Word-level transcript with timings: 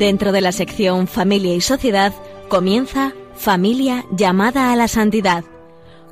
Dentro 0.00 0.32
de 0.32 0.40
la 0.40 0.52
sección 0.52 1.06
Familia 1.06 1.54
y 1.54 1.60
Sociedad 1.60 2.14
comienza 2.48 3.12
Familia 3.34 4.06
llamada 4.10 4.72
a 4.72 4.76
la 4.76 4.88
santidad 4.88 5.44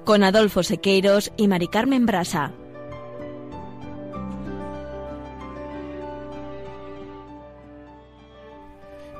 con 0.05 0.23
Adolfo 0.23 0.62
Sequeiros 0.62 1.33
y 1.38 1.48
Mari 1.48 1.69
Carmen 1.69 2.05
Brasa. 2.05 2.52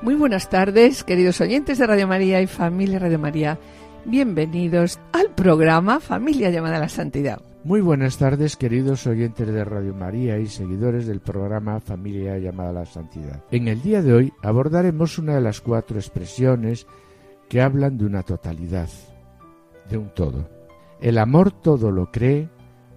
Muy 0.03 0.15
buenas 0.17 0.51
tardes, 0.51 1.03
queridos 1.03 1.41
oyentes 1.41 1.79
de 1.79 1.87
Radio 1.87 2.07
María 2.07 2.43
y 2.43 2.47
familia 2.47 2.99
Radio 2.99 3.19
María. 3.19 3.59
Bienvenidos 4.05 4.99
al 5.13 5.31
programa 5.31 5.99
Familia 5.99 6.51
llamada 6.51 6.77
a 6.77 6.81
la 6.81 6.91
Santidad. 6.91 7.48
Muy 7.69 7.83
buenas 7.83 8.17
tardes, 8.17 8.57
queridos 8.57 9.07
oyentes 9.07 9.47
de 9.47 9.63
Radio 9.63 9.93
María 9.93 10.39
y 10.39 10.47
seguidores 10.47 11.07
del 11.07 11.21
programa 11.21 11.81
Familia 11.81 12.39
llamada 12.39 12.71
a 12.71 12.73
la 12.73 12.87
Santidad. 12.87 13.45
En 13.51 13.69
el 13.69 13.83
día 13.83 14.01
de 14.01 14.15
hoy 14.15 14.33
abordaremos 14.43 15.19
una 15.19 15.35
de 15.35 15.43
las 15.43 15.61
cuatro 15.61 15.99
expresiones 15.99 16.87
que 17.47 17.61
hablan 17.61 17.99
de 17.99 18.07
una 18.07 18.23
totalidad, 18.23 18.89
de 19.91 19.99
un 19.99 20.09
todo. 20.15 20.49
El 20.99 21.19
amor 21.19 21.53
todo 21.53 21.91
lo 21.91 22.11
cree, 22.11 22.49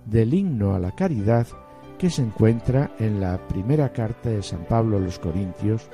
del 0.05 0.33
himno 0.33 0.73
a 0.73 0.79
la 0.79 0.95
caridad 0.95 1.47
que 1.99 2.09
se 2.09 2.21
encuentra 2.21 2.91
en 2.97 3.19
la 3.19 3.45
primera 3.49 3.91
carta 3.91 4.29
de 4.29 4.41
San 4.41 4.63
Pablo 4.63 4.95
a 4.95 5.01
los 5.01 5.19
Corintios 5.19 5.89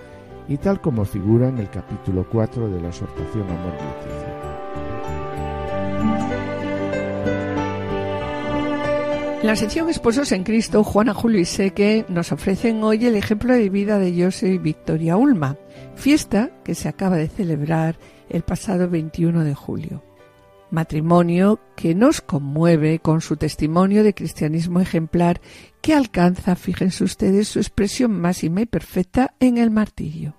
y 0.47 0.57
tal 0.57 0.81
como 0.81 1.03
figura 1.03 1.49
en 1.49 1.57
el 1.57 1.71
capítulo 1.71 2.27
4 2.31 2.69
de 2.69 2.79
la 2.79 2.89
exhortación 2.89 3.41
Amor 3.41 3.73
Leticia. 3.73 4.37
En 9.39 9.45
la 9.45 9.55
sección 9.55 9.87
Esposos 9.87 10.31
en 10.31 10.43
Cristo, 10.43 10.83
Juana 10.83 11.13
Julio 11.13 11.39
y 11.39 11.45
Seque 11.45 12.05
nos 12.09 12.31
ofrecen 12.31 12.83
hoy 12.83 13.05
el 13.05 13.15
ejemplo 13.15 13.53
de 13.53 13.69
vida 13.69 13.99
de 13.99 14.23
José 14.23 14.49
y 14.49 14.57
Victoria 14.57 15.15
Ulma, 15.15 15.57
fiesta 15.95 16.49
que 16.63 16.73
se 16.73 16.89
acaba 16.89 17.17
de 17.17 17.27
celebrar 17.27 17.99
el 18.29 18.41
pasado 18.41 18.89
21 18.89 19.43
de 19.43 19.53
julio. 19.53 20.03
Matrimonio 20.71 21.59
que 21.75 21.93
nos 21.93 22.19
conmueve 22.21 22.97
con 22.97 23.21
su 23.21 23.37
testimonio 23.37 24.03
de 24.03 24.15
cristianismo 24.15 24.79
ejemplar 24.79 25.39
que 25.81 25.93
alcanza, 25.93 26.55
fíjense 26.55 27.03
ustedes, 27.03 27.47
su 27.47 27.59
expresión 27.59 28.19
máxima 28.19 28.61
y 28.61 28.65
perfecta 28.65 29.35
en 29.39 29.59
el 29.59 29.69
martirio. 29.69 30.35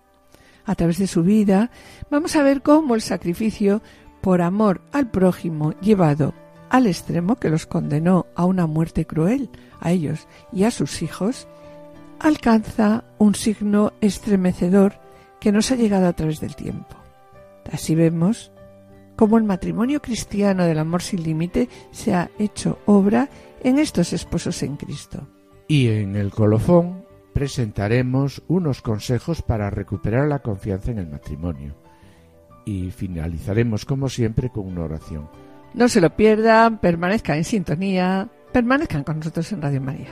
A 0.64 0.74
través 0.74 0.98
de 0.98 1.06
su 1.06 1.22
vida 1.22 1.70
vamos 2.10 2.34
a 2.34 2.42
ver 2.42 2.62
cómo 2.62 2.96
el 2.96 3.00
sacrificio 3.00 3.80
por 4.20 4.42
amor 4.42 4.82
al 4.92 5.08
prójimo 5.08 5.72
llevado 5.80 6.34
al 6.70 6.86
extremo 6.86 7.36
que 7.36 7.50
los 7.50 7.66
condenó 7.66 8.27
a 8.34 8.44
una 8.44 8.66
muerte 8.66 9.06
cruel, 9.06 9.50
a 9.80 9.91
ellos 9.92 10.27
y 10.52 10.64
a 10.64 10.70
sus 10.70 11.02
hijos, 11.02 11.48
alcanza 12.19 13.04
un 13.19 13.34
signo 13.34 13.92
estremecedor 14.00 14.94
que 15.41 15.53
nos 15.53 15.70
ha 15.70 15.76
llegado 15.76 16.06
a 16.06 16.12
través 16.12 16.41
del 16.41 16.56
tiempo. 16.56 16.97
Así 17.70 17.94
vemos 17.94 18.50
cómo 19.16 19.37
el 19.37 19.44
matrimonio 19.44 20.00
cristiano 20.00 20.65
del 20.65 20.78
amor 20.78 21.03
sin 21.03 21.22
límite 21.22 21.69
se 21.91 22.15
ha 22.15 22.31
hecho 22.38 22.78
obra 22.87 23.28
en 23.62 23.78
estos 23.78 24.12
esposos 24.12 24.62
en 24.62 24.76
Cristo. 24.76 25.26
Y 25.66 25.88
en 25.88 26.16
el 26.16 26.31
colofón 26.31 27.04
presentaremos 27.34 28.42
unos 28.48 28.81
consejos 28.81 29.42
para 29.42 29.71
recuperar 29.71 30.28
la 30.28 30.41
confianza 30.41 30.91
en 30.91 30.98
el 30.98 31.09
matrimonio. 31.09 31.75
Y 32.65 32.91
finalizaremos 32.91 33.84
como 33.84 34.09
siempre 34.09 34.50
con 34.50 34.66
una 34.66 34.84
oración. 34.84 35.28
No 35.74 35.88
se 35.88 36.00
lo 36.00 36.10
pierdan, 36.14 36.78
permanezcan 36.78 37.38
en 37.38 37.44
sintonía, 37.44 38.28
permanezcan 38.52 39.04
con 39.04 39.18
nosotros 39.18 39.52
en 39.52 39.62
Radio 39.62 39.80
María. 39.80 40.08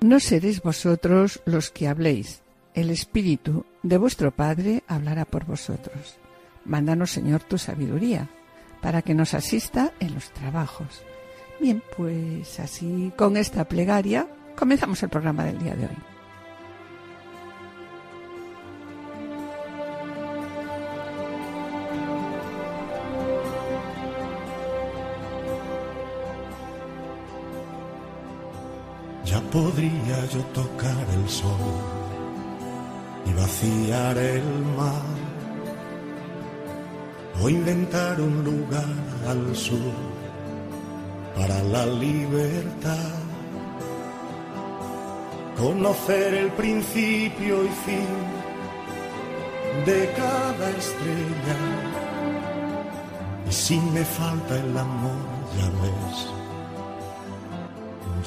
No 0.00 0.20
seréis 0.20 0.62
vosotros 0.62 1.42
los 1.44 1.70
que 1.70 1.88
habléis, 1.88 2.40
el 2.74 2.90
Espíritu 2.90 3.66
de 3.82 3.98
vuestro 3.98 4.30
Padre 4.30 4.82
hablará 4.86 5.24
por 5.24 5.44
vosotros. 5.44 6.16
Mándanos, 6.64 7.10
Señor, 7.10 7.42
tu 7.42 7.58
sabiduría 7.58 8.28
para 8.80 9.02
que 9.02 9.14
nos 9.14 9.34
asista 9.34 9.92
en 10.00 10.14
los 10.14 10.30
trabajos. 10.30 11.02
Bien, 11.60 11.82
pues 11.96 12.60
así 12.60 13.12
con 13.16 13.36
esta 13.36 13.64
plegaria 13.64 14.28
comenzamos 14.56 15.02
el 15.02 15.08
programa 15.08 15.44
del 15.44 15.58
día 15.58 15.74
de 15.74 15.86
hoy. 15.86 15.96
Ya 29.24 29.40
podría 29.50 30.24
yo 30.26 30.40
tocar 30.54 31.06
el 31.14 31.28
sol 31.28 31.50
y 33.26 33.32
vaciar 33.32 34.16
el 34.18 34.44
mar 34.76 35.05
o 37.46 37.48
inventar 37.48 38.20
un 38.20 38.42
lugar 38.42 38.96
al 39.28 39.54
sur 39.54 39.94
para 41.36 41.62
la 41.74 41.86
libertad. 41.86 43.14
Conocer 45.56 46.34
el 46.34 46.50
principio 46.62 47.64
y 47.64 47.72
fin 47.86 48.12
de 49.88 50.00
cada 50.22 50.70
estrella. 50.82 51.58
Y 53.48 53.52
si 53.52 53.76
me 53.94 54.04
falta 54.04 54.52
el 54.64 54.76
amor, 54.76 55.22
ya 55.56 55.68
ves, 55.82 56.16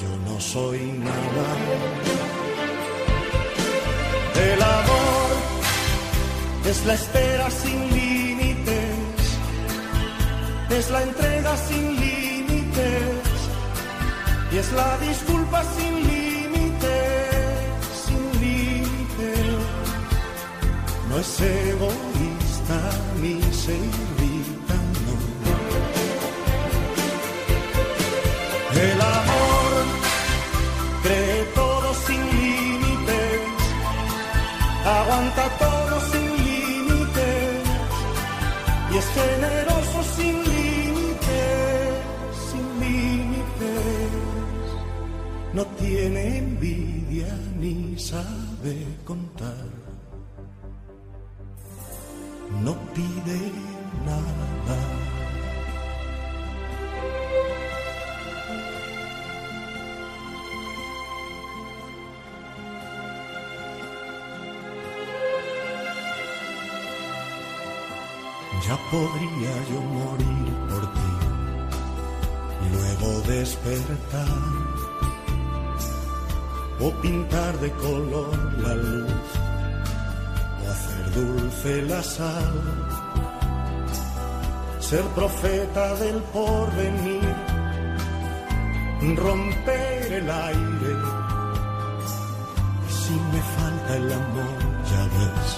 yo 0.00 0.12
no 0.26 0.40
soy 0.40 0.80
nada. 1.08 1.46
El 4.50 4.62
amor 4.62 5.30
es 6.70 6.86
la 6.86 6.94
espera 6.94 7.50
sin 7.50 7.90
es 10.78 10.90
la 10.90 11.02
entrega 11.02 11.56
sin 11.56 12.00
límites 12.00 13.30
y 14.52 14.56
es 14.58 14.72
la 14.72 14.98
disculpa 14.98 15.62
sin 15.76 15.94
límites, 16.08 16.90
sin 18.04 18.40
límites. 18.40 19.46
No 21.08 21.18
es 21.18 21.40
egoísta 21.40 22.80
ni 23.20 23.42
se 23.52 24.19
tiene 45.80 46.38
envidia 46.38 47.28
ni 47.58 47.98
sabe 47.98 48.86
contar. 49.04 49.66
No 52.62 52.74
pide 52.94 53.40
nada. 54.04 54.78
Ya 68.66 68.76
podría 68.90 69.54
yo 69.70 69.80
morir 69.80 70.54
por 70.68 70.92
ti 70.92 71.10
y 72.62 72.68
luego 72.74 73.20
despertar 73.22 74.69
o 76.82 76.90
pintar 77.02 77.58
de 77.58 77.70
color 77.72 78.36
la 78.62 78.74
luz, 78.74 79.26
o 80.60 80.70
hacer 80.70 81.04
dulce 81.14 81.82
la 81.82 82.02
sal, 82.02 82.54
ser 84.80 85.04
profeta 85.18 85.94
del 85.96 86.18
porvenir, 86.34 87.34
romper 89.16 90.12
el 90.20 90.30
aire. 90.30 90.94
Si 92.88 93.14
me 93.32 93.42
falta 93.56 93.96
el 93.96 94.12
amor, 94.12 94.58
ya 94.90 95.04
ves, 95.16 95.48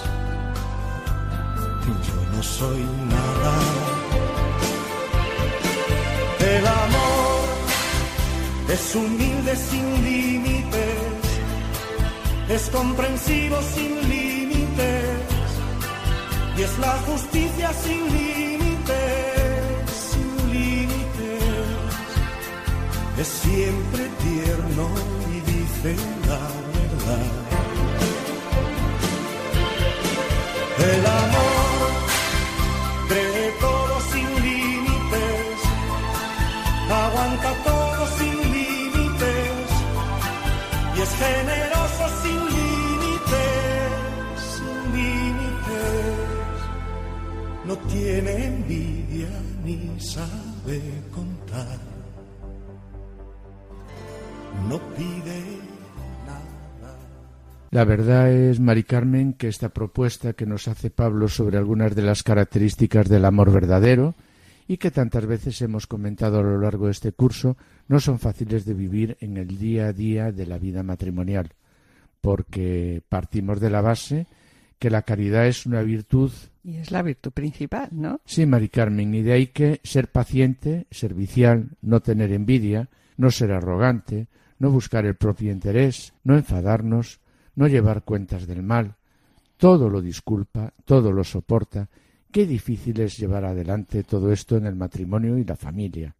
yo 2.07 2.19
no 2.35 2.43
soy 2.43 2.83
nada. 3.15 3.53
El 6.55 6.67
amor 6.67 7.43
es 8.69 8.95
humilde 8.95 9.55
sin 9.55 10.03
límites 10.03 10.92
es 12.49 12.69
comprensivo 12.69 13.61
sin 13.61 14.09
límites 14.09 15.23
y 16.57 16.61
es 16.61 16.77
la 16.79 16.97
justicia 17.07 17.73
sin 17.73 18.03
límites, 18.13 19.89
sin 20.11 20.51
límites. 20.51 21.43
Es 23.17 23.27
siempre 23.27 24.09
tierno 24.21 24.89
y 25.31 25.39
dice 25.51 25.95
la 26.27 26.43
verdad. 26.75 27.43
El 30.79 31.05
amor 31.05 31.42
tiene 47.91 48.45
envidia 48.45 49.29
ni 49.63 49.99
sabe 49.99 50.81
contar. 51.11 51.79
No 54.69 54.79
pide 54.95 55.41
nada. 56.25 56.95
La 57.71 57.85
verdad 57.85 58.31
es, 58.31 58.59
Mari 58.59 58.83
Carmen, 58.83 59.33
que 59.33 59.47
esta 59.47 59.69
propuesta 59.69 60.33
que 60.33 60.45
nos 60.45 60.67
hace 60.67 60.89
Pablo 60.89 61.27
sobre 61.27 61.57
algunas 61.57 61.95
de 61.95 62.03
las 62.03 62.23
características 62.23 63.09
del 63.09 63.25
amor 63.25 63.51
verdadero 63.51 64.15
y 64.67 64.77
que 64.77 64.91
tantas 64.91 65.25
veces 65.25 65.61
hemos 65.61 65.87
comentado 65.87 66.39
a 66.39 66.43
lo 66.43 66.59
largo 66.59 66.85
de 66.85 66.91
este 66.91 67.11
curso 67.11 67.57
no 67.87 67.99
son 67.99 68.19
fáciles 68.19 68.65
de 68.65 68.73
vivir 68.73 69.17
en 69.19 69.37
el 69.37 69.57
día 69.57 69.87
a 69.87 69.93
día 69.93 70.31
de 70.31 70.45
la 70.45 70.57
vida 70.57 70.83
matrimonial, 70.83 71.51
porque 72.21 73.01
partimos 73.09 73.59
de 73.59 73.69
la 73.69 73.81
base 73.81 74.27
que 74.79 74.89
la 74.89 75.01
caridad 75.01 75.47
es 75.47 75.65
una 75.65 75.81
virtud. 75.81 76.31
Y 76.63 76.77
es 76.77 76.91
la 76.91 77.01
virtud 77.01 77.31
principal, 77.31 77.89
¿no? 77.91 78.21
Sí, 78.25 78.45
Mari 78.45 78.69
Carmen, 78.69 79.13
y 79.13 79.21
de 79.21 79.33
ahí 79.33 79.47
que 79.47 79.81
ser 79.83 80.09
paciente, 80.09 80.87
servicial, 80.91 81.71
no 81.81 82.01
tener 82.01 82.31
envidia, 82.31 82.89
no 83.17 83.31
ser 83.31 83.51
arrogante, 83.51 84.27
no 84.59 84.71
buscar 84.71 85.05
el 85.05 85.15
propio 85.15 85.51
interés, 85.51 86.13
no 86.23 86.35
enfadarnos, 86.35 87.19
no 87.55 87.67
llevar 87.67 88.03
cuentas 88.03 88.47
del 88.47 88.63
mal, 88.63 88.95
todo 89.57 89.89
lo 89.89 90.01
disculpa, 90.01 90.73
todo 90.85 91.11
lo 91.11 91.23
soporta. 91.23 91.89
Qué 92.31 92.45
difícil 92.45 92.99
es 93.01 93.17
llevar 93.17 93.45
adelante 93.45 94.03
todo 94.03 94.31
esto 94.31 94.57
en 94.57 94.65
el 94.65 94.75
matrimonio 94.75 95.37
y 95.37 95.43
la 95.43 95.55
familia. 95.55 96.15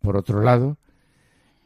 Por 0.00 0.16
otro 0.16 0.42
lado, 0.42 0.78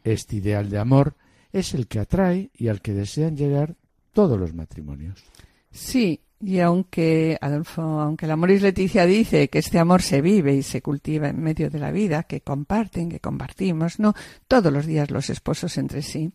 este 0.05 0.37
ideal 0.37 0.71
de 0.71 0.79
amor 0.79 1.15
es 1.53 1.75
el 1.75 1.87
que 1.87 1.99
atrae 1.99 2.51
y 2.55 2.69
al 2.69 2.81
que 2.81 2.95
desean 2.95 3.37
llegar 3.37 3.77
todos 4.13 4.39
los 4.39 4.55
matrimonios. 4.55 5.23
Sí, 5.71 6.21
y 6.45 6.59
aunque, 6.59 7.39
Adolfo, 7.41 7.83
aunque 7.83 8.27
la 8.27 8.35
Moris 8.35 8.63
Leticia 8.63 9.07
dice 9.07 9.49
que 9.49 9.61
este 9.61 9.79
amor 9.79 10.03
se 10.03 10.21
vive 10.21 10.55
y 10.55 10.63
se 10.63 10.83
cultiva 10.83 11.29
en 11.29 11.41
medio 11.41 11.71
de 11.71 11.79
la 11.79 11.93
vida, 11.93 12.25
que 12.25 12.41
comparten, 12.41 13.09
que 13.09 13.21
compartimos, 13.21 14.01
no 14.01 14.15
todos 14.49 14.73
los 14.73 14.85
días 14.85 15.13
los 15.13 15.31
esposos 15.31 15.79
entre 15.79 16.03
sí, 16.03 16.33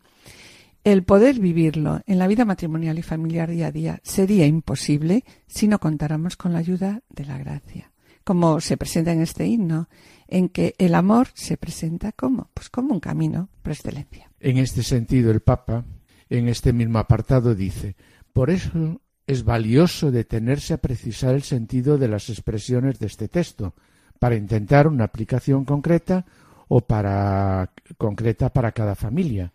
el 0.82 1.02
poder 1.02 1.38
vivirlo 1.38 2.00
en 2.06 2.18
la 2.18 2.26
vida 2.26 2.46
matrimonial 2.46 2.98
y 2.98 3.02
familiar 3.02 3.50
día 3.50 3.66
a 3.66 3.72
día 3.72 4.00
sería 4.02 4.46
imposible 4.46 5.24
si 5.46 5.68
no 5.68 5.78
contáramos 5.78 6.36
con 6.36 6.54
la 6.54 6.60
ayuda 6.60 7.02
de 7.10 7.26
la 7.26 7.36
gracia. 7.36 7.92
Como 8.24 8.60
se 8.60 8.78
presenta 8.78 9.12
en 9.12 9.20
este 9.20 9.46
himno, 9.46 9.90
en 10.26 10.48
que 10.48 10.74
el 10.78 10.94
amor 10.94 11.28
se 11.34 11.58
presenta 11.58 12.12
como, 12.12 12.48
pues 12.54 12.70
como 12.70 12.94
un 12.94 13.00
camino 13.00 13.50
por 13.62 13.72
excelencia. 13.72 14.30
En 14.40 14.56
este 14.56 14.82
sentido, 14.82 15.30
el 15.30 15.40
Papa, 15.40 15.84
en 16.30 16.48
este 16.48 16.72
mismo 16.72 16.98
apartado, 16.98 17.54
dice, 17.54 17.96
por 18.32 18.50
eso 18.50 19.00
es 19.28 19.44
valioso 19.44 20.10
detenerse 20.10 20.74
a 20.74 20.78
precisar 20.78 21.34
el 21.34 21.42
sentido 21.42 21.98
de 21.98 22.08
las 22.08 22.30
expresiones 22.30 22.98
de 22.98 23.06
este 23.06 23.28
texto, 23.28 23.74
para 24.18 24.34
intentar 24.34 24.88
una 24.88 25.04
aplicación 25.04 25.64
concreta 25.64 26.24
o 26.66 26.80
para 26.80 27.70
concreta 27.98 28.48
para 28.48 28.72
cada 28.72 28.96
familia. 28.96 29.52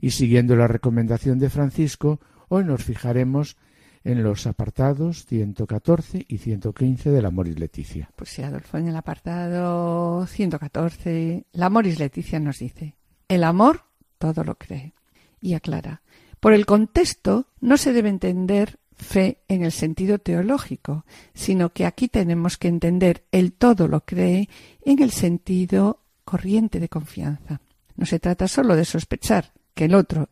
Y 0.00 0.12
siguiendo 0.12 0.56
la 0.56 0.68
recomendación 0.68 1.38
de 1.38 1.50
Francisco, 1.50 2.18
hoy 2.48 2.64
nos 2.64 2.82
fijaremos 2.82 3.58
en 4.04 4.22
los 4.22 4.46
apartados 4.46 5.26
114 5.26 6.24
y 6.26 6.38
115 6.38 7.10
de 7.10 7.20
la 7.20 7.30
Moris 7.30 7.58
Leticia. 7.58 8.10
Pues 8.16 8.30
sí, 8.30 8.42
Adolfo, 8.42 8.78
en 8.78 8.88
el 8.88 8.96
apartado 8.96 10.24
114, 10.26 11.44
la 11.52 11.68
Moris 11.68 11.98
Leticia 11.98 12.40
nos 12.40 12.60
dice, 12.60 12.94
el 13.28 13.44
amor 13.44 13.82
todo 14.18 14.44
lo 14.44 14.54
cree. 14.54 14.94
Y 15.42 15.52
aclara, 15.54 16.00
por 16.38 16.54
el 16.54 16.64
contexto 16.64 17.48
no 17.60 17.76
se 17.76 17.92
debe 17.92 18.08
entender 18.08 18.79
fe 19.00 19.38
en 19.48 19.64
el 19.64 19.72
sentido 19.72 20.18
teológico, 20.18 21.04
sino 21.34 21.70
que 21.70 21.86
aquí 21.86 22.08
tenemos 22.08 22.56
que 22.56 22.68
entender 22.68 23.24
el 23.32 23.52
todo 23.52 23.88
lo 23.88 24.04
cree 24.04 24.48
en 24.84 25.02
el 25.02 25.10
sentido 25.10 26.00
corriente 26.24 26.78
de 26.78 26.88
confianza. 26.88 27.60
No 27.96 28.06
se 28.06 28.18
trata 28.18 28.46
solo 28.46 28.76
de 28.76 28.84
sospechar 28.84 29.52
que 29.74 29.86
el 29.86 29.94
otro 29.94 30.28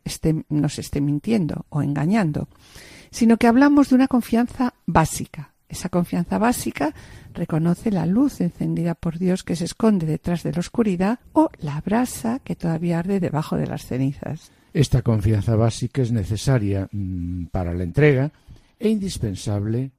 nos 0.49 0.79
esté 0.79 1.01
mintiendo 1.01 1.65
o 1.69 1.81
engañando, 1.81 2.47
sino 3.11 3.37
que 3.37 3.47
hablamos 3.47 3.89
de 3.89 3.95
una 3.95 4.07
confianza 4.07 4.73
básica. 4.85 5.53
Esa 5.67 5.89
confianza 5.89 6.39
básica 6.39 6.95
reconoce 7.33 7.91
la 7.91 8.07
luz 8.07 8.41
encendida 8.41 8.95
por 8.95 9.19
Dios 9.19 9.43
que 9.43 9.55
se 9.55 9.65
esconde 9.65 10.07
detrás 10.07 10.41
de 10.41 10.51
la 10.51 10.59
oscuridad 10.59 11.19
o 11.33 11.49
la 11.59 11.79
brasa 11.81 12.39
que 12.39 12.55
todavía 12.55 12.99
arde 12.99 13.19
debajo 13.19 13.55
de 13.55 13.67
las 13.67 13.85
cenizas. 13.85 14.51
Esta 14.73 15.01
confianza 15.01 15.55
básica 15.55 16.01
es 16.01 16.11
necesaria 16.11 16.87
mmm, 16.91 17.45
para 17.45 17.73
la 17.73 17.83
entrega 17.83 18.31
e 18.79 18.89
indispensable 18.89 19.91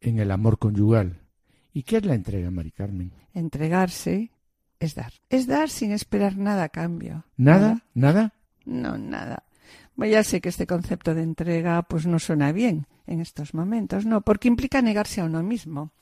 en 0.00 0.18
el 0.18 0.30
amor 0.30 0.58
conyugal. 0.58 1.20
¿Y 1.72 1.82
qué 1.82 1.96
es 1.98 2.06
la 2.06 2.14
entrega, 2.14 2.50
Mari 2.50 2.70
Carmen? 2.70 3.12
Entregarse 3.34 4.30
es 4.78 4.94
dar. 4.94 5.12
Es 5.28 5.46
dar 5.46 5.68
sin 5.68 5.92
esperar 5.92 6.36
nada 6.36 6.64
a 6.64 6.68
cambio. 6.68 7.24
¿Nada? 7.36 7.82
¿Nada? 7.94 8.34
No, 8.64 8.98
nada. 8.98 9.44
Bueno, 9.94 10.12
ya 10.12 10.22
sé 10.22 10.40
que 10.40 10.50
este 10.50 10.66
concepto 10.66 11.14
de 11.14 11.22
entrega 11.22 11.82
pues 11.82 12.06
no 12.06 12.18
suena 12.18 12.52
bien 12.52 12.86
en 13.06 13.20
estos 13.20 13.54
momentos, 13.54 14.04
no, 14.04 14.20
porque 14.20 14.48
implica 14.48 14.82
negarse 14.82 15.20
a 15.20 15.24
uno 15.24 15.42
mismo. 15.42 15.92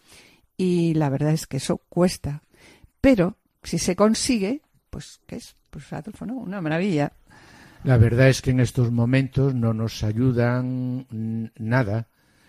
Y 0.56 0.94
la 0.94 1.08
verdad 1.10 1.32
es 1.32 1.46
que 1.46 1.58
eso 1.58 1.78
cuesta. 1.88 2.42
Pero 3.00 3.36
si 3.62 3.78
se 3.78 3.94
consigue, 3.94 4.62
pues 4.90 5.20
¿qué 5.26 5.36
es? 5.36 5.56
Pues 5.70 5.92
Adolfo, 5.92 6.26
¿no? 6.26 6.34
Una 6.34 6.60
maravilla. 6.60 7.12
La 7.84 7.98
verdad 7.98 8.28
es 8.28 8.40
que 8.42 8.50
en 8.50 8.60
estos 8.60 8.90
momentos 8.90 9.54
no 9.54 9.74
nos 9.74 10.02
ayudan 10.02 11.06
nada 11.58 12.08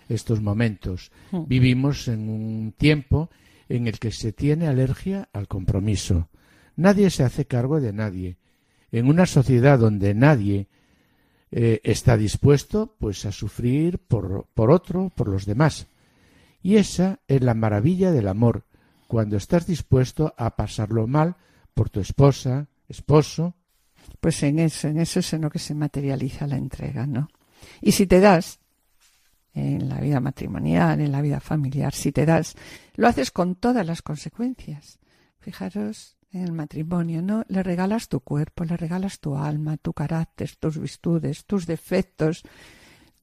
estos 0.10 0.42
momentos. 0.42 1.12
Vivimos 1.32 2.08
en 2.08 2.30
un 2.30 2.74
tiempo 2.78 3.30
en 3.70 3.88
el 3.88 4.00
que 4.00 4.12
se 4.12 4.32
tiene 4.32 4.68
alergia 4.68 5.30
al 5.34 5.48
compromiso. 5.48 6.30
Nadie 6.76 7.10
se 7.10 7.24
hace 7.24 7.46
cargo 7.46 7.80
de 7.80 7.94
nadie. 7.94 8.38
En 8.92 9.08
una 9.08 9.26
sociedad 9.26 9.80
donde 9.80 10.14
nadie 10.14 10.68
eh, 11.52 11.82
está 11.84 12.18
dispuesto 12.18 12.96
pues 13.00 13.26
a 13.26 13.32
sufrir 13.32 14.00
por, 14.00 14.48
por 14.54 14.72
otro, 14.72 15.12
por 15.16 15.28
los 15.28 15.46
demás. 15.46 15.88
Y 16.62 16.78
esa 16.78 17.20
es 17.28 17.42
la 17.42 17.54
maravilla 17.54 18.12
del 18.12 18.28
amor, 18.28 18.66
cuando 19.08 19.38
estás 19.38 19.68
dispuesto 19.68 20.34
a 20.38 20.56
pasarlo 20.56 21.08
mal 21.08 21.36
por 21.74 21.90
tu 21.90 22.00
esposa, 22.00 22.68
esposo. 22.90 23.56
Pues 24.20 24.42
en 24.44 24.60
eso, 24.60 24.88
en 24.88 25.00
eso 25.00 25.20
es 25.20 25.34
en 25.34 25.42
lo 25.42 25.50
que 25.50 25.60
se 25.60 25.76
materializa 25.76 26.48
la 26.48 26.58
entrega, 26.58 27.06
¿no? 27.06 27.30
Y 27.82 27.92
si 27.92 28.08
te 28.08 28.20
das, 28.20 28.60
en 29.56 29.88
la 29.88 30.02
vida 30.02 30.20
matrimonial, 30.20 31.00
en 31.00 31.12
la 31.12 31.22
vida 31.22 31.40
familiar, 31.40 31.94
si 31.94 32.12
te 32.12 32.26
das, 32.26 32.56
lo 32.96 33.08
haces 33.08 33.32
con 33.32 33.56
todas 33.56 33.88
las 33.88 34.02
consecuencias. 34.02 35.00
Fijaros 35.40 36.18
en 36.32 36.42
el 36.42 36.52
matrimonio, 36.52 37.22
¿no? 37.22 37.46
Le 37.48 37.64
regalas 37.64 38.10
tu 38.10 38.20
cuerpo, 38.20 38.66
le 38.66 38.76
regalas 38.76 39.20
tu 39.20 39.38
alma, 39.38 39.78
tu 39.78 39.94
carácter, 39.94 40.56
tus 40.58 40.78
virtudes, 40.78 41.46
tus 41.46 41.66
defectos, 41.66 42.44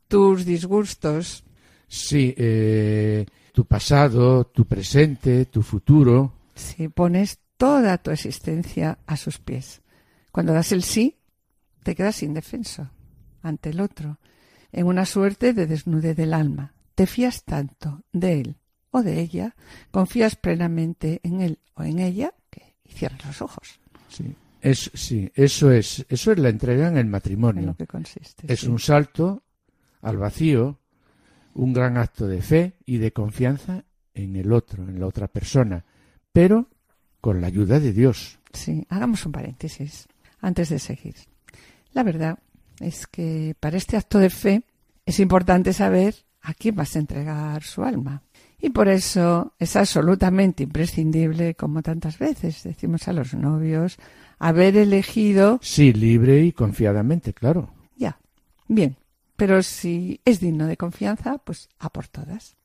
tus 0.08 0.46
disgustos. 0.46 1.44
Sí, 1.86 2.34
eh, 2.38 3.26
tu 3.52 3.66
pasado, 3.66 4.46
tu 4.46 4.64
presente, 4.64 5.44
tu 5.46 5.60
futuro. 5.60 6.32
Si 6.54 6.88
pones 6.88 7.38
toda 7.58 7.98
tu 7.98 8.10
existencia 8.10 8.98
a 9.06 9.18
sus 9.18 9.38
pies. 9.38 9.82
Cuando 10.30 10.54
das 10.54 10.72
el 10.72 10.82
sí, 10.82 11.18
te 11.82 11.94
quedas 11.94 12.22
indefenso 12.22 12.88
ante 13.42 13.68
el 13.70 13.80
otro 13.80 14.18
en 14.72 14.86
una 14.86 15.06
suerte 15.06 15.52
de 15.52 15.66
desnude 15.66 16.14
del 16.14 16.34
alma. 16.34 16.72
Te 16.94 17.06
fías 17.06 17.44
tanto 17.44 18.02
de 18.12 18.40
él 18.40 18.56
o 18.90 19.02
de 19.02 19.20
ella, 19.20 19.54
confías 19.90 20.36
plenamente 20.36 21.20
en 21.22 21.40
él 21.40 21.58
o 21.74 21.82
en 21.82 21.98
ella, 21.98 22.34
que 22.50 22.74
y 22.84 22.92
cierras 22.92 23.24
los 23.24 23.42
ojos. 23.42 23.80
Sí. 24.08 24.34
Es, 24.60 24.90
sí, 24.94 25.30
eso 25.34 25.72
es, 25.72 26.06
eso 26.08 26.32
es 26.32 26.38
la 26.38 26.48
entrega 26.48 26.88
en 26.88 26.96
el 26.96 27.06
matrimonio. 27.06 27.62
En 27.62 27.66
lo 27.66 27.76
que 27.76 27.86
consiste. 27.86 28.52
Es 28.52 28.60
sí. 28.60 28.68
un 28.68 28.78
salto 28.78 29.42
al 30.02 30.18
vacío, 30.18 30.78
un 31.54 31.72
gran 31.72 31.96
acto 31.96 32.26
de 32.26 32.42
fe 32.42 32.74
y 32.84 32.98
de 32.98 33.12
confianza 33.12 33.84
en 34.14 34.36
el 34.36 34.52
otro, 34.52 34.84
en 34.84 35.00
la 35.00 35.06
otra 35.06 35.26
persona, 35.28 35.84
pero 36.32 36.68
con 37.20 37.40
la 37.40 37.46
ayuda 37.48 37.80
de 37.80 37.92
Dios. 37.92 38.38
Sí, 38.52 38.86
hagamos 38.88 39.24
un 39.26 39.32
paréntesis 39.32 40.06
antes 40.40 40.68
de 40.68 40.78
seguir. 40.78 41.14
La 41.92 42.02
verdad 42.02 42.38
es 42.80 43.06
que 43.06 43.54
para 43.60 43.76
este 43.76 43.96
acto 43.96 44.18
de 44.18 44.30
fe 44.30 44.62
es 45.06 45.20
importante 45.20 45.72
saber 45.72 46.14
a 46.40 46.54
quién 46.54 46.74
vas 46.74 46.96
a 46.96 46.98
entregar 46.98 47.62
su 47.62 47.82
alma. 47.82 48.22
Y 48.60 48.70
por 48.70 48.88
eso 48.88 49.54
es 49.58 49.74
absolutamente 49.74 50.62
imprescindible, 50.62 51.54
como 51.54 51.82
tantas 51.82 52.18
veces 52.18 52.62
decimos 52.62 53.08
a 53.08 53.12
los 53.12 53.34
novios, 53.34 53.98
haber 54.38 54.76
elegido. 54.76 55.58
Sí, 55.62 55.92
libre 55.92 56.44
y 56.44 56.52
confiadamente, 56.52 57.32
claro. 57.32 57.74
Ya, 57.96 58.18
bien. 58.68 58.96
Pero 59.34 59.62
si 59.62 60.20
es 60.24 60.38
digno 60.38 60.66
de 60.66 60.76
confianza, 60.76 61.38
pues 61.38 61.68
a 61.80 61.90
por 61.90 62.06
todas. 62.06 62.56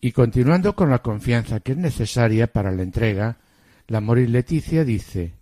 Y 0.00 0.12
continuando 0.12 0.74
con 0.76 0.90
la 0.90 1.00
confianza 1.00 1.60
que 1.60 1.72
es 1.72 1.78
necesaria 1.78 2.52
para 2.52 2.70
la 2.70 2.82
entrega, 2.82 3.38
la 3.86 4.02
Moris 4.02 4.28
Leticia 4.28 4.84
dice 4.84 5.35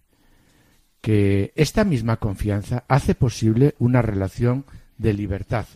que 1.05 1.53
esta 1.55 1.85
misma 1.85 2.17
confianza 2.17 2.85
hace 2.89 3.15
posible 3.15 3.75
una 3.79 4.01
relación 4.01 4.65
de 4.97 5.13
libertad. 5.13 5.67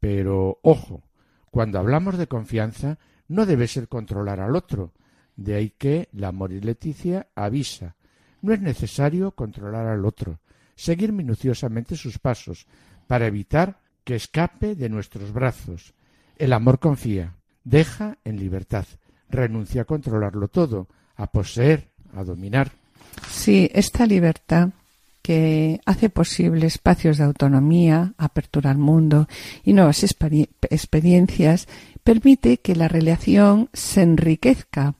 Pero, 0.00 0.58
ojo, 0.62 1.04
cuando 1.52 1.78
hablamos 1.78 2.18
de 2.18 2.26
confianza, 2.26 2.98
no 3.28 3.46
debe 3.46 3.68
ser 3.68 3.86
controlar 3.86 4.40
al 4.40 4.56
otro. 4.56 4.92
De 5.36 5.54
ahí 5.54 5.70
que 5.70 6.08
la 6.10 6.32
Moris 6.32 6.64
Leticia 6.64 7.28
avisa. 7.36 7.94
No 8.42 8.52
es 8.52 8.60
necesario 8.60 9.30
controlar 9.30 9.86
al 9.86 10.04
otro, 10.04 10.40
seguir 10.74 11.12
minuciosamente 11.12 11.94
sus 11.94 12.18
pasos, 12.18 12.66
para 13.06 13.28
evitar 13.28 13.78
que 14.02 14.16
escape 14.16 14.74
de 14.74 14.88
nuestros 14.88 15.32
brazos. 15.32 15.94
El 16.36 16.52
amor 16.52 16.80
confía, 16.80 17.36
deja 17.62 18.18
en 18.24 18.40
libertad, 18.40 18.86
renuncia 19.30 19.82
a 19.82 19.84
controlarlo 19.84 20.48
todo, 20.48 20.88
a 21.14 21.30
poseer, 21.30 21.92
a 22.12 22.24
dominar. 22.24 22.72
Sí, 23.30 23.70
esta 23.72 24.06
libertad 24.06 24.70
que 25.22 25.80
hace 25.86 26.10
posible 26.10 26.66
espacios 26.66 27.16
de 27.16 27.24
autonomía, 27.24 28.12
apertura 28.18 28.70
al 28.70 28.78
mundo 28.78 29.26
y 29.64 29.72
nuevas 29.72 30.04
experiencias, 30.04 31.66
permite 32.02 32.58
que 32.58 32.76
la 32.76 32.88
relación 32.88 33.70
se 33.72 34.02
enriquezca 34.02 34.94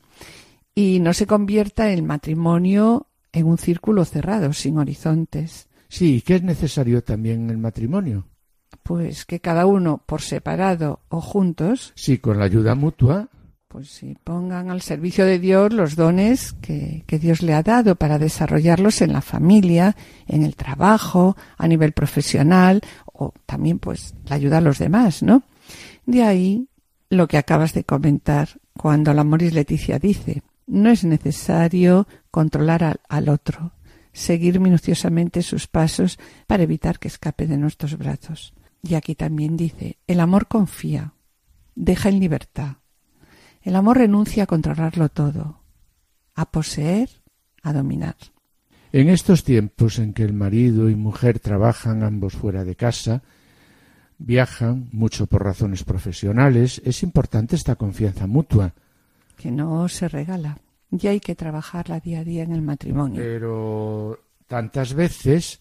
y 0.75 0.99
no 1.01 1.13
se 1.13 1.27
convierta 1.27 1.93
el 1.93 2.03
matrimonio 2.03 3.07
en 3.33 3.47
un 3.47 3.59
círculo 3.59 4.05
cerrado, 4.07 4.53
sin 4.55 4.79
horizontes. 4.79 5.69
Sí, 5.89 6.23
¿qué 6.27 6.37
es 6.37 6.43
necesario 6.43 7.05
también 7.05 7.43
en 7.43 7.51
el 7.51 7.59
matrimonio? 7.59 8.27
Pues 8.83 9.25
que 9.27 9.41
cada 9.41 9.67
uno 9.67 10.03
por 10.07 10.23
separado 10.23 11.01
o 11.09 11.21
juntos. 11.21 11.93
Sí, 11.95 12.19
con 12.19 12.39
la 12.39 12.47
ayuda 12.47 12.75
mutua. 12.75 13.29
Pues 13.75 13.89
sí, 13.89 14.17
pongan 14.23 14.71
al 14.71 14.83
servicio 14.83 15.27
de 15.27 15.41
Dios 15.41 15.73
los 15.73 15.97
dones 15.97 16.53
que, 16.53 17.03
que 17.09 17.19
Dios 17.19 17.43
le 17.43 17.55
ha 17.55 17.65
dado 17.65 17.97
para 17.97 18.21
desarrollarlos 18.21 19.03
en 19.03 19.13
la 19.13 19.21
familia, 19.21 19.97
en 20.29 20.45
el 20.45 20.55
trabajo, 20.55 21.37
a 21.59 21.67
nivel 21.67 21.91
profesional 21.91 22.83
o 23.05 23.35
también 23.47 23.81
pues 23.81 24.15
la 24.27 24.37
ayuda 24.37 24.59
a 24.59 24.61
los 24.61 24.79
demás, 24.79 25.25
¿no? 25.25 25.43
De 26.07 26.23
ahí 26.23 26.69
lo 27.11 27.27
que 27.27 27.37
acabas 27.37 27.73
de 27.75 27.83
comentar 27.83 28.61
cuando 28.79 29.13
la 29.13 29.25
Moris 29.25 29.53
Leticia 29.53 29.99
dice, 29.99 30.45
no 30.69 30.89
es 30.89 31.03
necesario 31.03 32.07
controlar 32.31 33.01
al, 33.09 33.29
otro, 33.29 33.73
seguir 34.13 34.61
minuciosamente 34.61 35.43
sus 35.43 35.67
pasos 35.67 36.21
para 36.47 36.63
evitar 36.63 37.01
que 37.01 37.09
escape 37.09 37.49
de 37.49 37.57
nuestros 37.57 37.99
brazos. 37.99 38.55
Y 38.85 38.95
aquí 38.95 39.17
también 39.17 39.57
dice, 39.57 39.99
el 40.07 40.21
amor 40.21 40.47
confía, 40.47 41.15
deja 41.75 42.09
en 42.09 42.21
libertad. 42.21 42.77
El 43.65 43.77
amor 43.77 43.97
renuncia 43.97 44.43
a 44.43 44.47
controlarlo 44.47 45.09
todo, 45.09 45.61
a 46.35 46.51
poseer, 46.51 47.09
a 47.63 47.73
dominar. 47.73 48.15
En 48.93 49.09
estos 49.09 49.43
tiempos 49.43 49.99
en 49.99 50.13
que 50.13 50.23
el 50.23 50.35
marido 50.35 50.91
y 50.91 50.95
mujer 50.95 51.41
trabajan 51.41 52.03
ambos 52.03 52.35
fuera 52.35 52.63
de 52.63 52.77
casa, 52.77 53.23
viajan 54.19 54.91
mucho 54.93 55.27
por 55.27 55.43
razones 55.43 55.83
profesionales, 55.83 56.83
es 56.85 57.03
importante 57.03 57.57
esta 57.57 57.77
confianza 57.77 58.27
mutua, 58.27 58.75
que 59.39 59.51
no 59.51 59.89
se 59.89 60.09
regala. 60.09 60.59
Y 60.91 61.07
hay 61.07 61.19
que 61.19 61.35
trabajarla 61.35 62.01
día 62.01 62.21
a 62.21 62.25
día 62.25 62.43
en 62.43 62.53
el 62.53 62.63
matrimonio. 62.63 63.17
Pero 63.17 64.21
tantas 64.47 64.93
veces 64.93 65.61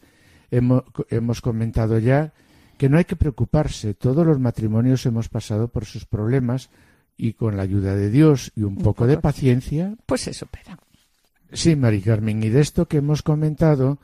hemos, 0.51 0.83
hemos 1.09 1.39
comentado 1.39 1.97
ya 1.99 2.33
que 2.77 2.89
no 2.89 2.97
hay 2.97 3.05
que 3.05 3.15
preocuparse. 3.15 3.93
Todos 3.93 4.27
los 4.27 4.39
matrimonios 4.39 5.05
hemos 5.05 5.29
pasado 5.29 5.69
por 5.69 5.85
sus 5.85 6.05
problemas 6.05 6.69
y 7.17 7.33
con 7.33 7.57
la 7.57 7.63
ayuda 7.63 7.95
de 7.95 8.09
Dios 8.09 8.51
y 8.55 8.63
un, 8.63 8.77
poco, 8.77 9.07
de 9.07 9.17
paciencia. 9.17 9.95
Pues 10.05 10.21
se 10.21 10.33
supera. 10.33 10.77
Sí, 11.51 11.75
Mari 11.75 12.01
Carmen. 12.01 12.43
Y 12.43 12.49
de 12.49 12.61
esto 12.61 12.87
que 12.87 12.97
hemos 12.97 13.21
comentado, 13.21 13.99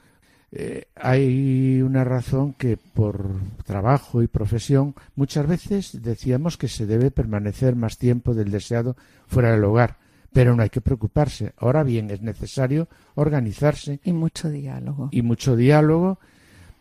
eh, 0.51 0.85
hay 0.95 1.81
una 1.81 2.03
razón 2.03 2.53
que 2.53 2.77
por 2.77 3.27
trabajo 3.65 4.23
y 4.23 4.27
profesión 4.27 4.95
muchas 5.15 5.47
veces 5.47 6.01
decíamos 6.01 6.57
que 6.57 6.67
se 6.67 6.85
debe 6.85 7.11
permanecer 7.11 7.75
más 7.75 7.97
tiempo 7.97 8.33
del 8.33 8.51
deseado 8.51 8.95
fuera 9.27 9.51
del 9.51 9.63
hogar, 9.63 9.97
pero 10.33 10.55
no 10.55 10.63
hay 10.63 10.69
que 10.69 10.81
preocuparse. 10.81 11.53
Ahora 11.57 11.83
bien, 11.83 12.09
es 12.09 12.21
necesario 12.21 12.87
organizarse. 13.15 13.99
Y 14.03 14.13
mucho 14.13 14.49
diálogo. 14.49 15.09
Y 15.11 15.21
mucho 15.21 15.55
diálogo, 15.55 16.19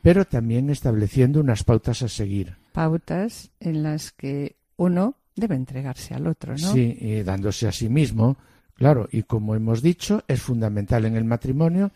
pero 0.03 0.25
también 0.25 0.71
estableciendo 0.71 1.41
unas 1.41 1.65
pautas 1.65 2.03
a 2.03 2.09
seguir. 2.09 2.57
Pautas 2.73 3.51
en 3.61 3.83
las 3.83 4.13
que 4.13 4.57
uno 4.77 5.17
debe 5.39 5.55
entregarse 5.55 6.15
al 6.15 6.27
otro, 6.27 6.53
¿no? 6.53 6.73
Sí, 6.73 6.97
y 7.01 7.23
dándose 7.23 7.69
a 7.69 7.73
sí 7.73 7.89
mismo, 7.89 8.37
claro, 8.75 9.09
y 9.11 9.23
como 9.23 9.55
hemos 9.55 9.83
dicho, 9.83 10.23
es 10.29 10.41
fundamental 10.41 11.05
en 11.05 11.17
el 11.17 11.25
matrimonio 11.25 11.91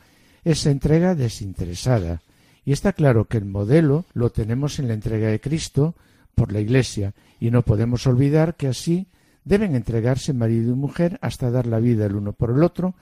esa 0.44 0.70
entrega 0.70 1.14
desinteresada. 1.14 2.22
Y 2.64 2.72
está 2.72 2.92
claro 2.92 3.26
que 3.26 3.38
el 3.38 3.44
modelo 3.44 4.04
lo 4.14 4.30
tenemos 4.30 4.78
en 4.78 4.88
la 4.88 4.94
entrega 4.94 5.28
de 5.28 5.40
Cristo 5.40 5.94
por 6.34 6.52
la 6.52 6.60
Iglesia, 6.60 7.12
y 7.40 7.50
no 7.50 7.62
podemos 7.62 8.06
olvidar 8.06 8.54
que 8.54 8.68
así 8.68 9.08
deben 9.44 9.74
entregarse 9.74 10.32
marido 10.32 10.72
y 10.72 10.76
mujer 10.76 11.18
hasta 11.20 11.50
dar 11.50 11.66
la 11.66 11.80
vida 11.80 12.06
el 12.06 12.14
uno 12.14 12.32
por 12.32 12.50
el 12.50 12.62
otro, 12.62 12.94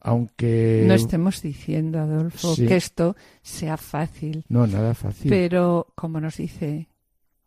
aunque 0.00 0.84
no 0.86 0.94
estemos 0.94 1.42
diciendo, 1.42 1.98
Adolfo, 1.98 2.54
que 2.54 2.76
esto 2.76 3.16
sea 3.42 3.76
fácil. 3.76 4.44
No, 4.48 4.66
nada 4.66 4.94
fácil. 4.94 5.28
Pero, 5.28 5.88
como 5.94 6.20
nos 6.20 6.36
dice 6.36 6.88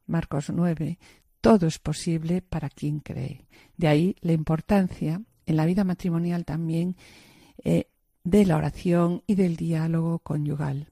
Marcos 0.06 0.50
9, 0.54 1.00
todo 1.42 1.68
es 1.68 1.80
posible 1.80 2.42
para 2.42 2.70
quien 2.70 3.00
cree. 3.00 3.46
De 3.78 3.88
ahí 3.88 4.16
la 4.22 4.34
importancia 4.34 5.22
en 5.46 5.56
la 5.58 5.66
vida 5.66 5.84
matrimonial 5.84 6.46
también 6.46 6.96
eh, 7.64 7.88
de 8.24 8.46
la 8.46 8.58
oración 8.58 9.24
y 9.28 9.36
del 9.36 9.56
diálogo 9.56 10.20
conyugal. 10.20 10.88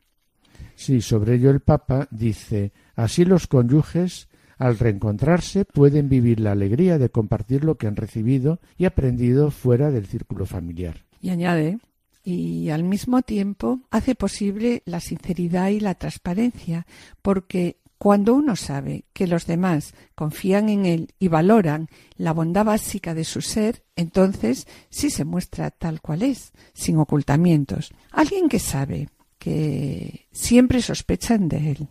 Sí, 0.75 1.01
sobre 1.01 1.35
ello 1.35 1.49
el 1.51 1.59
Papa 1.59 2.07
dice, 2.11 2.73
así 2.95 3.25
los 3.25 3.47
cónyuges, 3.47 4.27
al 4.57 4.77
reencontrarse, 4.77 5.65
pueden 5.65 6.09
vivir 6.09 6.39
la 6.39 6.51
alegría 6.51 6.97
de 6.97 7.09
compartir 7.09 7.63
lo 7.63 7.75
que 7.75 7.87
han 7.87 7.95
recibido 7.95 8.59
y 8.77 8.85
aprendido 8.85 9.51
fuera 9.51 9.91
del 9.91 10.05
círculo 10.05 10.45
familiar. 10.45 11.05
Y 11.21 11.29
añade, 11.29 11.79
y 12.23 12.69
al 12.69 12.83
mismo 12.83 13.21
tiempo 13.21 13.81
hace 13.89 14.15
posible 14.15 14.83
la 14.85 14.99
sinceridad 14.99 15.69
y 15.69 15.79
la 15.79 15.95
transparencia, 15.95 16.85
porque 17.21 17.77
cuando 17.99 18.33
uno 18.33 18.55
sabe 18.55 19.03
que 19.11 19.27
los 19.27 19.45
demás 19.45 19.93
confían 20.15 20.69
en 20.69 20.85
él 20.85 21.13
y 21.19 21.27
valoran 21.27 21.89
la 22.15 22.31
bondad 22.31 22.63
básica 22.63 23.13
de 23.13 23.25
su 23.25 23.41
ser, 23.41 23.83
entonces 23.97 24.67
sí 24.89 25.09
se 25.09 25.25
muestra 25.25 25.69
tal 25.69 25.99
cual 25.99 26.23
es, 26.23 26.53
sin 26.73 26.97
ocultamientos. 26.97 27.91
Alguien 28.11 28.47
que 28.47 28.59
sabe 28.59 29.09
que 29.37 30.27
siempre 30.31 30.81
sospechan 30.81 31.49
de 31.49 31.71
él, 31.71 31.87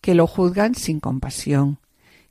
que 0.00 0.16
lo 0.16 0.26
juzgan 0.26 0.74
sin 0.74 0.98
compasión, 0.98 1.78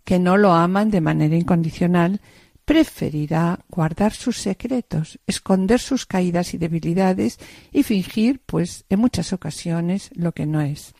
que 0.04 0.20
no 0.20 0.36
lo 0.36 0.52
aman 0.52 0.92
de 0.92 1.00
manera 1.00 1.38
incondicional, 1.38 2.20
preferirá 2.66 3.60
guardar 3.70 4.12
sus 4.12 4.40
secretos, 4.40 5.20
esconder 5.26 5.80
sus 5.80 6.06
caídas 6.06 6.54
y 6.54 6.58
debilidades 6.58 7.40
y 7.72 7.84
fingir, 7.84 8.42
pues, 8.46 8.84
en 8.90 9.00
muchas 9.00 9.32
ocasiones, 9.32 10.10
lo 10.16 10.34
que 10.34 10.46
no 10.46 10.60
es. 10.60 10.94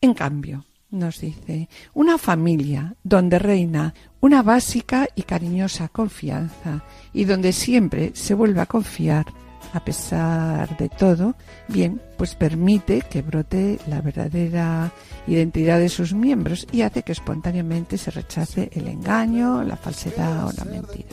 En 0.00 0.14
cambio, 0.14 0.64
nos 0.96 1.20
dice, 1.20 1.68
una 1.94 2.18
familia 2.18 2.94
donde 3.04 3.38
reina 3.38 3.94
una 4.20 4.42
básica 4.42 5.06
y 5.14 5.22
cariñosa 5.22 5.88
confianza 5.88 6.82
y 7.12 7.24
donde 7.24 7.52
siempre 7.52 8.12
se 8.14 8.34
vuelve 8.34 8.60
a 8.60 8.66
confiar 8.66 9.26
a 9.72 9.84
pesar 9.84 10.76
de 10.78 10.88
todo, 10.88 11.34
bien, 11.68 12.00
pues 12.16 12.34
permite 12.34 13.02
que 13.02 13.22
brote 13.22 13.78
la 13.88 14.00
verdadera 14.00 14.90
identidad 15.26 15.78
de 15.78 15.88
sus 15.88 16.14
miembros 16.14 16.66
y 16.72 16.82
hace 16.82 17.02
que 17.02 17.12
espontáneamente 17.12 17.98
se 17.98 18.10
rechace 18.10 18.70
el 18.72 18.88
engaño, 18.88 19.62
la 19.64 19.76
falsedad 19.76 20.46
o 20.46 20.52
la 20.52 20.64
mentira. 20.64 21.08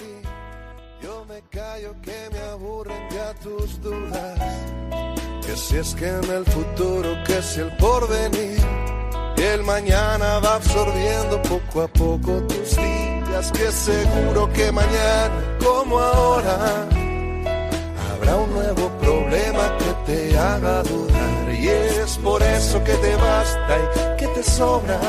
Yo 1.01 1.25
me 1.25 1.41
callo 1.49 1.93
que 2.01 2.29
me 2.31 2.39
aburren 2.39 3.09
ya 3.11 3.33
tus 3.41 3.81
dudas, 3.81 4.39
que 5.45 5.55
si 5.57 5.75
es 5.75 5.95
que 5.95 6.09
el 6.09 6.45
futuro, 6.45 7.09
que 7.25 7.41
si 7.41 7.59
el 7.59 7.75
porvenir 7.77 8.59
el 9.37 9.63
mañana 9.63 10.39
va 10.39 10.55
absorbiendo 10.55 11.41
poco 11.41 11.81
a 11.81 11.87
poco 11.87 12.41
tus 12.47 12.75
días, 12.75 13.51
que 13.51 13.71
seguro 13.71 14.51
que 14.53 14.71
mañana, 14.71 15.57
como 15.63 15.99
ahora, 15.99 16.87
habrá 18.11 18.35
un 18.35 18.53
nuevo 18.53 18.89
problema 18.99 19.77
que 19.77 20.11
te 20.11 20.37
haga 20.37 20.83
dudar. 20.83 21.53
Y 21.53 21.67
es 21.67 22.17
por 22.17 22.41
eso 22.43 22.83
que 22.83 22.93
te 22.93 23.15
basta 23.15 23.77
y 23.79 24.17
que 24.19 24.27
te 24.27 24.43
sobra, 24.43 24.99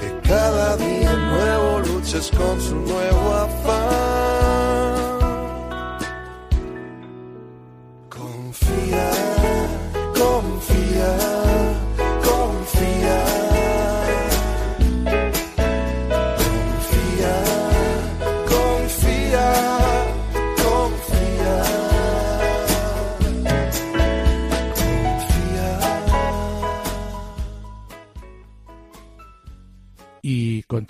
que 0.00 0.28
cada 0.28 0.76
día 0.76 1.12
nuevo 1.12 1.78
luches 1.80 2.30
con 2.30 2.60
su 2.60 2.74
nuevo 2.74 3.34
afán. 3.34 4.39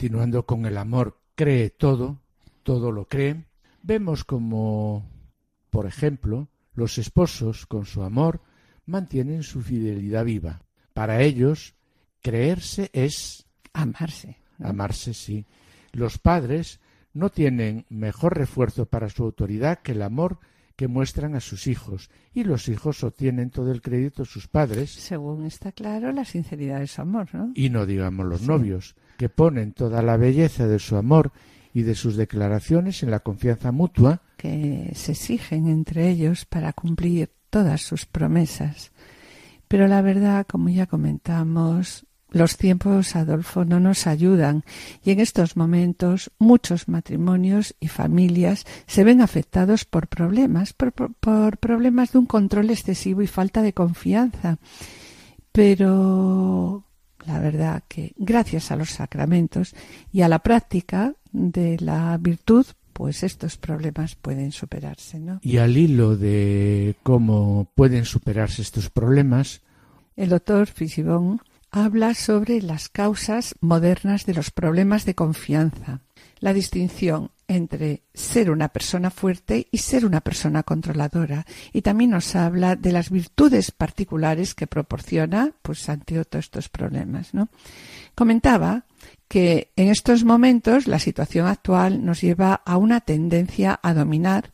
Continuando 0.00 0.46
con 0.46 0.64
el 0.64 0.78
amor 0.78 1.18
cree 1.34 1.68
todo, 1.68 2.22
todo 2.62 2.90
lo 2.90 3.04
cree, 3.04 3.44
vemos 3.82 4.24
como, 4.24 5.04
por 5.68 5.84
ejemplo, 5.84 6.48
los 6.72 6.96
esposos 6.96 7.66
con 7.66 7.84
su 7.84 8.02
amor 8.02 8.40
mantienen 8.86 9.42
su 9.42 9.60
fidelidad 9.60 10.24
viva. 10.24 10.62
Para 10.94 11.20
ellos, 11.20 11.74
creerse 12.22 12.88
es 12.94 13.44
Amarse. 13.74 14.38
amarse, 14.58 15.12
sí. 15.12 15.44
Los 15.92 16.16
padres 16.16 16.80
no 17.12 17.28
tienen 17.28 17.84
mejor 17.90 18.38
refuerzo 18.38 18.86
para 18.86 19.10
su 19.10 19.22
autoridad 19.24 19.80
que 19.80 19.92
el 19.92 20.00
amor 20.00 20.38
que 20.76 20.88
muestran 20.88 21.34
a 21.34 21.40
sus 21.40 21.66
hijos, 21.66 22.08
y 22.32 22.44
los 22.44 22.68
hijos 22.68 23.04
obtienen 23.04 23.50
todo 23.50 23.70
el 23.70 23.82
crédito 23.82 24.22
de 24.22 24.28
sus 24.30 24.48
padres, 24.48 24.90
Según 24.92 25.44
está 25.44 25.72
claro, 25.72 26.10
la 26.10 26.24
sinceridad 26.24 26.80
de 26.80 26.86
su 26.86 27.02
amor, 27.02 27.28
¿no? 27.34 27.52
y 27.54 27.68
no 27.68 27.84
digamos 27.84 28.24
los 28.24 28.40
novios, 28.48 28.96
que 29.20 29.28
ponen 29.28 29.72
toda 29.74 30.00
la 30.00 30.16
belleza 30.16 30.66
de 30.66 30.78
su 30.78 30.96
amor 30.96 31.30
y 31.74 31.82
de 31.82 31.94
sus 31.94 32.16
declaraciones 32.16 33.02
en 33.02 33.10
la 33.10 33.20
confianza 33.20 33.70
mutua, 33.70 34.22
que 34.38 34.92
se 34.94 35.12
exigen 35.12 35.68
entre 35.68 36.08
ellos 36.08 36.46
para 36.46 36.72
cumplir 36.72 37.28
todas 37.50 37.82
sus 37.82 38.06
promesas. 38.06 38.92
Pero 39.68 39.88
la 39.88 40.00
verdad, 40.00 40.46
como 40.46 40.70
ya 40.70 40.86
comentamos, 40.86 42.06
los 42.30 42.56
tiempos, 42.56 43.14
Adolfo, 43.14 43.66
no 43.66 43.78
nos 43.78 44.06
ayudan 44.06 44.64
y 45.04 45.10
en 45.10 45.20
estos 45.20 45.54
momentos 45.54 46.30
muchos 46.38 46.88
matrimonios 46.88 47.74
y 47.78 47.88
familias 47.88 48.64
se 48.86 49.04
ven 49.04 49.20
afectados 49.20 49.84
por 49.84 50.08
problemas, 50.08 50.72
por, 50.72 50.92
por- 50.92 51.58
problemas 51.58 52.12
de 52.12 52.20
un 52.20 52.26
control 52.26 52.70
excesivo 52.70 53.20
y 53.20 53.26
falta 53.26 53.60
de 53.60 53.74
confianza. 53.74 54.56
Pero 55.52 56.84
la 57.26 57.38
verdad 57.38 57.82
que 57.88 58.12
gracias 58.16 58.70
a 58.70 58.76
los 58.76 58.90
sacramentos 58.90 59.74
y 60.12 60.22
a 60.22 60.28
la 60.28 60.40
práctica 60.40 61.14
de 61.32 61.78
la 61.80 62.16
virtud, 62.18 62.66
pues 62.92 63.22
estos 63.22 63.56
problemas 63.56 64.14
pueden 64.14 64.52
superarse, 64.52 65.18
¿no? 65.18 65.40
y 65.42 65.58
al 65.58 65.76
hilo 65.76 66.16
de 66.16 66.96
cómo 67.02 67.68
pueden 67.74 68.04
superarse 68.04 68.62
estos 68.62 68.90
problemas, 68.90 69.62
El 70.16 70.28
doctor 70.28 70.66
Fisibón 70.66 71.40
habla 71.70 72.14
sobre 72.14 72.60
las 72.60 72.88
causas 72.88 73.54
modernas 73.60 74.26
de 74.26 74.34
los 74.34 74.50
problemas 74.50 75.04
de 75.04 75.14
confianza, 75.14 76.00
la 76.40 76.52
distinción 76.52 77.30
entre 77.46 78.02
ser 78.14 78.50
una 78.50 78.68
persona 78.68 79.10
fuerte 79.10 79.66
y 79.70 79.78
ser 79.78 80.06
una 80.06 80.20
persona 80.20 80.62
controladora, 80.62 81.46
y 81.72 81.82
también 81.82 82.10
nos 82.10 82.36
habla 82.36 82.76
de 82.76 82.92
las 82.92 83.10
virtudes 83.10 83.70
particulares 83.72 84.54
que 84.54 84.66
proporciona 84.66 85.52
pues 85.62 85.88
ante 85.88 86.24
todos 86.24 86.44
estos 86.44 86.68
problemas, 86.68 87.34
¿no? 87.34 87.48
Comentaba 88.14 88.84
que 89.28 89.72
en 89.76 89.88
estos 89.88 90.24
momentos 90.24 90.86
la 90.86 90.98
situación 90.98 91.46
actual 91.46 92.04
nos 92.04 92.20
lleva 92.20 92.54
a 92.54 92.76
una 92.76 93.00
tendencia 93.00 93.78
a 93.82 93.94
dominar 93.94 94.50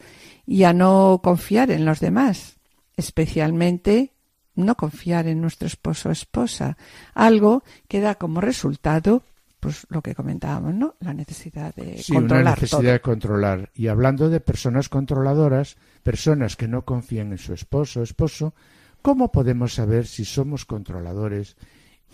y 0.47 0.65
a 0.65 0.73
no 0.73 1.21
confiar 1.23 1.71
en 1.71 1.85
los 1.85 2.01
demás, 2.01 2.57
especialmente 2.97 4.13
no 4.55 4.75
confiar 4.75 5.29
en 5.29 5.41
nuestro 5.41 5.67
esposo 5.67 6.09
o 6.09 6.13
esposa, 6.13 6.79
algo 7.15 7.63
que 7.89 8.01
da 8.01 8.15
como 8.15 8.41
resultado 8.41 9.23
pues 9.67 9.85
lo 9.89 10.01
que 10.01 10.15
comentábamos, 10.15 10.75
¿no? 10.75 10.95
La 11.01 11.13
necesidad 11.13 11.75
de 11.75 11.99
sí, 11.99 12.13
una 12.13 12.21
controlar 12.21 12.55
necesidad 12.55 12.79
todo. 12.79 12.93
de 12.93 13.01
controlar. 13.01 13.71
Y 13.75 13.89
hablando 13.89 14.31
de 14.31 14.39
personas 14.39 14.89
controladoras, 14.89 15.77
personas 16.05 16.55
que 16.55 16.69
no 16.69 16.85
confían 16.85 17.33
en 17.33 17.39
su 17.39 17.53
esposo 17.53 17.99
o 17.99 18.03
esposo, 18.05 18.55
¿cómo 19.03 19.33
podemos 19.33 19.75
saber 19.75 20.07
si 20.07 20.25
somos 20.25 20.67
controladores 20.67 21.57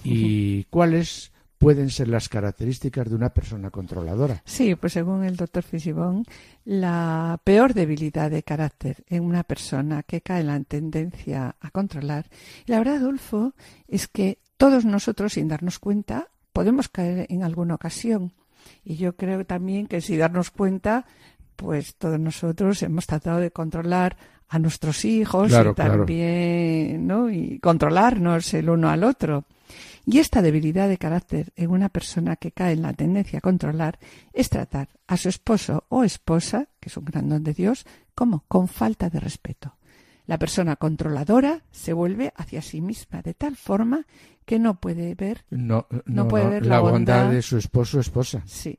y 0.02 0.64
cuáles 0.70 1.30
pueden 1.58 1.90
ser 1.90 2.08
las 2.08 2.30
características 2.30 3.10
de 3.10 3.16
una 3.16 3.34
persona 3.34 3.68
controladora? 3.68 4.42
Sí, 4.46 4.74
pues 4.74 4.94
según 4.94 5.22
el 5.22 5.36
doctor 5.36 5.62
Fisibón, 5.62 6.24
la 6.64 7.38
peor 7.44 7.74
debilidad 7.74 8.30
de 8.30 8.44
carácter 8.44 9.04
en 9.08 9.24
una 9.24 9.44
persona 9.44 10.04
que 10.04 10.22
cae 10.22 10.40
en 10.40 10.46
la 10.46 10.58
tendencia 10.60 11.54
a 11.60 11.70
controlar, 11.70 12.30
la 12.64 12.78
verdad, 12.78 12.96
Adolfo, 12.96 13.52
es 13.88 14.08
que 14.08 14.38
todos 14.56 14.86
nosotros, 14.86 15.34
sin 15.34 15.48
darnos 15.48 15.78
cuenta, 15.78 16.28
podemos 16.52 16.88
caer 16.88 17.26
en 17.30 17.42
alguna 17.42 17.74
ocasión. 17.74 18.32
Y 18.84 18.96
yo 18.96 19.16
creo 19.16 19.44
también 19.44 19.86
que 19.86 20.00
sin 20.00 20.18
darnos 20.18 20.50
cuenta, 20.50 21.06
pues 21.56 21.96
todos 21.96 22.18
nosotros 22.18 22.82
hemos 22.82 23.06
tratado 23.06 23.38
de 23.38 23.50
controlar 23.50 24.16
a 24.48 24.58
nuestros 24.58 25.04
hijos 25.04 25.48
Claro, 25.48 25.70
y 25.70 25.74
claro. 25.74 25.96
también, 25.98 27.06
¿no? 27.06 27.30
Y 27.30 27.58
controlarnos 27.58 28.52
el 28.54 28.68
uno 28.68 28.88
al 28.90 29.02
otro. 29.04 29.44
Y 30.04 30.18
esta 30.18 30.42
debilidad 30.42 30.88
de 30.88 30.98
carácter 30.98 31.52
en 31.56 31.70
una 31.70 31.88
persona 31.88 32.36
que 32.36 32.52
cae 32.52 32.72
en 32.72 32.82
la 32.82 32.92
tendencia 32.92 33.38
a 33.38 33.42
controlar 33.42 33.98
es 34.32 34.50
tratar 34.50 34.88
a 35.06 35.16
su 35.16 35.28
esposo 35.28 35.84
o 35.88 36.02
esposa, 36.04 36.68
que 36.80 36.88
es 36.88 36.96
un 36.96 37.04
gran 37.04 37.28
don 37.28 37.42
de 37.44 37.54
Dios, 37.54 37.86
como 38.14 38.44
con 38.48 38.68
falta 38.68 39.08
de 39.08 39.20
respeto. 39.20 39.76
La 40.26 40.38
persona 40.38 40.76
controladora 40.76 41.62
se 41.70 41.92
vuelve 41.92 42.32
hacia 42.36 42.62
sí 42.62 42.80
misma 42.80 43.22
de 43.22 43.34
tal 43.34 43.56
forma 43.56 44.06
que 44.44 44.58
no 44.58 44.80
puede 44.80 45.14
ver, 45.14 45.44
No, 45.50 45.86
no, 46.06 46.28
puede 46.28 46.48
ver 46.48 46.66
la 46.66 46.76
la 46.76 46.80
bondad 46.80 47.22
bondad. 47.24 47.30
de 47.32 47.42
su 47.42 47.56
esposo 47.58 47.98
o 47.98 48.00
esposa. 48.00 48.42
sí, 48.46 48.78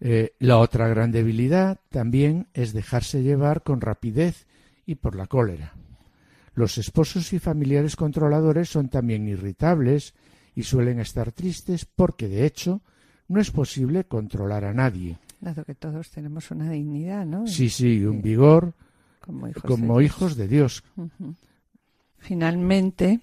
Eh, 0.00 0.34
la 0.38 0.58
otra 0.58 0.86
gran 0.88 1.10
debilidad 1.10 1.80
también 1.88 2.46
es 2.54 2.72
dejarse 2.72 3.22
llevar 3.22 3.62
con 3.64 3.80
rapidez 3.80 4.46
y 4.86 4.94
por 4.94 5.16
la 5.16 5.26
cólera. 5.26 5.74
Los 6.54 6.78
esposos 6.78 7.32
y 7.32 7.38
familiares 7.38 7.96
controladores 7.96 8.68
son 8.68 8.88
también 8.88 9.26
irritables 9.26 10.14
y 10.54 10.62
suelen 10.62 11.00
estar 11.00 11.32
tristes 11.32 11.84
porque, 11.84 12.28
de 12.28 12.46
hecho, 12.46 12.80
no 13.28 13.40
es 13.40 13.50
posible 13.50 14.04
controlar 14.04 14.64
a 14.64 14.72
nadie. 14.74 15.18
dado 15.40 15.64
que 15.64 15.74
todos 15.74 16.10
tenemos 16.10 16.50
una 16.50 16.70
dignidad, 16.70 17.24
¿no? 17.26 17.46
Sí, 17.46 17.68
sí, 17.68 18.04
un 18.04 18.22
vigor 18.22 18.74
como 19.28 19.48
hijos. 19.48 19.62
como 19.62 20.00
de 20.36 20.48
Dios. 20.48 20.82
de. 20.96 21.30
Finalmente, 22.18 23.20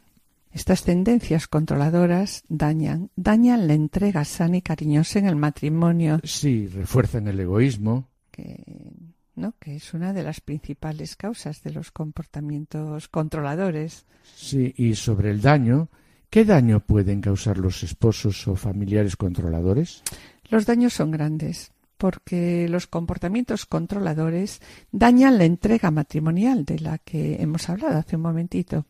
estas 0.51 0.83
tendencias 0.83 1.47
controladoras 1.47 2.43
dañan, 2.47 3.09
dañan 3.15 3.67
la 3.67 3.73
entrega 3.73 4.23
sana 4.23 4.57
y 4.57 4.61
cariñosa 4.61 5.19
en 5.19 5.25
el 5.27 5.35
matrimonio, 5.35 6.19
Sí, 6.23 6.67
refuerzan 6.67 7.27
el 7.27 7.39
egoísmo. 7.39 8.07
que, 8.31 8.63
¿no? 9.35 9.53
que 9.59 9.75
es 9.75 9.93
una 9.93 10.13
de 10.13 10.23
las 10.23 10.39
principales 10.41 11.15
causas 11.17 11.61
de 11.63 11.71
los 11.71 11.91
comportamientos 11.91 13.09
controladores. 13.09 14.05
Sí, 14.35 14.73
y 14.77 14.95
sobre 14.95 15.31
el 15.31 15.41
daño, 15.41 15.89
¿qué 16.29 16.45
daño 16.45 16.79
pueden 16.79 17.19
causar 17.21 17.57
los 17.57 17.83
esposos 17.83 18.47
o 18.47 18.55
familiares 18.55 19.15
controladores? 19.17 20.03
Los 20.49 20.65
daños 20.65 20.93
son 20.93 21.11
grandes 21.11 21.71
porque 22.05 22.69
los 22.69 22.85
comportamientos 22.85 23.65
controladores 23.65 24.61
dañan 24.91 25.39
la 25.39 25.45
entrega 25.45 25.89
matrimonial 25.89 26.63
de 26.63 26.77
la 26.77 26.99
que 26.99 27.41
hemos 27.41 27.67
hablado 27.67 27.97
hace 27.97 28.15
un 28.15 28.21
momentito. 28.21 28.85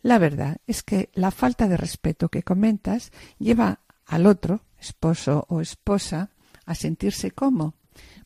La 0.00 0.18
verdad 0.18 0.58
es 0.68 0.84
que 0.84 1.10
la 1.14 1.32
falta 1.32 1.66
de 1.66 1.76
respeto 1.76 2.28
que 2.28 2.44
comentas 2.44 3.10
lleva 3.40 3.80
al 4.06 4.26
otro, 4.26 4.60
esposo 4.78 5.44
o 5.48 5.60
esposa, 5.60 6.30
a 6.64 6.76
sentirse 6.76 7.32
como, 7.32 7.74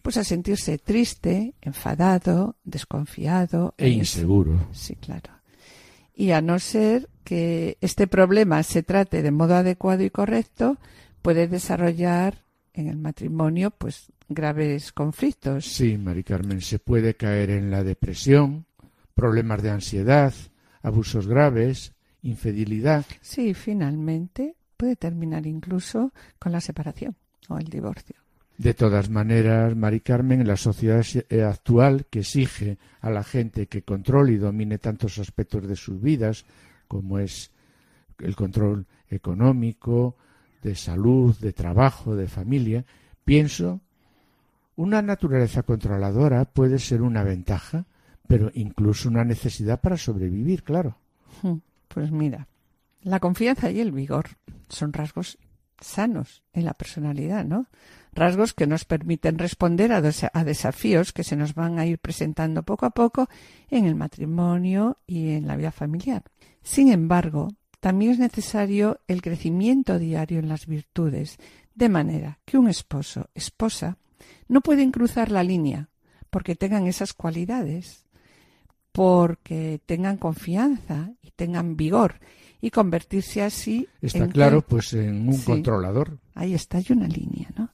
pues 0.03 0.19
a 0.19 0.25
sentirse 0.25 0.77
triste, 0.77 1.55
enfadado, 1.63 2.57
desconfiado 2.63 3.73
E 3.79 3.89
inseguro. 3.89 4.69
Sí, 4.73 4.97
claro. 4.97 5.33
Y 6.15 6.33
a 6.33 6.43
no 6.43 6.59
ser 6.59 7.09
que 7.25 7.79
este 7.81 8.07
problema 8.07 8.63
se 8.65 8.83
trate 8.83 9.23
de 9.23 9.31
modo 9.31 9.55
adecuado 9.55 10.05
y 10.05 10.11
correcto, 10.11 10.77
puede 11.23 11.49
desarrollar 11.49 12.45
en 12.77 12.89
el 12.89 12.99
matrimonio 12.99 13.71
pues 13.71 14.13
graves 14.29 14.93
conflictos. 14.93 15.65
Sí, 15.65 15.99
Mari 15.99 16.23
Carmen, 16.23 16.61
se 16.61 16.79
puede 16.79 17.15
caer 17.15 17.51
en 17.51 17.71
la 17.71 17.83
depresión, 17.83 18.67
problemas 19.15 19.63
de 19.63 19.71
ansiedad, 19.71 20.33
abusos 20.83 21.27
graves, 21.27 21.93
infidelidad. 22.23 23.05
Sí, 23.21 23.55
finalmente 23.55 24.57
puede 24.77 24.97
terminar 24.97 25.47
incluso 25.47 26.13
con 26.39 26.53
la 26.53 26.61
separación 26.61 27.17
o 27.49 27.59
el 27.59 27.67
divorcio. 27.67 28.17
De 28.59 28.73
todas 28.73 29.11
maneras, 29.11 29.77
Mari 29.77 30.01
Carmen, 30.01 30.41
en 30.41 30.49
la 30.49 30.57
sociedad 30.57 31.05
eh, 31.29 31.43
actual 31.43 32.07
que 32.09 32.21
exige 32.21 32.79
a 33.01 33.11
la 33.11 33.23
gente 33.23 33.67
que 33.67 33.83
controle 33.83 34.33
y 34.33 34.37
domine 34.37 34.79
tantos 34.79 35.19
aspectos 35.19 35.69
de 35.69 35.77
sus 35.77 36.01
vidas, 36.01 36.47
como 36.89 37.19
es 37.19 37.51
el 38.19 38.35
control 38.35 38.87
económico, 39.11 40.17
de 40.63 40.75
salud, 40.75 41.37
de 41.39 41.53
trabajo, 41.53 42.17
de 42.17 42.29
familia, 42.29 42.85
pienso, 43.25 43.81
una 44.77 45.03
naturaleza 45.03 45.63
controladora 45.63 46.45
puede 46.45 46.79
ser 46.79 47.03
una 47.03 47.23
ventaja, 47.23 47.87
pero 48.29 48.51
incluso 48.55 49.09
una 49.09 49.25
necesidad 49.25 49.81
para 49.81 49.97
sobrevivir, 49.97 50.63
claro. 50.63 50.99
Hmm, 51.43 51.57
pues 51.89 52.11
mira, 52.11 52.47
la 53.03 53.21
confianza 53.21 53.71
y 53.71 53.81
el 53.81 53.93
vigor 53.93 54.27
son 54.69 54.93
rasgos 54.93 55.39
sanos 55.81 56.43
en 56.53 56.65
la 56.65 56.75
personalidad, 56.75 57.45
¿no? 57.45 57.67
Rasgos 58.13 58.55
que 58.55 58.67
nos 58.67 58.85
permiten 58.85 59.39
responder 59.39 59.93
a, 59.93 59.99
a, 59.99 60.45
desafíos 60.45 61.13
que 61.13 61.23
se 61.23 61.37
nos 61.37 61.55
van 61.55 61.79
a 61.79 61.87
ir 61.87 61.99
presentando 61.99 62.63
poco 62.63 62.87
a 62.87 62.91
poco 62.91 63.29
en 63.69 63.85
el 63.85 63.95
matrimonio 63.95 64.99
y 65.07 65.31
en 65.31 65.47
la 65.47 65.57
vida 65.57 65.71
familiar. 65.71 66.23
Sin 66.63 66.91
embargo, 66.91 67.53
también 67.81 68.13
es 68.13 68.19
necesario 68.19 69.01
el 69.07 69.23
crecimiento 69.23 69.99
diario 69.99 70.39
en 70.39 70.49
las 70.49 70.67
virtudes, 70.67 71.39
de 71.75 71.89
manera 71.89 72.39
que 72.45 72.59
un 72.59 72.69
esposo, 72.69 73.29
esposa, 73.35 73.99
no 74.49 74.61
pueden 74.61 74.91
cruzar 74.91 75.31
la 75.31 75.43
línea 75.43 75.91
porque 76.31 76.57
tengan 76.57 76.87
esas 76.87 77.13
cualidades, 77.13 78.07
porque 78.93 79.81
tengan 79.87 80.17
confianza 80.17 81.13
y 81.23 81.31
tengan 81.31 81.77
vigor 81.77 82.21
y 82.61 82.71
convertirse 82.71 83.43
así 83.43 83.87
está 84.01 84.27
claro 84.29 84.63
pues 84.63 84.95
en 84.95 85.29
un 85.29 85.41
controlador. 85.43 86.19
Ahí 86.35 86.55
está 86.55 86.79
hay 86.79 86.87
una 86.91 87.07
línea 87.07 87.49
no 87.57 87.71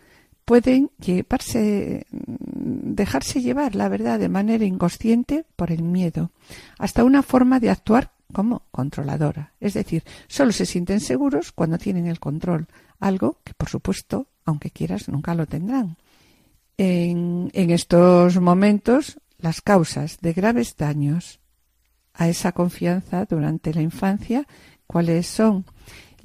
pueden 0.44 0.90
llevarse, 0.98 2.06
dejarse 2.10 3.42
llevar, 3.42 3.74
la 3.74 3.88
verdad, 3.88 4.18
de 4.18 4.28
manera 4.28 4.64
inconsciente 4.64 5.44
por 5.56 5.72
el 5.72 5.82
miedo, 5.82 6.30
hasta 6.78 7.04
una 7.04 7.22
forma 7.22 7.60
de 7.60 7.70
actuar 7.70 8.12
como 8.32 8.62
controladora. 8.70 9.52
Es 9.60 9.74
decir, 9.74 10.04
solo 10.28 10.52
se 10.52 10.66
sienten 10.66 11.00
seguros 11.00 11.52
cuando 11.52 11.78
tienen 11.78 12.06
el 12.06 12.20
control, 12.20 12.68
algo 13.00 13.38
que 13.44 13.54
por 13.54 13.68
supuesto, 13.68 14.28
aunque 14.44 14.70
quieras, 14.70 15.08
nunca 15.08 15.34
lo 15.34 15.46
tendrán. 15.46 15.96
En, 16.78 17.50
en 17.52 17.70
estos 17.70 18.40
momentos, 18.40 19.18
las 19.38 19.60
causas 19.60 20.18
de 20.20 20.32
graves 20.32 20.76
daños 20.76 21.40
a 22.14 22.28
esa 22.28 22.52
confianza 22.52 23.24
durante 23.24 23.74
la 23.74 23.82
infancia, 23.82 24.46
cuáles 24.86 25.26
son 25.26 25.64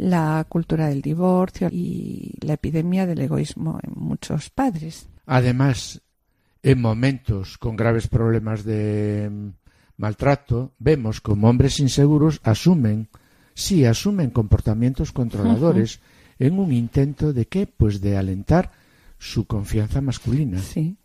la 0.02 0.44
cultura 0.50 0.88
del 0.88 1.04
divorcio 1.04 1.70
y 1.72 2.34
la 2.42 2.54
epidemia 2.54 3.06
del 3.06 3.22
egoísmo 3.22 3.80
en 3.84 3.94
muchos 3.96 4.50
padres. 4.50 5.08
Además, 5.28 6.02
en 6.64 6.82
momentos 6.82 7.60
con 7.60 7.76
graves 7.76 8.08
problemas 8.08 8.64
de 8.64 9.30
maltrato, 9.98 10.74
vemos 10.80 11.22
como 11.22 11.50
hombres 11.50 11.80
inseguros 11.80 12.42
asumen, 12.44 13.10
sí, 13.54 13.86
asumen 13.86 14.32
comportamientos 14.32 15.12
controladores 15.12 16.00
en 16.40 16.58
un 16.58 16.74
intento 16.74 17.32
de 17.32 17.46
qué? 17.46 17.68
Pues 17.68 18.02
de 18.02 18.18
alentar 18.18 18.72
su 19.20 19.46
confianza 19.46 20.02
masculina. 20.02 20.58
Sí. 20.58 20.98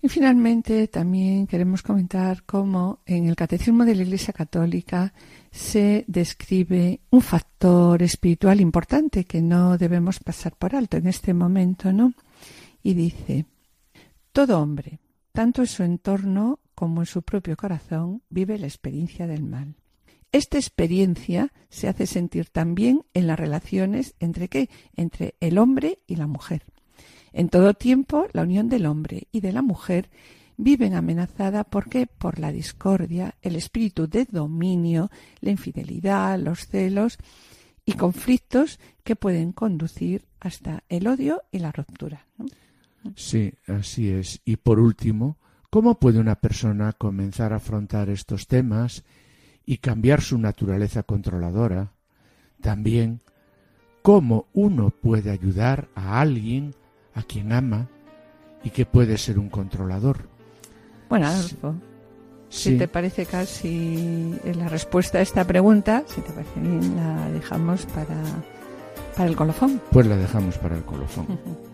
Y 0.00 0.08
finalmente 0.08 0.86
también 0.86 1.48
queremos 1.48 1.82
comentar 1.82 2.44
cómo 2.44 3.00
en 3.06 3.26
el 3.26 3.34
Catecismo 3.34 3.84
de 3.84 3.96
la 3.96 4.02
Iglesia 4.02 4.32
Católica 4.32 5.14
se 5.54 6.04
describe 6.08 6.98
un 7.10 7.20
factor 7.20 8.02
espiritual 8.02 8.60
importante 8.60 9.24
que 9.24 9.40
no 9.40 9.78
debemos 9.78 10.18
pasar 10.18 10.56
por 10.56 10.74
alto 10.74 10.96
en 10.96 11.06
este 11.06 11.32
momento, 11.32 11.92
¿no? 11.92 12.12
Y 12.82 12.94
dice, 12.94 13.46
todo 14.32 14.60
hombre, 14.60 14.98
tanto 15.30 15.62
en 15.62 15.68
su 15.68 15.84
entorno 15.84 16.58
como 16.74 17.02
en 17.02 17.06
su 17.06 17.22
propio 17.22 17.56
corazón, 17.56 18.22
vive 18.30 18.58
la 18.58 18.66
experiencia 18.66 19.28
del 19.28 19.44
mal. 19.44 19.76
Esta 20.32 20.58
experiencia 20.58 21.52
se 21.68 21.86
hace 21.86 22.08
sentir 22.08 22.50
también 22.50 23.04
en 23.14 23.28
las 23.28 23.38
relaciones 23.38 24.16
entre 24.18 24.48
qué? 24.48 24.68
Entre 24.96 25.36
el 25.38 25.58
hombre 25.58 26.00
y 26.08 26.16
la 26.16 26.26
mujer. 26.26 26.64
En 27.32 27.48
todo 27.48 27.74
tiempo, 27.74 28.26
la 28.32 28.42
unión 28.42 28.68
del 28.68 28.86
hombre 28.86 29.28
y 29.30 29.38
de 29.38 29.52
la 29.52 29.62
mujer 29.62 30.10
viven 30.56 30.94
amenazada 30.94 31.64
¿por 31.64 31.88
qué? 31.88 32.06
Por 32.06 32.38
la 32.38 32.52
discordia, 32.52 33.34
el 33.42 33.56
espíritu 33.56 34.08
de 34.08 34.26
dominio, 34.30 35.10
la 35.40 35.50
infidelidad, 35.50 36.38
los 36.38 36.66
celos 36.66 37.18
y 37.84 37.92
conflictos 37.94 38.78
que 39.02 39.16
pueden 39.16 39.52
conducir 39.52 40.26
hasta 40.40 40.84
el 40.88 41.06
odio 41.06 41.42
y 41.50 41.58
la 41.58 41.72
ruptura. 41.72 42.26
Sí, 43.16 43.52
así 43.66 44.10
es. 44.10 44.40
Y 44.44 44.56
por 44.56 44.80
último, 44.80 45.36
¿cómo 45.70 45.98
puede 45.98 46.18
una 46.18 46.36
persona 46.36 46.92
comenzar 46.92 47.52
a 47.52 47.56
afrontar 47.56 48.08
estos 48.08 48.46
temas 48.46 49.04
y 49.66 49.78
cambiar 49.78 50.22
su 50.22 50.38
naturaleza 50.38 51.02
controladora? 51.02 51.92
También, 52.60 53.20
¿cómo 54.02 54.46
uno 54.54 54.90
puede 54.90 55.30
ayudar 55.30 55.88
a 55.94 56.20
alguien 56.20 56.74
a 57.14 57.22
quien 57.22 57.52
ama 57.52 57.88
y 58.62 58.70
que 58.70 58.86
puede 58.86 59.18
ser 59.18 59.38
un 59.38 59.50
controlador? 59.50 60.33
Bueno, 61.08 61.26
Adolfo, 61.26 61.74
si 62.48 62.78
te 62.78 62.88
parece 62.88 63.26
casi 63.26 64.34
la 64.56 64.68
respuesta 64.68 65.18
a 65.18 65.22
esta 65.22 65.44
pregunta, 65.44 66.04
si 66.06 66.20
te 66.20 66.32
parece 66.32 66.60
bien, 66.60 66.96
la 66.96 67.30
dejamos 67.30 67.86
para, 67.86 68.16
para 69.16 69.28
el 69.28 69.36
colofón. 69.36 69.80
Pues 69.90 70.06
la 70.06 70.16
dejamos 70.16 70.58
para 70.58 70.76
el 70.76 70.84
colofón. 70.84 71.26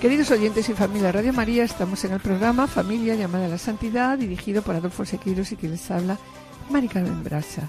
Queridos 0.00 0.30
oyentes 0.30 0.66
y 0.70 0.72
familia 0.72 1.12
Radio 1.12 1.34
María, 1.34 1.62
estamos 1.62 2.02
en 2.06 2.12
el 2.12 2.20
programa 2.20 2.66
Familia 2.66 3.14
llamada 3.16 3.44
a 3.44 3.48
la 3.50 3.58
Santidad, 3.58 4.16
dirigido 4.16 4.62
por 4.62 4.74
Adolfo 4.74 5.04
Sequeiros 5.04 5.52
y 5.52 5.56
quien 5.56 5.72
les 5.72 5.90
habla, 5.90 6.16
Mari 6.70 6.88
Carmen 6.88 7.22
Brasa. 7.22 7.68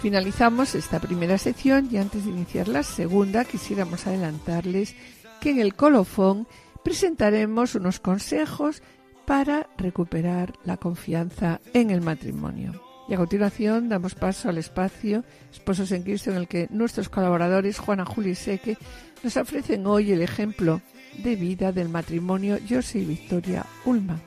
Finalizamos 0.00 0.76
esta 0.76 1.00
primera 1.00 1.36
sección 1.36 1.88
y 1.90 1.96
antes 1.96 2.26
de 2.26 2.30
iniciar 2.30 2.68
la 2.68 2.84
segunda 2.84 3.44
quisiéramos 3.44 4.06
adelantarles 4.06 4.94
que 5.40 5.50
en 5.50 5.58
el 5.58 5.74
colofón 5.74 6.46
presentaremos 6.84 7.74
unos 7.74 7.98
consejos 7.98 8.80
para 9.26 9.68
recuperar 9.76 10.52
la 10.62 10.76
confianza 10.76 11.60
en 11.72 11.90
el 11.90 12.02
matrimonio. 12.02 12.80
Y 13.08 13.14
a 13.14 13.16
continuación 13.16 13.88
damos 13.88 14.14
paso 14.14 14.48
al 14.48 14.58
espacio 14.58 15.24
Esposos 15.52 15.90
en 15.90 16.04
Cristo 16.04 16.30
en 16.30 16.36
el 16.36 16.46
que 16.46 16.68
nuestros 16.70 17.08
colaboradores 17.08 17.80
Juana, 17.80 18.04
Juli 18.04 18.30
y 18.30 18.34
Seque 18.36 18.78
nos 19.24 19.36
ofrecen 19.36 19.86
hoy 19.88 20.12
el 20.12 20.22
ejemplo 20.22 20.80
de 21.22 21.36
vida 21.36 21.72
del 21.72 21.88
matrimonio 21.88 22.58
José 22.68 23.00
y 23.00 23.04
Victoria 23.04 23.66
Ulma, 23.84 24.18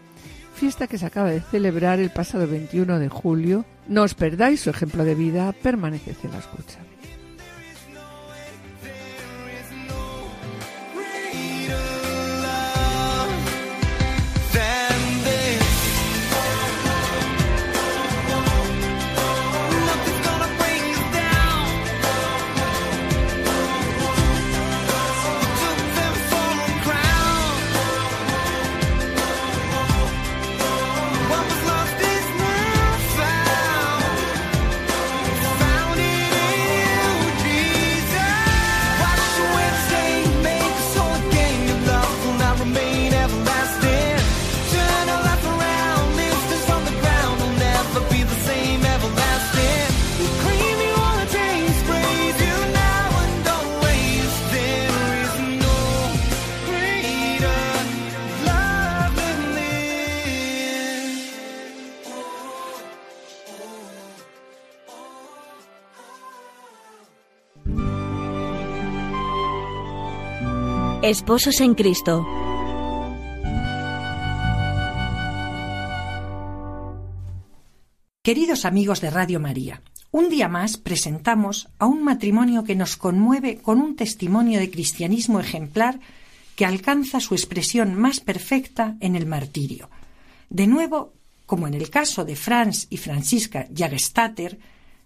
fiesta 0.56 0.88
que 0.88 0.98
se 0.98 1.06
acaba 1.06 1.30
de 1.30 1.42
celebrar 1.42 2.00
el 2.00 2.10
pasado 2.10 2.48
21 2.48 3.00
de 3.00 3.10
julio. 3.10 3.66
No 3.88 4.04
os 4.04 4.14
perdáis 4.14 4.62
su 4.62 4.70
ejemplo 4.70 5.04
de 5.06 5.16
vida, 5.16 5.54
permaneced 5.54 6.16
en 6.24 6.32
la 6.32 6.40
escucha. 6.40 6.87
Esposos 71.04 71.62
en 71.62 71.76
Cristo. 71.76 72.26
Queridos 78.24 78.66
amigos 78.66 79.00
de 79.02 79.12
Radio 79.12 79.40
María, 79.40 79.84
un 80.10 80.30
día 80.30 80.48
más 80.48 80.78
presentamos 80.78 81.70
a 81.78 81.86
un 81.86 82.04
matrimonio 82.04 82.64
que 82.64 82.76
nos 82.76 82.98
conmueve 82.98 83.58
con 83.58 83.80
un 83.80 83.96
testimonio 83.96 84.60
de 84.60 84.72
cristianismo 84.72 85.40
ejemplar 85.40 86.00
que 86.56 86.66
alcanza 86.66 87.20
su 87.20 87.36
expresión 87.36 87.94
más 87.94 88.20
perfecta 88.20 88.98
en 89.00 89.16
el 89.16 89.28
martirio. 89.28 89.92
De 90.50 90.66
nuevo, 90.66 91.14
como 91.46 91.68
en 91.68 91.76
el 91.76 91.92
caso 91.92 92.26
de 92.26 92.36
Franz 92.36 92.88
y 92.90 92.98
Francisca 92.98 93.68
Jagestater, 93.72 94.58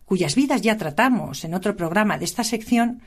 cuyas 0.05 0.35
vidas 0.35 0.61
ya 0.61 0.77
tratamos 0.77 1.43
en 1.43 1.53
otro 1.53 1.75
programa 1.75 2.17
de 2.17 2.23
esta 2.25 2.45
sección, 2.45 3.01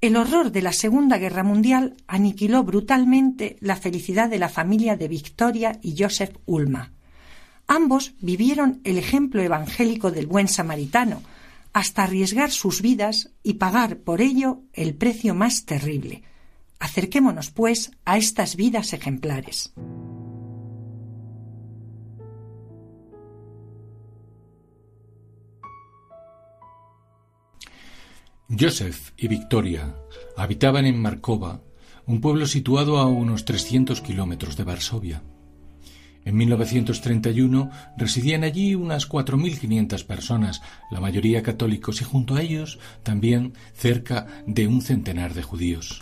el 0.00 0.16
horror 0.16 0.50
de 0.50 0.62
la 0.62 0.72
Segunda 0.72 1.18
Guerra 1.18 1.42
Mundial 1.42 1.96
aniquiló 2.06 2.64
brutalmente 2.64 3.56
la 3.60 3.76
felicidad 3.76 4.30
de 4.30 4.38
la 4.38 4.48
familia 4.48 4.96
de 4.96 5.08
Victoria 5.08 5.78
y 5.82 5.94
Joseph 5.98 6.36
Ulma. 6.46 6.92
Ambos 7.66 8.14
vivieron 8.20 8.80
el 8.84 8.98
ejemplo 8.98 9.42
evangélico 9.42 10.10
del 10.10 10.26
buen 10.26 10.48
samaritano, 10.48 11.22
hasta 11.72 12.02
arriesgar 12.02 12.50
sus 12.50 12.82
vidas 12.82 13.30
y 13.42 13.54
pagar 13.54 13.98
por 13.98 14.20
ello 14.20 14.62
el 14.72 14.94
precio 14.94 15.34
más 15.34 15.66
terrible. 15.66 16.22
Acerquémonos, 16.80 17.50
pues, 17.50 17.92
a 18.04 18.16
estas 18.16 18.56
vidas 18.56 18.92
ejemplares. 18.92 19.72
Joseph 28.58 29.12
y 29.16 29.28
Victoria 29.28 29.94
habitaban 30.36 30.84
en 30.84 31.00
Markova, 31.00 31.60
un 32.06 32.20
pueblo 32.20 32.46
situado 32.46 32.98
a 32.98 33.06
unos 33.06 33.44
300 33.44 34.00
kilómetros 34.00 34.56
de 34.56 34.64
Varsovia. 34.64 35.22
En 36.24 36.36
1931 36.36 37.70
residían 37.96 38.42
allí 38.42 38.74
unas 38.74 39.08
4.500 39.08 40.04
personas, 40.04 40.62
la 40.90 41.00
mayoría 41.00 41.44
católicos, 41.44 42.00
y 42.00 42.04
junto 42.04 42.34
a 42.34 42.42
ellos 42.42 42.80
también 43.04 43.54
cerca 43.72 44.26
de 44.46 44.66
un 44.66 44.82
centenar 44.82 45.32
de 45.34 45.42
judíos. 45.42 46.00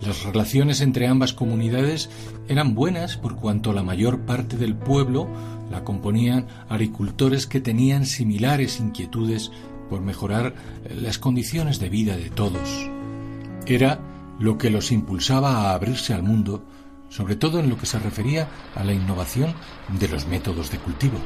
Las 0.00 0.24
relaciones 0.24 0.80
entre 0.80 1.06
ambas 1.06 1.32
comunidades 1.32 2.10
eran 2.48 2.74
buenas 2.74 3.16
por 3.16 3.36
cuanto 3.36 3.72
la 3.72 3.82
mayor 3.82 4.20
parte 4.20 4.56
del 4.56 4.74
pueblo 4.74 5.28
la 5.70 5.84
componían 5.84 6.46
agricultores 6.68 7.46
que 7.46 7.60
tenían 7.60 8.06
similares 8.06 8.78
inquietudes 8.78 9.50
por 9.88 10.00
mejorar 10.00 10.54
las 11.00 11.18
condiciones 11.18 11.80
de 11.80 11.88
vida 11.88 12.16
de 12.16 12.30
todos. 12.30 12.88
Era 13.66 14.00
lo 14.38 14.58
que 14.58 14.70
los 14.70 14.92
impulsaba 14.92 15.70
a 15.70 15.74
abrirse 15.74 16.12
al 16.12 16.22
mundo, 16.22 16.62
sobre 17.08 17.36
todo 17.36 17.60
en 17.60 17.70
lo 17.70 17.78
que 17.78 17.86
se 17.86 17.98
refería 17.98 18.48
a 18.74 18.84
la 18.84 18.92
innovación 18.92 19.54
de 19.98 20.08
los 20.08 20.26
métodos 20.26 20.70
de 20.70 20.78
cultivo. 20.78 21.18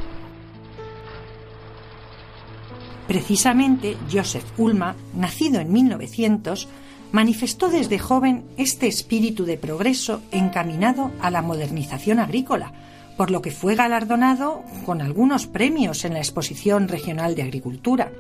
Precisamente 3.07 3.97
Joseph 4.11 4.45
Ulma, 4.57 4.95
nacido 5.15 5.61
en 5.61 5.73
1900, 5.73 6.69
manifestó 7.13 7.69
desde 7.69 7.99
joven 7.99 8.45
este 8.57 8.87
espíritu 8.87 9.45
de 9.45 9.57
progreso 9.57 10.23
encaminado 10.31 11.11
a 11.21 11.31
la 11.31 11.43
modernización 11.43 12.19
agrícola, 12.19 12.73
por 13.17 13.31
lo 13.31 13.43
que 13.43 13.51
fue 13.51 13.75
galardonado 13.75 14.63
con 14.87 15.01
algunos 15.01 15.47
premios 15.47 16.05
en 16.05 16.15
la 16.15 16.21
Exposición 16.21 16.89
Regional 16.89 17.35
de 17.35 17.43
Agricultura. 17.43 18.13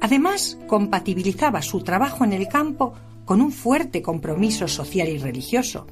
Además, 0.00 0.56
compatibilizaba 0.66 1.60
su 1.62 1.82
trabajo 1.82 2.24
en 2.24 2.32
el 2.32 2.48
campo 2.48 2.94
con 3.24 3.40
un 3.40 3.52
fuerte 3.52 4.02
compromiso 4.02 4.66
social 4.66 5.08
y 5.08 5.18
religioso. 5.18 5.86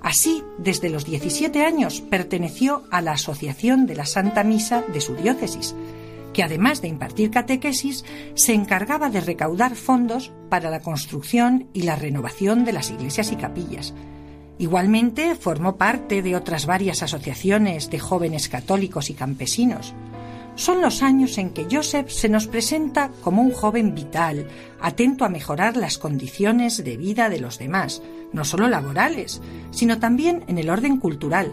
Así, 0.00 0.42
desde 0.58 0.90
los 0.90 1.04
17 1.04 1.64
años 1.64 2.00
perteneció 2.00 2.84
a 2.90 3.00
la 3.00 3.12
Asociación 3.12 3.86
de 3.86 3.96
la 3.96 4.06
Santa 4.06 4.44
Misa 4.44 4.82
de 4.92 5.00
su 5.00 5.14
diócesis, 5.14 5.74
que 6.34 6.42
además 6.42 6.82
de 6.82 6.88
impartir 6.88 7.30
catequesis, 7.30 8.04
se 8.34 8.52
encargaba 8.52 9.08
de 9.08 9.22
recaudar 9.22 9.76
fondos 9.76 10.32
para 10.50 10.68
la 10.68 10.80
construcción 10.80 11.68
y 11.72 11.82
la 11.82 11.96
renovación 11.96 12.66
de 12.66 12.74
las 12.74 12.90
iglesias 12.90 13.32
y 13.32 13.36
capillas. 13.36 13.94
Igualmente 14.58 15.34
formó 15.34 15.76
parte 15.76 16.20
de 16.20 16.36
otras 16.36 16.66
varias 16.66 17.02
asociaciones 17.02 17.90
de 17.90 17.98
jóvenes 17.98 18.48
católicos 18.48 19.08
y 19.10 19.14
campesinos. 19.14 19.94
Son 20.56 20.80
los 20.80 21.02
años 21.02 21.38
en 21.38 21.50
que 21.50 21.66
Joseph 21.68 22.10
se 22.10 22.28
nos 22.28 22.46
presenta 22.46 23.10
como 23.22 23.42
un 23.42 23.50
joven 23.50 23.94
vital, 23.94 24.46
atento 24.80 25.24
a 25.24 25.28
mejorar 25.28 25.76
las 25.76 25.98
condiciones 25.98 26.84
de 26.84 26.96
vida 26.96 27.28
de 27.28 27.40
los 27.40 27.58
demás, 27.58 28.02
no 28.32 28.44
solo 28.44 28.68
laborales, 28.68 29.40
sino 29.72 29.98
también 29.98 30.44
en 30.46 30.58
el 30.58 30.70
orden 30.70 30.98
cultural. 30.98 31.52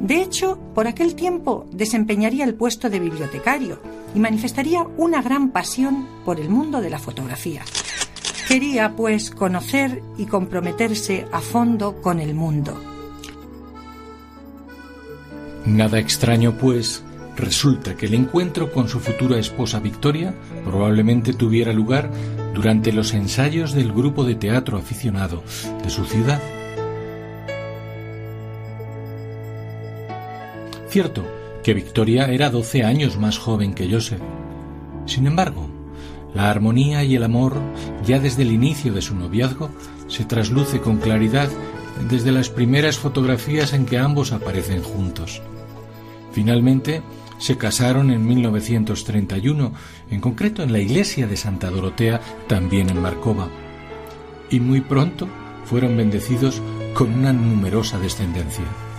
De 0.00 0.22
hecho, 0.22 0.58
por 0.74 0.86
aquel 0.86 1.14
tiempo 1.14 1.66
desempeñaría 1.72 2.44
el 2.44 2.54
puesto 2.54 2.88
de 2.88 2.98
bibliotecario 2.98 3.78
y 4.14 4.18
manifestaría 4.18 4.82
una 4.96 5.20
gran 5.20 5.50
pasión 5.50 6.08
por 6.24 6.40
el 6.40 6.48
mundo 6.48 6.80
de 6.80 6.88
la 6.88 6.98
fotografía. 6.98 7.62
Quería, 8.48 8.96
pues, 8.96 9.30
conocer 9.30 10.02
y 10.16 10.24
comprometerse 10.24 11.26
a 11.30 11.40
fondo 11.40 12.00
con 12.00 12.18
el 12.18 12.34
mundo. 12.34 12.80
Nada 15.66 15.98
extraño, 15.98 16.56
pues, 16.56 17.04
resulta 17.36 17.94
que 17.94 18.06
el 18.06 18.14
encuentro 18.14 18.72
con 18.72 18.88
su 18.88 19.00
futura 19.00 19.38
esposa 19.38 19.80
Victoria 19.80 20.34
probablemente 20.64 21.34
tuviera 21.34 21.74
lugar 21.74 22.10
durante 22.54 22.92
los 22.92 23.12
ensayos 23.12 23.74
del 23.74 23.92
grupo 23.92 24.24
de 24.24 24.34
teatro 24.34 24.78
aficionado 24.78 25.42
de 25.84 25.90
su 25.90 26.04
ciudad. 26.06 26.40
Cierto 30.90 31.24
que 31.62 31.72
Victoria 31.72 32.26
era 32.26 32.50
12 32.50 32.82
años 32.82 33.16
más 33.16 33.38
joven 33.38 33.74
que 33.74 33.88
Joseph. 33.88 34.20
Sin 35.06 35.26
embargo, 35.28 35.68
La 36.34 36.48
armonía 36.48 37.02
y 37.02 37.16
el 37.16 37.24
amor, 37.24 37.60
ya 38.06 38.20
desde 38.20 38.42
el 38.42 38.52
inicio 38.52 38.92
de 38.92 39.02
su 39.02 39.16
noviazgo, 39.16 39.70
se 40.06 40.24
trasluce 40.24 40.80
con 40.80 40.98
claridad 40.98 41.48
desde 42.08 42.30
las 42.30 42.50
primeras 42.50 42.98
fotografías 42.98 43.72
en 43.72 43.84
que 43.84 43.98
ambos 43.98 44.30
aparecen 44.30 44.80
juntos. 44.80 45.42
Finalmente, 46.32 47.02
se 47.38 47.56
casaron 47.56 48.12
en 48.12 48.24
1931, 48.24 49.72
en 50.08 50.20
concreto 50.20 50.62
en 50.62 50.72
la 50.72 50.78
iglesia 50.78 51.26
de 51.26 51.36
Santa 51.36 51.68
Dorotea, 51.68 52.20
también 52.46 52.90
en 52.90 53.02
Marcova. 53.02 53.48
Y 54.50 54.60
muy 54.60 54.80
pronto 54.80 55.28
fueron 55.64 55.96
bendecidos 55.96 56.62
con 56.94 57.12
una 57.12 57.32
numerosa 57.32 57.98
descendencia. 57.98 58.89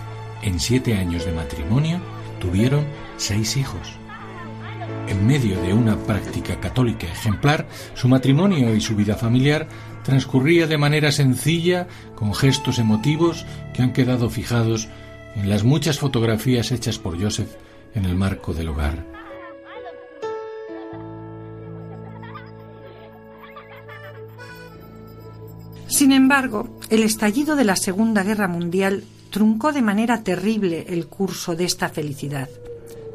En 0.42 0.60
siete 0.60 0.96
años 0.98 1.26
de 1.26 1.34
matrimonio 1.34 2.00
tuvieron 2.40 2.86
seis 3.18 3.58
hijos. 3.58 3.94
En 5.08 5.28
medio 5.28 5.62
de 5.62 5.74
una 5.74 5.98
práctica 5.98 6.60
católica 6.60 7.06
ejemplar, 7.06 7.68
su 7.94 8.08
matrimonio 8.08 8.74
y 8.76 8.82
su 8.82 8.96
vida 8.96 9.16
familiar 9.16 9.68
transcurría 10.04 10.68
de 10.68 10.78
manera 10.78 11.12
sencilla, 11.12 11.88
con 12.16 12.34
gestos 12.34 12.80
emotivos 12.80 13.46
que 13.74 13.84
han 13.84 13.94
quedado 13.94 14.30
fijados 14.30 14.88
en 15.36 15.50
las 15.50 15.64
muchas 15.64 16.00
fotografías 16.00 16.72
hechas 16.72 16.98
por 16.98 17.22
Joseph 17.22 17.52
en 17.94 18.06
el 18.06 18.16
marco 18.16 18.54
del 18.54 18.70
hogar. 18.70 19.06
Sin 25.88 26.14
embargo, 26.14 26.80
el 26.90 27.04
estallido 27.04 27.56
de 27.56 27.66
la 27.66 27.76
Segunda 27.76 28.24
Guerra 28.24 28.48
Mundial 28.48 29.04
truncó 29.32 29.72
de 29.72 29.82
manera 29.82 30.24
terrible 30.24 30.86
el 30.90 31.08
curso 31.08 31.56
de 31.56 31.64
esta 31.64 31.90
felicidad. 31.90 32.50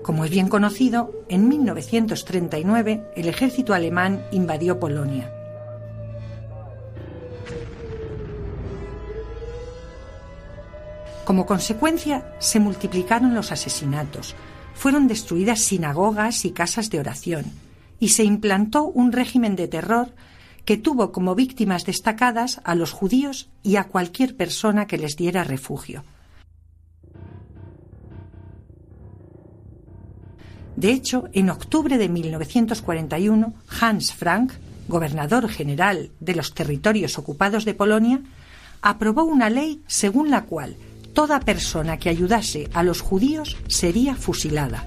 Como 0.03 0.25
es 0.25 0.31
bien 0.31 0.49
conocido, 0.49 1.13
en 1.29 1.47
1939 1.47 3.13
el 3.15 3.29
ejército 3.29 3.75
alemán 3.75 4.25
invadió 4.33 4.81
Polonia. 4.81 5.31
Como 11.25 11.45
consecuencia, 11.45 12.35
se 12.39 12.61
multiplicaron 12.61 13.35
los 13.35 13.53
asesinatos, 13.53 14.35
fueron 14.75 15.09
destruidas 15.09 15.61
sinagogas 15.61 16.45
y 16.45 16.53
casas 16.53 16.89
de 16.89 17.01
oración, 17.01 17.45
y 17.99 18.09
se 18.09 18.25
implantó 18.25 18.85
un 18.85 19.13
régimen 19.13 19.57
de 19.57 19.69
terror 19.69 20.09
que 20.67 20.77
tuvo 20.77 21.13
como 21.13 21.35
víctimas 21.35 21.87
destacadas 21.87 22.61
a 22.65 22.75
los 22.75 22.91
judíos 22.91 23.49
y 23.63 23.77
a 23.77 23.85
cualquier 23.85 24.37
persona 24.37 24.87
que 24.87 24.99
les 24.99 25.17
diera 25.17 25.45
refugio. 25.45 26.05
De 30.75 30.91
hecho, 30.91 31.29
en 31.33 31.49
octubre 31.49 31.97
de 31.97 32.09
1941, 32.09 33.55
Hans 33.81 34.13
Frank, 34.13 34.53
gobernador 34.89 35.49
general 35.49 36.11
de 36.21 36.35
los 36.35 36.53
territorios 36.53 37.17
ocupados 37.17 37.65
de 37.65 37.73
Polonia, 37.73 38.21
aprobó 38.83 39.25
una 39.25 39.49
ley 39.49 39.83
según 39.87 40.31
la 40.31 40.45
cual 40.45 40.77
toda 41.15 41.41
persona 41.41 41.97
que 41.97 42.11
ayudase 42.11 42.69
a 42.75 42.83
los 42.83 43.01
judíos 43.01 43.57
sería 43.69 44.17
fusilada. 44.17 44.85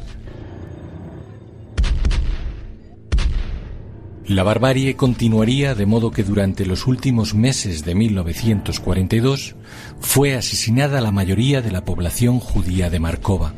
La 4.30 4.44
barbarie 4.44 4.96
continuaría 4.96 5.74
de 5.74 5.88
modo 5.88 6.12
que 6.12 6.24
durante 6.24 6.64
los 6.64 6.86
últimos 6.86 7.34
meses 7.34 7.84
de 7.84 7.96
1942 7.96 9.56
fue 10.00 10.36
asesinada 10.36 11.02
la 11.02 11.12
mayoría 11.12 11.64
de 11.64 11.72
la 11.72 11.84
población 11.84 12.40
judía 12.40 12.92
de 12.92 13.00
Markova. 13.00 13.56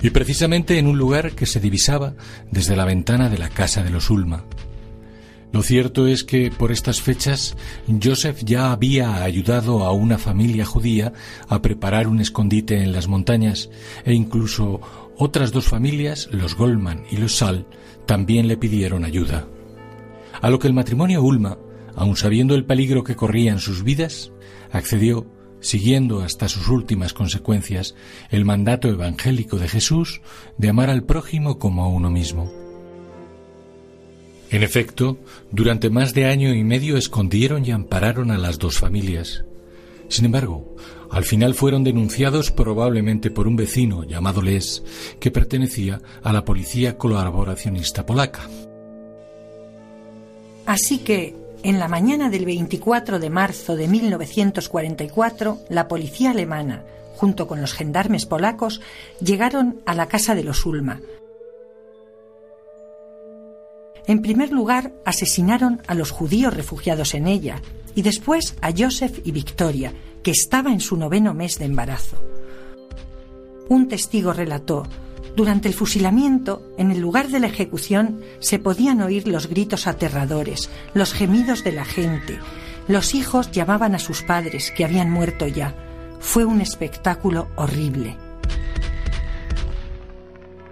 Y 0.00 0.10
precisamente 0.10 0.78
en 0.78 0.86
un 0.86 0.96
lugar 0.96 1.32
que 1.32 1.46
se 1.46 1.58
divisaba 1.58 2.14
desde 2.52 2.76
la 2.76 2.84
ventana 2.84 3.28
de 3.28 3.36
la 3.36 3.48
casa 3.48 3.82
de 3.82 3.90
los 3.90 4.10
Ulma. 4.10 4.44
Lo 5.50 5.64
cierto 5.64 6.06
es 6.06 6.22
que 6.22 6.52
por 6.52 6.70
estas 6.70 7.00
fechas 7.00 7.56
Joseph 8.00 8.44
ya 8.44 8.70
había 8.70 9.24
ayudado 9.24 9.84
a 9.84 9.90
una 9.90 10.18
familia 10.18 10.64
judía 10.64 11.12
a 11.48 11.62
preparar 11.62 12.06
un 12.06 12.20
escondite 12.20 12.80
en 12.80 12.92
las 12.92 13.08
montañas 13.08 13.70
e 14.04 14.14
incluso 14.14 14.80
otras 15.18 15.50
dos 15.50 15.64
familias, 15.64 16.28
los 16.30 16.54
Goldman 16.54 17.02
y 17.10 17.16
los 17.16 17.34
Sal, 17.38 17.66
también 18.06 18.46
le 18.46 18.56
pidieron 18.56 19.04
ayuda. 19.04 19.48
A 20.44 20.50
lo 20.50 20.58
que 20.58 20.66
el 20.66 20.74
matrimonio 20.74 21.22
Ulma, 21.22 21.56
aun 21.96 22.18
sabiendo 22.18 22.54
el 22.54 22.66
peligro 22.66 23.02
que 23.02 23.16
corrían 23.16 23.60
sus 23.60 23.82
vidas, 23.82 24.30
accedió, 24.72 25.26
siguiendo 25.60 26.20
hasta 26.20 26.50
sus 26.50 26.68
últimas 26.68 27.14
consecuencias 27.14 27.94
el 28.28 28.44
mandato 28.44 28.88
evangélico 28.88 29.56
de 29.56 29.68
Jesús 29.68 30.20
de 30.58 30.68
amar 30.68 30.90
al 30.90 31.04
prójimo 31.04 31.58
como 31.58 31.82
a 31.82 31.88
uno 31.88 32.10
mismo. 32.10 32.52
En 34.50 34.62
efecto, 34.62 35.16
durante 35.50 35.88
más 35.88 36.12
de 36.12 36.26
año 36.26 36.52
y 36.52 36.62
medio 36.62 36.98
escondieron 36.98 37.64
y 37.64 37.70
ampararon 37.70 38.30
a 38.30 38.36
las 38.36 38.58
dos 38.58 38.78
familias. 38.78 39.46
Sin 40.08 40.26
embargo, 40.26 40.76
al 41.10 41.24
final 41.24 41.54
fueron 41.54 41.84
denunciados 41.84 42.50
probablemente 42.50 43.30
por 43.30 43.48
un 43.48 43.56
vecino 43.56 44.04
llamado 44.04 44.42
Les, 44.42 44.84
que 45.20 45.30
pertenecía 45.30 46.02
a 46.22 46.34
la 46.34 46.44
policía 46.44 46.98
colaboracionista 46.98 48.04
polaca. 48.04 48.46
Así 50.66 50.98
que, 50.98 51.34
en 51.62 51.78
la 51.78 51.88
mañana 51.88 52.30
del 52.30 52.44
24 52.44 53.18
de 53.18 53.30
marzo 53.30 53.76
de 53.76 53.88
1944, 53.88 55.58
la 55.68 55.88
policía 55.88 56.30
alemana, 56.30 56.84
junto 57.16 57.46
con 57.46 57.60
los 57.60 57.74
gendarmes 57.74 58.26
polacos, 58.26 58.80
llegaron 59.20 59.80
a 59.86 59.94
la 59.94 60.06
casa 60.06 60.34
de 60.34 60.44
los 60.44 60.66
Ulma, 60.66 61.00
en 64.06 64.20
primer 64.20 64.52
lugar, 64.52 64.92
asesinaron 65.04 65.80
a 65.86 65.94
los 65.94 66.10
judíos 66.10 66.52
refugiados 66.52 67.14
en 67.14 67.26
ella 67.26 67.62
y 67.94 68.02
después 68.02 68.54
a 68.60 68.70
Joseph 68.76 69.20
y 69.24 69.32
Victoria, 69.32 69.94
que 70.22 70.30
estaba 70.30 70.72
en 70.72 70.80
su 70.80 70.96
noveno 70.96 71.32
mes 71.32 71.58
de 71.58 71.64
embarazo. 71.64 72.18
Un 73.68 73.88
testigo 73.88 74.34
relató, 74.34 74.86
durante 75.36 75.68
el 75.68 75.74
fusilamiento, 75.74 76.62
en 76.78 76.90
el 76.90 77.00
lugar 77.00 77.28
de 77.28 77.40
la 77.40 77.48
ejecución, 77.48 78.20
se 78.38 78.58
podían 78.58 79.00
oír 79.00 79.26
los 79.26 79.48
gritos 79.48 79.86
aterradores, 79.86 80.70
los 80.94 81.12
gemidos 81.12 81.64
de 81.64 81.72
la 81.72 81.84
gente. 81.84 82.38
Los 82.86 83.14
hijos 83.14 83.50
llamaban 83.50 83.94
a 83.94 83.98
sus 83.98 84.22
padres, 84.22 84.70
que 84.70 84.84
habían 84.84 85.10
muerto 85.10 85.46
ya. 85.46 85.74
Fue 86.20 86.44
un 86.44 86.60
espectáculo 86.60 87.48
horrible. 87.56 88.16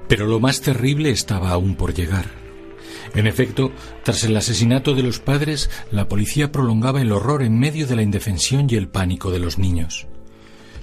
Pero 0.08 0.26
lo 0.26 0.40
más 0.40 0.60
terrible 0.60 1.10
estaba 1.10 1.50
aún 1.50 1.74
por 1.74 1.94
llegar. 1.94 2.26
En 3.14 3.26
efecto, 3.26 3.72
tras 4.04 4.24
el 4.24 4.36
asesinato 4.36 4.94
de 4.94 5.02
los 5.02 5.18
padres, 5.18 5.70
la 5.90 6.08
policía 6.08 6.52
prolongaba 6.52 7.02
el 7.02 7.12
horror 7.12 7.42
en 7.42 7.58
medio 7.58 7.86
de 7.86 7.96
la 7.96 8.02
indefensión 8.02 8.66
y 8.70 8.76
el 8.76 8.88
pánico 8.88 9.30
de 9.30 9.38
los 9.38 9.58
niños. 9.58 10.06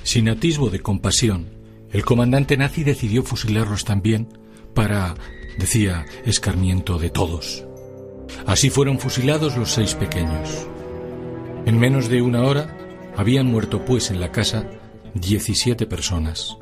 Sin 0.04 0.30
atisbo 0.30 0.70
de 0.70 0.80
compasión, 0.80 1.59
el 1.92 2.06
comandante 2.06 2.58
nazi 2.58 2.84
decidió 2.84 3.24
fusilarlos 3.24 3.86
también 3.86 4.28
para, 4.74 5.16
decía, 5.58 6.06
escarmiento 6.26 6.98
de 6.98 7.10
todos. 7.10 7.66
Así 8.46 8.70
fueron 8.70 9.00
fusilados 9.00 9.58
los 9.58 9.72
seis 9.72 9.96
pequeños. 9.96 10.68
En 11.66 11.80
menos 11.80 12.10
de 12.10 12.22
una 12.22 12.44
hora 12.44 12.78
habían 13.16 13.48
muerto 13.48 13.84
pues 13.86 14.12
en 14.12 14.20
la 14.20 14.32
casa 14.32 14.70
17 15.16 15.86
personas. 15.88 16.58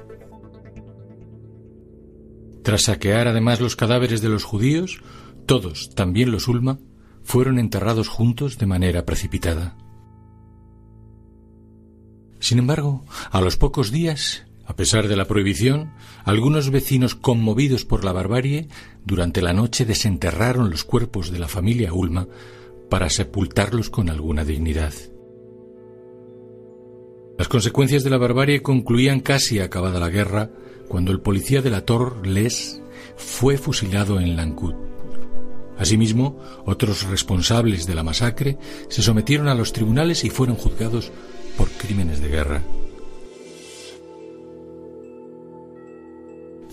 Tras 2.63 2.83
saquear 2.83 3.27
además 3.27 3.61
los 3.61 3.75
cadáveres 3.75 4.21
de 4.21 4.29
los 4.29 4.43
judíos, 4.43 5.01
todos, 5.45 5.91
también 5.95 6.31
los 6.31 6.47
Ulma, 6.47 6.79
fueron 7.23 7.59
enterrados 7.59 8.07
juntos 8.07 8.57
de 8.57 8.65
manera 8.65 9.05
precipitada. 9.05 9.77
Sin 12.39 12.59
embargo, 12.59 13.05
a 13.31 13.41
los 13.41 13.57
pocos 13.57 13.91
días, 13.91 14.46
a 14.67 14.75
pesar 14.75 15.07
de 15.07 15.15
la 15.15 15.25
prohibición, 15.25 15.93
algunos 16.25 16.69
vecinos 16.69 17.15
conmovidos 17.15 17.85
por 17.85 18.03
la 18.03 18.11
barbarie, 18.11 18.67
durante 19.05 19.41
la 19.41 19.53
noche 19.53 19.85
desenterraron 19.85 20.69
los 20.69 20.83
cuerpos 20.83 21.31
de 21.31 21.39
la 21.39 21.47
familia 21.47 21.93
Ulma 21.93 22.27
para 22.89 23.09
sepultarlos 23.09 23.89
con 23.89 24.09
alguna 24.09 24.43
dignidad. 24.43 24.93
Las 27.37 27.47
consecuencias 27.47 28.03
de 28.03 28.09
la 28.09 28.17
barbarie 28.17 28.61
concluían 28.61 29.21
casi 29.21 29.59
acabada 29.59 29.99
la 29.99 30.09
guerra 30.09 30.51
cuando 30.89 31.11
el 31.11 31.21
policía 31.21 31.61
de 31.61 31.69
la 31.69 31.85
Tor, 31.85 32.27
Les, 32.27 32.81
fue 33.15 33.57
fusilado 33.57 34.19
en 34.19 34.35
Lancut. 34.35 34.75
Asimismo, 35.77 36.39
otros 36.65 37.03
responsables 37.03 37.85
de 37.85 37.95
la 37.95 38.03
masacre 38.03 38.57
se 38.89 39.01
sometieron 39.01 39.47
a 39.47 39.55
los 39.55 39.71
tribunales 39.71 40.25
y 40.25 40.29
fueron 40.29 40.57
juzgados 40.57 41.11
por 41.55 41.69
crímenes 41.69 42.19
de 42.21 42.27
guerra. 42.27 42.63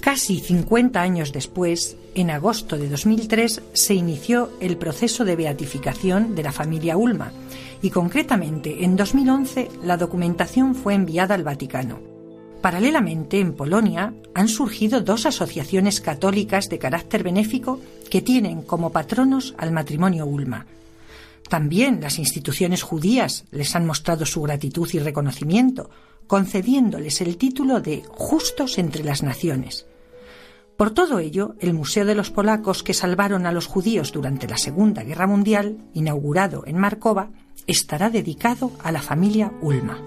Casi 0.04 0.38
50 0.38 1.00
años 1.00 1.32
después, 1.32 1.96
en 2.14 2.30
agosto 2.30 2.76
de 2.76 2.90
2003, 2.90 3.62
se 3.72 3.94
inició 3.94 4.50
el 4.60 4.76
proceso 4.76 5.24
de 5.24 5.34
beatificación 5.34 6.34
de 6.34 6.42
la 6.42 6.52
familia 6.52 6.98
Ulma 6.98 7.32
y 7.80 7.88
concretamente 7.88 8.84
en 8.84 8.96
2011 8.96 9.70
la 9.82 9.96
documentación 9.96 10.74
fue 10.74 10.92
enviada 10.92 11.34
al 11.34 11.42
Vaticano. 11.42 12.00
Paralelamente, 12.60 13.40
en 13.40 13.54
Polonia 13.54 14.12
han 14.34 14.48
surgido 14.48 15.00
dos 15.00 15.24
asociaciones 15.24 16.02
católicas 16.02 16.68
de 16.68 16.78
carácter 16.78 17.22
benéfico 17.22 17.80
que 18.10 18.20
tienen 18.20 18.60
como 18.60 18.92
patronos 18.92 19.54
al 19.56 19.72
matrimonio 19.72 20.26
Ulma. 20.26 20.66
También 21.48 22.02
las 22.02 22.18
instituciones 22.18 22.82
judías 22.82 23.46
les 23.52 23.74
han 23.74 23.86
mostrado 23.86 24.26
su 24.26 24.42
gratitud 24.42 24.86
y 24.92 24.98
reconocimiento, 24.98 25.88
concediéndoles 26.26 27.22
el 27.22 27.38
título 27.38 27.80
de 27.80 28.02
justos 28.06 28.76
entre 28.76 29.02
las 29.02 29.22
naciones. 29.22 29.86
Por 30.76 30.90
todo 30.90 31.20
ello, 31.20 31.54
el 31.60 31.72
Museo 31.72 32.04
de 32.04 32.16
los 32.16 32.30
Polacos 32.30 32.82
que 32.82 32.94
salvaron 32.94 33.46
a 33.46 33.52
los 33.52 33.66
judíos 33.66 34.10
durante 34.10 34.48
la 34.48 34.58
Segunda 34.58 35.04
Guerra 35.04 35.28
Mundial, 35.28 35.78
inaugurado 35.92 36.64
en 36.66 36.78
Markova, 36.78 37.30
estará 37.66 38.10
dedicado 38.10 38.72
a 38.82 38.90
la 38.90 39.00
familia 39.00 39.52
Ulma. 39.60 39.98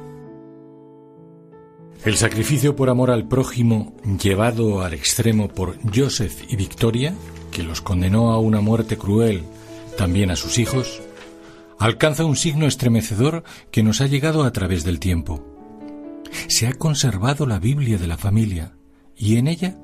El 2.03 2.15
sacrificio 2.15 2.75
por 2.75 2.89
amor 2.89 3.11
al 3.11 3.27
prójimo 3.27 3.95
llevado 4.21 4.81
al 4.81 4.93
extremo 4.93 5.47
por 5.47 5.77
Joseph 5.93 6.43
y 6.49 6.55
Victoria, 6.55 7.15
que 7.51 7.63
los 7.63 7.81
condenó 7.81 8.31
a 8.31 8.39
una 8.39 8.61
muerte 8.61 8.97
cruel, 8.97 9.43
también 9.97 10.31
a 10.31 10.35
sus 10.35 10.59
hijos, 10.59 11.01
alcanza 11.79 12.25
un 12.25 12.35
signo 12.35 12.67
estremecedor 12.67 13.43
que 13.71 13.83
nos 13.83 14.01
ha 14.01 14.07
llegado 14.07 14.43
a 14.43 14.51
través 14.51 14.83
del 14.83 14.99
tiempo. 14.99 15.43
Se 16.49 16.67
ha 16.67 16.73
conservado 16.73 17.45
la 17.45 17.59
Biblia 17.59 17.97
de 17.97 18.07
la 18.07 18.17
familia 18.17 18.73
y 19.15 19.37
en 19.37 19.47
ella 19.47 19.77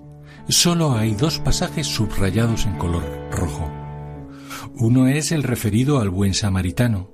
solo 0.50 0.94
hay 0.94 1.16
dos 1.16 1.39
pasajes 1.39 1.88
subrayados 1.88 2.66
en 2.66 2.78
color 2.78 3.04
rojo. 3.32 3.72
Uno 4.76 5.08
es 5.08 5.32
el 5.32 5.44
referido 5.44 6.00
al 6.00 6.10
buen 6.10 6.34
samaritano 6.34 7.12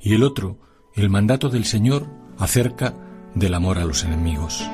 y 0.00 0.14
el 0.14 0.22
otro 0.22 0.58
el 0.94 1.08
mandato 1.10 1.48
del 1.48 1.64
Señor 1.64 2.06
acerca 2.38 2.94
del 3.34 3.54
amor 3.54 3.78
a 3.78 3.84
los 3.84 4.04
enemigos. 4.04 4.68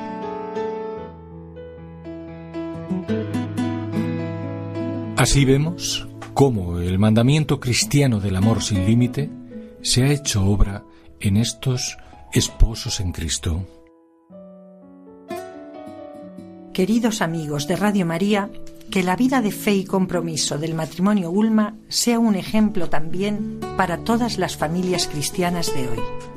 Así 5.15 5.45
vemos 5.45 6.07
cómo 6.33 6.79
el 6.79 6.99
mandamiento 6.99 7.59
cristiano 7.59 8.19
del 8.19 8.35
amor 8.35 8.61
sin 8.61 8.85
límite 8.85 9.29
se 9.81 10.03
ha 10.03 10.11
hecho 10.11 10.45
obra 10.45 10.83
en 11.19 11.37
estos 11.37 11.97
esposos 12.33 12.99
en 12.99 13.11
Cristo. 13.11 13.65
Queridos 16.77 17.23
amigos 17.23 17.67
de 17.67 17.75
Radio 17.75 18.05
María, 18.05 18.51
que 18.91 19.01
la 19.01 19.15
vida 19.15 19.41
de 19.41 19.51
fe 19.51 19.73
y 19.73 19.83
compromiso 19.83 20.59
del 20.59 20.75
matrimonio 20.75 21.31
Ulma 21.31 21.75
sea 21.87 22.19
un 22.19 22.35
ejemplo 22.35 22.87
también 22.87 23.59
para 23.77 24.03
todas 24.03 24.37
las 24.37 24.57
familias 24.57 25.07
cristianas 25.07 25.73
de 25.73 25.89
hoy. 25.89 26.36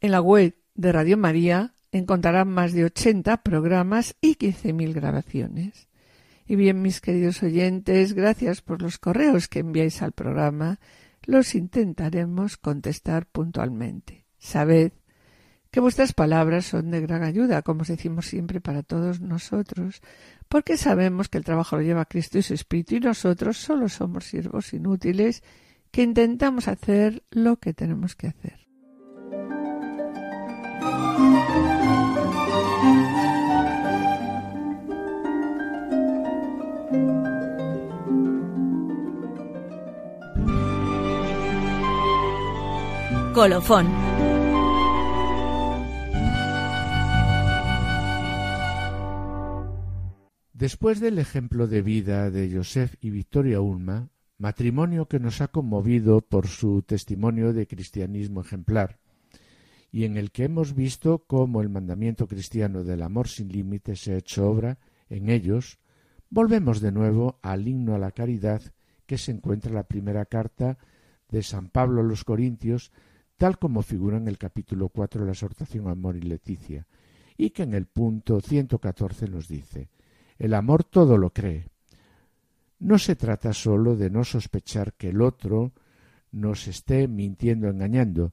En 0.00 0.12
la 0.12 0.20
web 0.20 0.56
de 0.74 0.92
Radio 0.92 1.16
María 1.16 1.74
encontrarán 1.92 2.48
más 2.48 2.72
de 2.72 2.86
80 2.86 3.42
programas 3.42 4.16
y 4.20 4.34
15.000 4.34 4.92
grabaciones. 4.94 5.88
Y 6.46 6.56
bien, 6.56 6.82
mis 6.82 7.00
queridos 7.00 7.42
oyentes, 7.42 8.14
gracias 8.14 8.62
por 8.62 8.82
los 8.82 8.98
correos 8.98 9.46
que 9.46 9.60
enviáis 9.60 10.02
al 10.02 10.12
programa. 10.12 10.80
Los 11.22 11.54
intentaremos 11.54 12.56
contestar 12.56 13.26
puntualmente. 13.26 14.24
Sabed 14.38 14.92
que 15.70 15.80
vuestras 15.80 16.12
palabras 16.12 16.66
son 16.66 16.90
de 16.90 17.00
gran 17.00 17.22
ayuda, 17.22 17.62
como 17.62 17.82
os 17.82 17.88
decimos 17.88 18.26
siempre 18.26 18.60
para 18.60 18.82
todos 18.82 19.20
nosotros, 19.20 20.02
porque 20.48 20.76
sabemos 20.76 21.28
que 21.28 21.38
el 21.38 21.44
trabajo 21.44 21.76
lo 21.76 21.82
lleva 21.82 22.04
Cristo 22.04 22.38
y 22.38 22.42
su 22.42 22.52
Espíritu 22.52 22.96
y 22.96 23.00
nosotros 23.00 23.56
solo 23.56 23.88
somos 23.88 24.24
siervos 24.24 24.74
inútiles 24.74 25.42
que 25.90 26.02
intentamos 26.02 26.68
hacer 26.68 27.22
lo 27.30 27.56
que 27.56 27.72
tenemos 27.72 28.16
que 28.16 28.26
hacer. 28.26 28.61
Colofón. 43.32 43.86
Después 50.52 51.00
del 51.00 51.18
ejemplo 51.18 51.66
de 51.66 51.80
vida 51.80 52.30
de 52.30 52.54
Joseph 52.54 52.94
y 53.00 53.08
Victoria 53.08 53.60
Ulma, 53.60 54.10
matrimonio 54.36 55.08
que 55.08 55.18
nos 55.18 55.40
ha 55.40 55.48
conmovido 55.48 56.20
por 56.20 56.46
su 56.46 56.82
testimonio 56.82 57.54
de 57.54 57.66
cristianismo 57.66 58.42
ejemplar, 58.42 58.98
y 59.90 60.04
en 60.04 60.18
el 60.18 60.30
que 60.30 60.44
hemos 60.44 60.74
visto 60.74 61.24
cómo 61.26 61.62
el 61.62 61.70
mandamiento 61.70 62.26
cristiano 62.26 62.84
del 62.84 63.02
amor 63.02 63.28
sin 63.28 63.48
límites 63.48 64.00
se 64.00 64.12
ha 64.12 64.18
hecho 64.18 64.48
obra 64.48 64.78
en 65.08 65.30
ellos, 65.30 65.78
volvemos 66.28 66.80
de 66.80 66.92
nuevo 66.92 67.38
al 67.42 67.66
himno 67.66 67.94
a 67.94 67.98
la 67.98 68.12
caridad 68.12 68.60
que 69.06 69.16
se 69.16 69.32
encuentra 69.32 69.70
en 69.70 69.76
la 69.76 69.88
primera 69.88 70.26
carta 70.26 70.76
de 71.30 71.42
San 71.42 71.68
Pablo 71.70 72.02
a 72.02 72.04
los 72.04 72.24
Corintios, 72.24 72.92
tal 73.42 73.58
como 73.58 73.82
figura 73.82 74.18
en 74.18 74.28
el 74.28 74.38
capítulo 74.38 74.88
4 74.88 75.22
de 75.22 75.26
la 75.26 75.32
exhortación 75.32 75.88
Amor 75.88 76.14
y 76.14 76.20
Leticia, 76.20 76.86
y 77.36 77.50
que 77.50 77.64
en 77.64 77.74
el 77.74 77.86
punto 77.86 78.40
114 78.40 79.26
nos 79.26 79.48
dice, 79.48 79.88
el 80.38 80.54
amor 80.54 80.84
todo 80.84 81.18
lo 81.18 81.30
cree. 81.30 81.66
No 82.78 83.00
se 83.00 83.16
trata 83.16 83.52
sólo 83.52 83.96
de 83.96 84.10
no 84.10 84.22
sospechar 84.22 84.92
que 84.92 85.08
el 85.08 85.20
otro 85.20 85.72
nos 86.30 86.68
esté 86.68 87.08
mintiendo, 87.08 87.66
engañando, 87.66 88.32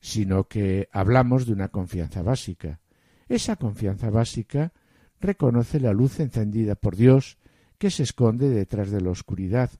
sino 0.00 0.48
que 0.48 0.88
hablamos 0.90 1.46
de 1.46 1.52
una 1.52 1.68
confianza 1.68 2.22
básica. 2.22 2.80
Esa 3.28 3.54
confianza 3.54 4.10
básica 4.10 4.72
reconoce 5.20 5.78
la 5.78 5.92
luz 5.92 6.18
encendida 6.18 6.74
por 6.74 6.96
Dios 6.96 7.38
que 7.78 7.88
se 7.88 8.02
esconde 8.02 8.48
detrás 8.48 8.90
de 8.90 9.00
la 9.00 9.10
oscuridad, 9.10 9.70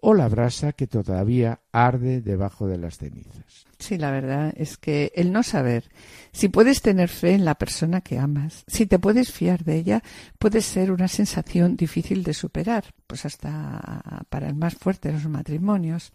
o 0.00 0.14
la 0.14 0.28
brasa 0.28 0.72
que 0.72 0.86
todavía 0.86 1.60
arde 1.72 2.20
debajo 2.20 2.66
de 2.66 2.78
las 2.78 2.98
cenizas. 2.98 3.66
Sí, 3.78 3.96
la 3.96 4.10
verdad 4.10 4.52
es 4.56 4.76
que 4.76 5.12
el 5.14 5.32
no 5.32 5.42
saber 5.42 5.84
si 6.32 6.48
puedes 6.48 6.82
tener 6.82 7.08
fe 7.08 7.32
en 7.32 7.44
la 7.44 7.56
persona 7.56 8.00
que 8.00 8.18
amas, 8.18 8.64
si 8.66 8.86
te 8.86 8.98
puedes 8.98 9.32
fiar 9.32 9.64
de 9.64 9.76
ella, 9.76 10.02
puede 10.38 10.62
ser 10.62 10.92
una 10.92 11.08
sensación 11.08 11.76
difícil 11.76 12.22
de 12.22 12.34
superar, 12.34 12.94
pues 13.06 13.24
hasta 13.24 14.24
para 14.28 14.48
el 14.48 14.54
más 14.54 14.74
fuerte 14.74 15.08
de 15.08 15.14
los 15.14 15.28
matrimonios. 15.28 16.12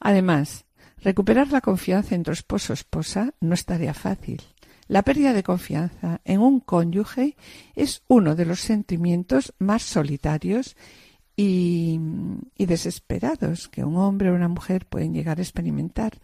Además, 0.00 0.64
recuperar 1.02 1.50
la 1.52 1.60
confianza 1.60 2.14
en 2.14 2.22
tu 2.22 2.30
esposo 2.30 2.72
esposa 2.72 3.34
no 3.40 3.54
es 3.54 3.64
tarea 3.64 3.94
fácil. 3.94 4.42
La 4.86 5.02
pérdida 5.02 5.34
de 5.34 5.42
confianza 5.42 6.22
en 6.24 6.40
un 6.40 6.60
cónyuge 6.60 7.36
es 7.76 8.02
uno 8.08 8.34
de 8.34 8.46
los 8.46 8.60
sentimientos 8.60 9.54
más 9.58 9.82
solitarios 9.82 10.76
y, 11.38 12.00
y 12.56 12.66
desesperados 12.66 13.68
que 13.68 13.84
un 13.84 13.96
hombre 13.96 14.28
o 14.30 14.34
una 14.34 14.48
mujer 14.48 14.86
pueden 14.86 15.14
llegar 15.14 15.38
a 15.38 15.42
experimentar. 15.42 16.18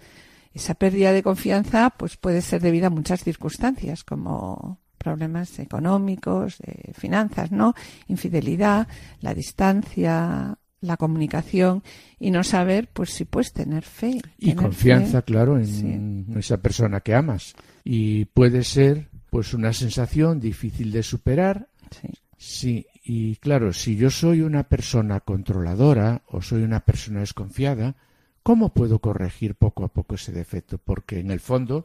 Esa 0.52 0.74
pérdida 0.74 1.12
de 1.12 1.22
confianza 1.22 1.90
pues 1.96 2.16
puede 2.16 2.42
ser 2.42 2.60
debida 2.60 2.88
a 2.88 2.90
muchas 2.90 3.22
circunstancias 3.22 4.02
como 4.02 4.80
problemas 4.98 5.56
económicos, 5.60 6.58
de 6.58 6.92
finanzas, 6.94 7.52
¿no? 7.52 7.74
Infidelidad, 8.08 8.88
la 9.20 9.34
distancia, 9.34 10.58
la 10.80 10.96
comunicación 10.96 11.84
y 12.18 12.32
no 12.32 12.42
saber 12.42 12.88
pues 12.92 13.10
si 13.10 13.24
puedes 13.24 13.52
tener 13.52 13.84
fe. 13.84 14.20
Y 14.38 14.48
tener 14.50 14.56
confianza, 14.56 15.20
fe. 15.20 15.24
claro, 15.26 15.58
en 15.58 15.66
Sí. 15.66 16.38
esa 16.38 16.56
persona 16.58 17.00
que 17.00 17.14
amas. 17.14 17.54
Y 17.84 18.24
puede 18.26 18.64
ser 18.64 19.10
pues 19.30 19.54
una 19.54 19.72
sensación 19.72 20.40
difícil 20.40 20.90
de 20.90 21.02
superar. 21.04 21.68
Sí. 22.00 22.08
Sí, 22.46 22.86
y 23.02 23.36
claro, 23.36 23.72
si 23.72 23.96
yo 23.96 24.10
soy 24.10 24.42
una 24.42 24.64
persona 24.64 25.20
controladora 25.20 26.20
o 26.26 26.42
soy 26.42 26.62
una 26.62 26.80
persona 26.80 27.20
desconfiada, 27.20 27.96
¿cómo 28.42 28.74
puedo 28.74 28.98
corregir 28.98 29.54
poco 29.54 29.82
a 29.82 29.88
poco 29.88 30.16
ese 30.16 30.30
defecto? 30.30 30.76
Porque 30.76 31.20
en 31.20 31.30
el 31.30 31.40
fondo 31.40 31.84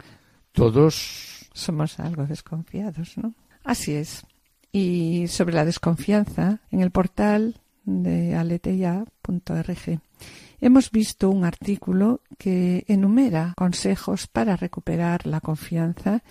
todos 0.52 1.50
somos 1.54 1.98
algo 2.02 2.28
desconfiados, 2.28 3.18
¿no? 3.18 3.34
Así 3.64 3.94
es. 3.94 4.26
Y 4.74 5.28
sobre 5.30 5.56
la 5.56 5.64
desconfianza, 5.64 6.60
en 6.72 6.82
el 6.82 6.92
portal 6.92 7.62
de 7.86 8.36
aleteya.org 8.36 10.02
hemos 10.60 10.92
visto 10.92 11.30
un 11.30 11.46
artículo 11.46 12.20
que 12.38 12.84
enumera 12.90 13.54
consejos 13.56 14.28
para 14.28 14.58
recuperar 14.58 15.26
la 15.26 15.40
confianza 15.40 16.22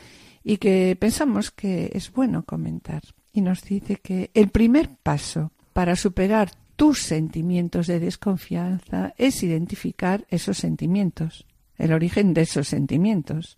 y 0.44 0.58
que 0.58 0.98
pensamos 1.00 1.50
que 1.50 1.90
es 1.94 2.12
bueno 2.12 2.44
comentar. 2.44 3.02
Y 3.38 3.40
nos 3.40 3.62
dice 3.62 3.94
que 3.94 4.32
el 4.34 4.48
primer 4.48 4.96
paso 4.96 5.52
para 5.72 5.94
superar 5.94 6.50
tus 6.74 7.02
sentimientos 7.02 7.86
de 7.86 8.00
desconfianza 8.00 9.14
es 9.16 9.44
identificar 9.44 10.26
esos 10.28 10.58
sentimientos, 10.58 11.46
el 11.76 11.92
origen 11.92 12.34
de 12.34 12.40
esos 12.40 12.66
sentimientos. 12.66 13.56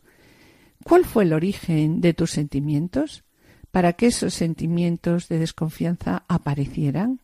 ¿Cuál 0.85 1.07
fue 1.07 1.24
el 1.24 1.33
origen 1.33 2.03
de 2.03 2.12
tus 2.12 2.31
sentimientos 2.33 3.24
para 3.70 3.95
que 3.95 4.09
esos 4.09 4.35
sentimientos 4.35 5.28
de 5.28 5.39
desconfianza 5.39 6.24
aparecieran? 6.28 7.22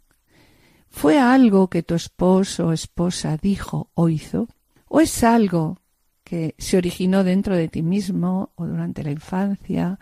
¿Fue 0.88 1.18
algo 1.18 1.68
que 1.68 1.82
tu 1.82 1.94
esposo 1.94 2.68
o 2.68 2.72
esposa 2.72 3.36
dijo 3.36 3.90
o 3.92 4.08
hizo? 4.08 4.48
¿O 4.88 5.02
es 5.02 5.22
algo 5.22 5.78
que 6.24 6.54
se 6.56 6.78
originó 6.78 7.22
dentro 7.22 7.54
de 7.54 7.68
ti 7.68 7.82
mismo 7.82 8.52
o 8.54 8.64
durante 8.64 9.04
la 9.04 9.10
infancia 9.10 9.98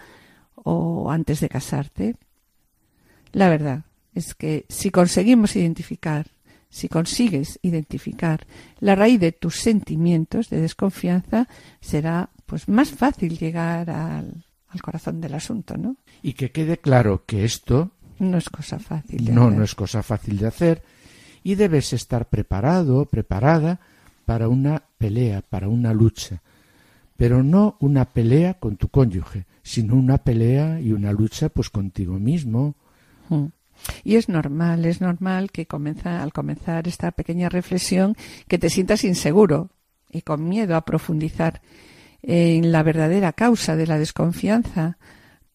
o 0.55 1.11
antes 1.11 1.40
de 1.40 1.48
casarte? 1.48 2.14
La 3.35 3.49
verdad 3.51 3.82
es 4.14 4.35
que 4.35 4.64
si 4.68 4.91
conseguimos 4.91 5.55
identificar, 5.57 6.28
si 6.70 6.89
consigues 6.89 7.59
identificar 7.62 8.47
la 8.80 8.95
raíz 8.95 9.20
de 9.20 9.32
tus 9.32 9.57
sentimientos 9.61 10.49
de 10.51 10.61
desconfianza, 10.61 11.49
será 11.80 12.30
pues 12.47 12.68
más 12.68 12.91
fácil 12.91 13.39
llegar 13.39 13.91
al, 13.91 14.45
al 14.68 14.82
corazón 14.82 15.20
del 15.20 15.35
asunto, 15.35 15.76
¿no? 15.76 15.97
y 16.22 16.32
que 16.32 16.51
quede 16.51 16.78
claro 16.78 17.24
que 17.26 17.45
esto 17.45 17.91
No 18.18 18.39
es 18.39 18.49
cosa 18.49 18.78
fácil. 18.78 19.24
de 19.26 19.32
no, 19.32 19.47
hacer. 19.47 19.59
no 19.59 19.64
es 19.64 19.74
cosa 19.74 20.03
fácil 20.03 20.39
de 20.39 20.47
hacer 20.47 20.82
y 21.43 21.57
debes 21.57 21.93
estar 21.93 22.28
preparado, 22.30 23.05
preparada 23.07 23.80
para 24.24 24.49
una 24.49 24.82
pelea, 24.97 25.43
para 25.43 25.68
una 25.68 25.93
lucha, 25.93 26.41
pero 27.16 27.43
no 27.43 27.76
una 27.80 28.07
pelea 28.07 28.55
con 28.55 28.76
tu 28.76 28.89
cónyuge, 28.89 29.45
sino 29.62 29.97
una 29.97 30.18
pelea 30.18 30.80
y 30.80 30.93
una 30.93 31.12
lucha 31.12 31.49
pues 31.51 31.68
contigo 31.68 32.18
mismo. 32.18 32.74
Mm. 33.29 33.47
Y 34.05 34.16
es 34.16 34.29
normal, 34.29 34.85
es 34.85 35.01
normal 35.01 35.51
que 35.51 35.66
comienza, 35.66 36.22
al 36.22 36.33
comenzar 36.33 36.87
esta 36.89 37.11
pequeña 37.12 37.49
reflexión 37.49 38.16
que 38.49 38.59
te 38.59 38.70
sientas 38.70 39.05
inseguro 39.05 39.70
y 40.11 40.22
con 40.22 40.49
miedo 40.49 40.77
a 40.77 40.85
profundizar 40.85 41.61
en 42.22 42.72
la 42.72 42.83
verdadera 42.83 43.33
causa 43.33 43.77
de 43.77 43.87
la 43.87 43.99
desconfianza, 43.99 44.97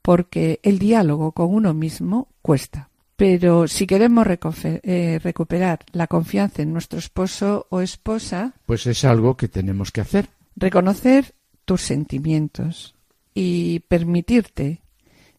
porque 0.01 0.59
el 0.63 0.79
diálogo 0.79 1.31
con 1.31 1.53
uno 1.53 1.73
mismo 1.73 2.27
cuesta. 2.41 2.89
Pero 3.15 3.67
si 3.67 3.85
queremos 3.87 4.27
eh, 4.63 5.19
recuperar 5.21 5.79
la 5.91 6.07
confianza 6.07 6.61
en 6.61 6.71
nuestro 6.71 6.99
esposo 6.99 7.67
o 7.69 7.81
esposa, 7.81 8.53
Pues 8.65 8.85
es 8.87 9.03
algo 9.03 9.35
que 9.35 9.47
tenemos 9.47 9.91
que 9.91 10.01
hacer. 10.01 10.29
reconocer 10.55 11.33
tus 11.65 11.81
sentimientos 11.81 12.95
y 13.33 13.79
permitirte 13.81 14.81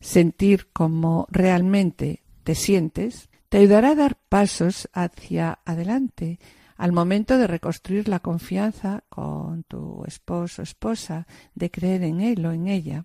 sentir 0.00 0.68
como 0.72 1.26
realmente 1.30 2.22
te 2.44 2.54
sientes, 2.54 3.28
te 3.48 3.58
ayudará 3.58 3.90
a 3.90 3.94
dar 3.94 4.16
pasos 4.28 4.88
hacia 4.92 5.58
adelante 5.64 6.38
al 6.76 6.92
momento 6.92 7.36
de 7.36 7.46
reconstruir 7.46 8.08
la 8.08 8.20
confianza 8.20 9.04
con 9.10 9.64
tu 9.64 10.02
esposo 10.06 10.62
o 10.62 10.64
esposa, 10.64 11.26
de 11.54 11.70
creer 11.70 12.02
en 12.04 12.20
él 12.22 12.46
o 12.46 12.52
en 12.52 12.68
ella. 12.68 13.04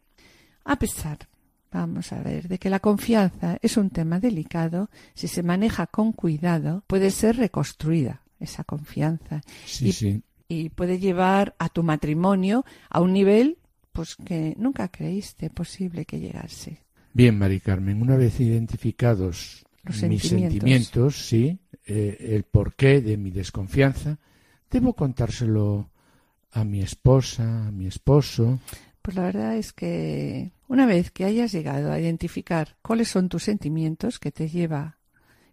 A 0.64 0.78
pesar, 0.80 1.28
vamos 1.72 2.14
a 2.14 2.22
ver, 2.22 2.48
de 2.48 2.58
que 2.58 2.70
la 2.70 2.80
confianza 2.80 3.58
es 3.62 3.76
un 3.76 3.90
tema 3.90 4.20
delicado, 4.22 4.90
si 5.14 5.28
se 5.28 5.44
maneja 5.44 5.88
con 5.88 6.14
cuidado, 6.14 6.86
puede 6.88 7.12
ser 7.12 7.36
reconstruida 7.36 8.22
esa 8.40 8.64
confianza 8.64 9.42
Sí, 9.66 9.90
Y- 9.90 9.92
sí. 9.92 10.24
y 10.48 10.70
puede 10.70 11.00
llevar 11.00 11.56
a 11.60 11.68
tu 11.68 11.84
matrimonio 11.84 12.64
a 12.90 13.02
un 13.02 13.12
nivel 13.12 13.58
pues 13.92 14.16
que 14.16 14.54
nunca 14.58 14.88
creíste 14.90 15.50
posible 15.50 16.06
que 16.06 16.20
llegase. 16.20 16.85
Bien, 17.16 17.38
Mari 17.40 17.62
Carmen, 17.62 18.02
una 18.02 18.18
vez 18.18 18.42
identificados 18.42 19.66
Los 19.84 20.04
mis 20.04 20.24
sentimientos. 20.24 20.52
sentimientos, 20.52 21.28
sí, 21.30 21.60
eh, 21.86 22.18
el 22.36 22.44
porqué 22.44 23.00
de 23.00 23.16
mi 23.16 23.32
desconfianza, 23.32 24.20
debo 24.70 24.92
contárselo 24.92 25.92
a 26.52 26.66
mi 26.66 26.82
esposa, 26.82 27.68
a 27.68 27.72
mi 27.72 27.88
esposo. 27.88 28.60
Pues 29.02 29.16
la 29.16 29.24
verdad 29.24 29.56
es 29.56 29.72
que 29.72 30.52
una 30.68 30.86
vez 30.86 31.10
que 31.10 31.24
hayas 31.24 31.54
llegado 31.54 31.94
a 31.94 32.02
identificar 32.02 32.76
cuáles 32.82 33.08
son 33.08 33.30
tus 33.30 33.44
sentimientos 33.44 34.20
que 34.20 34.34
te 34.34 34.50
lleva 34.50 34.98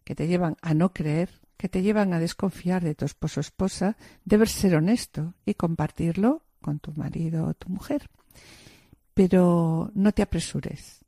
que 0.02 0.16
te 0.16 0.26
llevan 0.26 0.56
a 0.62 0.74
no 0.74 0.92
creer, 0.92 1.30
que 1.56 1.68
te 1.68 1.82
llevan 1.82 2.12
a 2.12 2.18
desconfiar 2.18 2.82
de 2.82 2.96
tu 2.96 3.04
esposo 3.04 3.38
o 3.38 3.42
esposa, 3.42 3.96
debes 4.24 4.50
ser 4.50 4.74
honesto 4.74 5.34
y 5.46 5.54
compartirlo 5.54 6.42
con 6.60 6.80
tu 6.80 6.92
marido 6.94 7.46
o 7.46 7.54
tu 7.54 7.68
mujer. 7.68 8.10
Pero 9.14 9.92
no 9.94 10.10
te 10.10 10.22
apresures. 10.22 11.01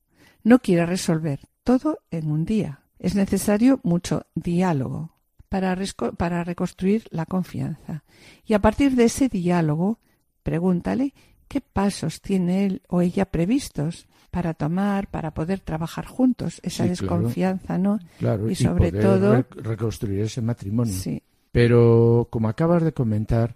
No 0.45 0.61
quieras 0.61 0.89
resolver 0.89 1.41
todo 1.65 1.99
en 2.11 2.31
un 2.31 2.45
día. 2.45 2.81
Es 2.99 3.15
necesario 3.17 3.81
mucho 3.83 4.27
diálogo 4.35 5.11
para, 5.49 5.77
para 6.17 6.45
reconstruir 6.45 7.05
la 7.11 7.27
confianza. 7.27 8.05
Y 8.47 8.55
a 8.55 8.61
partir 8.61 8.95
de 8.95 9.05
ese 9.05 9.29
diálogo, 9.29 9.99
pregúntale 10.43 11.15
qué 11.49 11.61
pasos 11.61 12.21
tiene 12.21 12.67
él 12.67 12.83
o 12.89 13.01
ella 13.01 13.25
previstos 13.27 14.07
para 14.31 14.55
tomar, 14.55 15.09
para 15.09 15.33
poder 15.33 15.61
trabajar 15.61 16.07
juntos 16.07 16.61
esa 16.63 16.85
Sí, 16.89 16.95
claro. 16.97 17.19
desconfianza, 17.19 17.79
¿no? 17.79 17.99
Claro, 18.19 18.51
Y 18.51 18.55
sobre 18.55 18.91
poder 18.91 19.03
todo- 19.03 19.33
re- 19.33 19.47
reconstruir 19.63 20.21
ese 20.21 20.41
matrimonio. 20.43 20.93
Sí, 20.95 21.23
Pero, 21.53 22.27
como 22.31 22.49
acabas 22.49 22.83
de 22.83 22.93
comentar, 22.93 23.55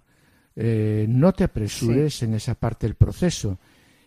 eh, 0.55 1.05
no 1.09 1.33
te 1.33 1.43
apresures 1.43 2.23
en 2.23 2.33
esa 2.33 2.55
parte 2.55 2.87
del 2.87 2.95
proceso. 2.95 3.59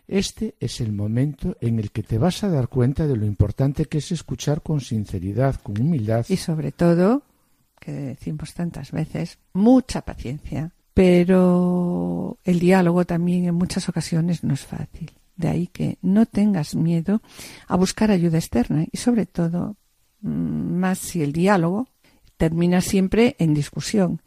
Este 0.07 0.55
es 0.59 0.81
el 0.81 0.91
momento 0.91 1.55
en 1.61 1.79
el 1.79 1.91
que 1.91 2.03
te 2.03 2.17
vas 2.17 2.43
a 2.43 2.49
dar 2.49 2.67
cuenta 2.67 3.07
de 3.07 3.15
lo 3.15 3.25
importante 3.25 3.85
que 3.85 3.99
es 3.99 4.11
escuchar 4.11 4.61
con 4.61 4.81
sinceridad, 4.81 5.55
con 5.55 5.79
humildad. 5.79 6.25
y 6.27 6.37
sobre 6.37 6.71
todo, 6.71 7.23
que 7.79 7.91
decimos 7.91 8.53
tantas 8.53 8.91
veces, 8.91 9.39
mucha 9.53 10.01
paciencia. 10.01 10.71
Pero 10.93 12.37
el 12.43 12.59
diálogo 12.59 13.05
también 13.05 13.45
en 13.45 13.55
muchas 13.55 13.89
ocasiones 13.89 14.43
no 14.43 14.53
es 14.53 14.61
fácil. 14.61 15.11
De 15.35 15.47
ahí 15.47 15.67
que 15.67 15.97
no 16.01 16.27
tengas 16.27 16.75
miedo 16.75 17.21
a 17.67 17.75
buscar 17.75 18.11
ayuda 18.11 18.37
externa 18.37 18.85
y 18.91 18.97
sobre 18.97 19.25
todo, 19.25 19.75
mm, 20.21 20.29
más 20.29 20.99
si 20.99 21.23
el 21.23 21.33
diálogo 21.33 21.87
termina 22.37 22.81
siempre 22.81 23.35
en 23.39 23.55
discusión 23.55 24.21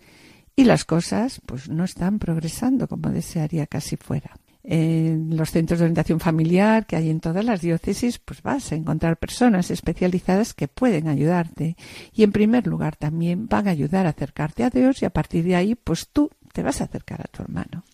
y 0.57 0.64
las 0.64 0.85
cosas 0.85 1.41
pues 1.47 1.68
no 1.68 1.85
están 1.85 2.18
progresando 2.18 2.89
como 2.89 3.11
desearía 3.11 3.66
casi 3.66 3.97
fuera. 3.97 4.37
En 4.68 5.36
los 5.36 5.52
centros 5.52 5.78
de 5.78 5.84
orientación 5.84 6.18
familiar 6.18 6.86
que 6.86 6.96
hay 6.96 7.08
en 7.08 7.20
todas 7.20 7.44
las 7.44 7.60
diócesis, 7.60 8.18
pues 8.18 8.42
vas 8.42 8.72
a 8.72 8.74
encontrar 8.74 9.16
personas 9.16 9.70
especializadas 9.70 10.54
que 10.54 10.66
pueden 10.66 11.06
ayudarte. 11.06 11.76
Y 12.12 12.24
en 12.24 12.32
primer 12.32 12.66
lugar 12.66 12.96
también 12.96 13.46
van 13.46 13.68
a 13.68 13.70
ayudar 13.70 14.06
a 14.06 14.10
acercarte 14.10 14.64
a 14.64 14.70
Dios 14.70 15.00
y 15.02 15.04
a 15.04 15.10
partir 15.10 15.44
de 15.44 15.54
ahí, 15.54 15.76
pues 15.76 16.08
tú 16.08 16.30
te 16.52 16.64
vas 16.64 16.80
a 16.80 16.84
acercar 16.84 17.20
a 17.20 17.28
tu 17.30 17.42
hermano. 17.42 17.84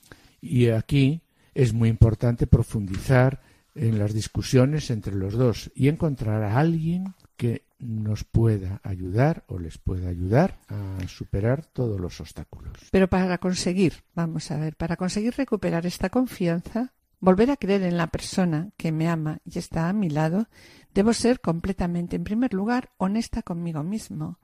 Y 0.41 0.71
aquí 0.71 1.21
es 1.55 1.75
muy 1.75 1.91
importante 1.91 2.47
profundizar 2.47 3.43
en 3.75 3.99
las 3.99 4.15
discusiones 4.15 4.91
entre 4.91 5.15
los 5.15 5.35
dos 5.35 5.71
y 5.75 5.89
encontrar 5.89 6.43
a 6.43 6.59
alguien 6.59 7.15
que 7.37 7.65
nos 7.83 8.23
pueda 8.23 8.81
ayudar 8.85 9.45
o 9.49 9.59
les 9.59 9.77
pueda 9.77 10.09
ayudar 10.09 10.61
a 10.69 10.99
superar 11.09 11.67
todos 11.67 12.01
los 12.01 12.21
obstáculos. 12.21 12.73
Pero 12.93 13.09
para 13.09 13.39
conseguir, 13.39 14.05
vamos 14.15 14.51
a 14.53 14.57
ver, 14.57 14.77
para 14.77 14.97
conseguir 14.97 15.35
recuperar 15.37 15.85
esta 15.85 16.09
confianza, 16.09 16.93
volver 17.19 17.51
a 17.51 17.57
creer 17.57 17.83
en 17.83 17.97
la 17.97 18.07
persona 18.07 18.71
que 18.77 18.93
me 18.93 19.09
ama 19.09 19.41
y 19.45 19.59
está 19.59 19.89
a 19.89 19.93
mi 19.93 20.09
lado, 20.09 20.49
debo 20.95 21.13
ser 21.13 21.41
completamente, 21.41 22.15
en 22.15 22.25
primer 22.25 22.55
lugar, 22.55 22.93
honesta 22.99 23.43
conmigo 23.43 23.83
mismo. 23.83 24.39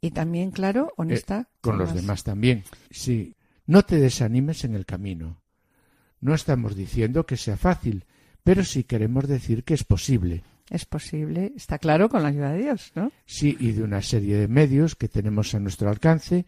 Y 0.00 0.12
también, 0.12 0.50
claro, 0.50 0.94
honesta 0.96 1.40
eh, 1.40 1.58
con, 1.60 1.76
los 1.76 1.94
demás 1.94 2.24
también. 2.24 2.64
Sí, 2.90 3.36
no 3.66 3.82
te 3.82 3.96
desanimes 3.96 4.64
en 4.64 4.74
el 4.74 4.86
camino. 4.86 5.42
No 6.20 6.34
estamos 6.34 6.74
diciendo 6.74 7.26
que 7.26 7.36
sea 7.36 7.58
fácil, 7.58 8.06
pero 8.42 8.64
sí 8.64 8.84
queremos 8.84 9.28
decir 9.28 9.64
que 9.64 9.74
es 9.74 9.84
posible. 9.84 10.44
Es 10.70 10.86
posible, 10.86 11.52
está 11.56 11.78
claro, 11.78 12.08
con 12.08 12.22
la 12.22 12.28
ayuda 12.28 12.52
de 12.52 12.62
Dios, 12.62 12.92
¿no? 12.94 13.10
Sí, 13.26 13.56
y 13.58 13.72
de 13.72 13.82
una 13.82 14.00
serie 14.02 14.36
de 14.36 14.46
medios 14.46 14.94
que 14.94 15.08
tenemos 15.08 15.52
a 15.54 15.58
nuestro 15.58 15.90
alcance 15.90 16.46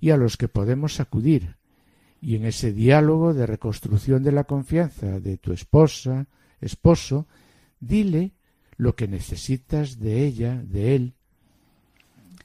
y 0.00 0.08
a 0.08 0.16
los 0.16 0.38
que 0.38 0.48
podemos 0.48 1.00
acudir. 1.00 1.56
Y 2.20 2.36
en 2.36 2.46
ese 2.46 2.72
diálogo 2.72 3.34
de 3.34 3.46
reconstrucción 3.46 4.22
de 4.22 4.32
la 4.32 4.44
confianza 4.44 5.20
de 5.20 5.36
tu 5.36 5.52
esposa, 5.52 6.26
esposo, 6.62 7.26
dile 7.78 8.32
lo 8.78 8.96
que 8.96 9.06
necesitas 9.06 9.98
de 10.00 10.24
ella, 10.24 10.62
de 10.64 10.96
él. 10.96 11.14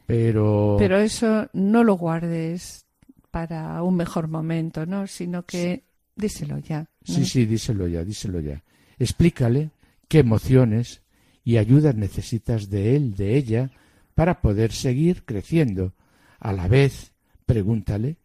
Pero. 0.05 0.75
Pero 0.77 0.97
eso 0.97 1.47
no 1.53 1.85
lo 1.85 1.95
guardes 1.95 2.85
para 3.31 3.81
un 3.81 3.95
mejor 3.95 4.27
momento, 4.27 4.85
¿no? 4.85 5.07
Sino 5.07 5.43
que 5.43 5.85
díselo 6.17 6.59
ya. 6.59 6.85
Sí, 7.03 7.25
sí, 7.25 7.45
díselo 7.45 7.87
ya, 7.87 8.03
díselo 8.03 8.41
ya. 8.41 8.61
Explícale 8.99 9.71
qué 10.09 10.19
emociones 10.19 11.02
y 11.43 11.57
ayudas 11.57 11.95
necesitas 11.95 12.69
de 12.69 12.95
él, 12.95 13.15
de 13.15 13.35
ella, 13.37 13.71
para 14.15 14.41
poder 14.41 14.71
seguir 14.71 15.23
creciendo. 15.25 15.93
A 16.39 16.53
la 16.53 16.67
vez, 16.67 17.11
pregúntale 17.45 18.17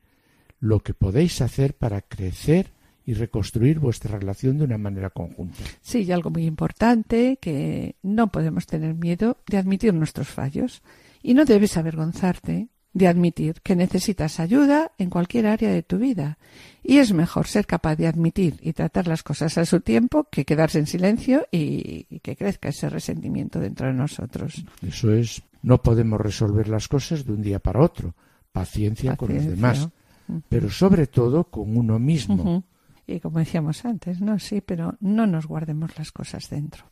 lo 0.61 0.81
que 0.81 0.95
podéis 0.95 1.41
hacer 1.41 1.75
para 1.75 2.03
crecer 2.03 2.73
y 3.05 3.15
reconstruir 3.15 3.79
vuestra 3.79 4.19
relación 4.19 4.59
de 4.59 4.65
una 4.65 4.77
manera 4.77 5.11
conjunta. 5.11 5.59
Sí, 5.81 6.03
y 6.03 6.13
algo 6.13 6.31
muy 6.31 6.45
importante, 6.45 7.39
que 7.41 7.97
no 8.03 8.31
podemos 8.31 8.67
tener 8.67 8.95
miedo 8.95 9.39
de 9.49 9.57
admitir 9.57 9.95
nuestros 9.95 10.29
fallos. 10.29 10.83
Y 11.23 11.35
no 11.35 11.45
debes 11.45 11.77
avergonzarte 11.77 12.69
de 12.93 13.07
admitir 13.07 13.61
que 13.63 13.77
necesitas 13.77 14.41
ayuda 14.41 14.93
en 14.99 15.11
cualquier 15.11 15.47
área 15.47 15.71
de 15.71 15.83
tu 15.83 15.99
vida. 15.99 16.39
Y 16.83 16.99
es 16.99 17.13
mejor 17.13 17.47
ser 17.47 17.67
capaz 17.67 17.97
de 17.97 18.07
admitir 18.07 18.57
y 18.61 18.73
tratar 18.73 19.07
las 19.07 19.23
cosas 19.23 19.59
a 19.59 19.65
su 19.65 19.81
tiempo 19.81 20.27
que 20.31 20.45
quedarse 20.45 20.79
en 20.79 20.87
silencio 20.87 21.47
y, 21.51 22.05
que 22.21 22.37
crezca 22.37 22.71
ese 22.71 22.89
resentimiento 22.89 23.61
dentro 23.61 23.87
de 23.87 23.93
nosotros. 23.93 24.65
Eso 24.87 25.13
es, 25.13 25.43
no 25.63 25.83
podemos 25.83 26.21
resolver 26.21 26.69
las 26.69 26.89
cosas 26.89 27.25
de 27.25 27.33
un 27.33 27.43
día 27.43 27.59
para 27.59 27.83
otro. 27.83 28.15
Paciencia, 28.53 29.17
con 29.17 29.35
los 29.35 29.45
demás, 29.45 29.89
pero 30.49 30.71
sobre 30.71 31.07
todo 31.07 31.45
con 31.45 31.77
uno 31.77 31.99
mismo. 31.99 32.65
Y 33.07 33.21
como 33.21 33.39
decíamos 33.39 33.85
antes, 33.85 34.21
¿no? 34.21 34.39
Sí, 34.39 34.61
pero 34.61 34.97
no 35.01 35.27
nos 35.27 35.47
guardemos 35.47 35.97
las 35.99 36.11
cosas 36.13 36.51
dentro. 36.51 36.85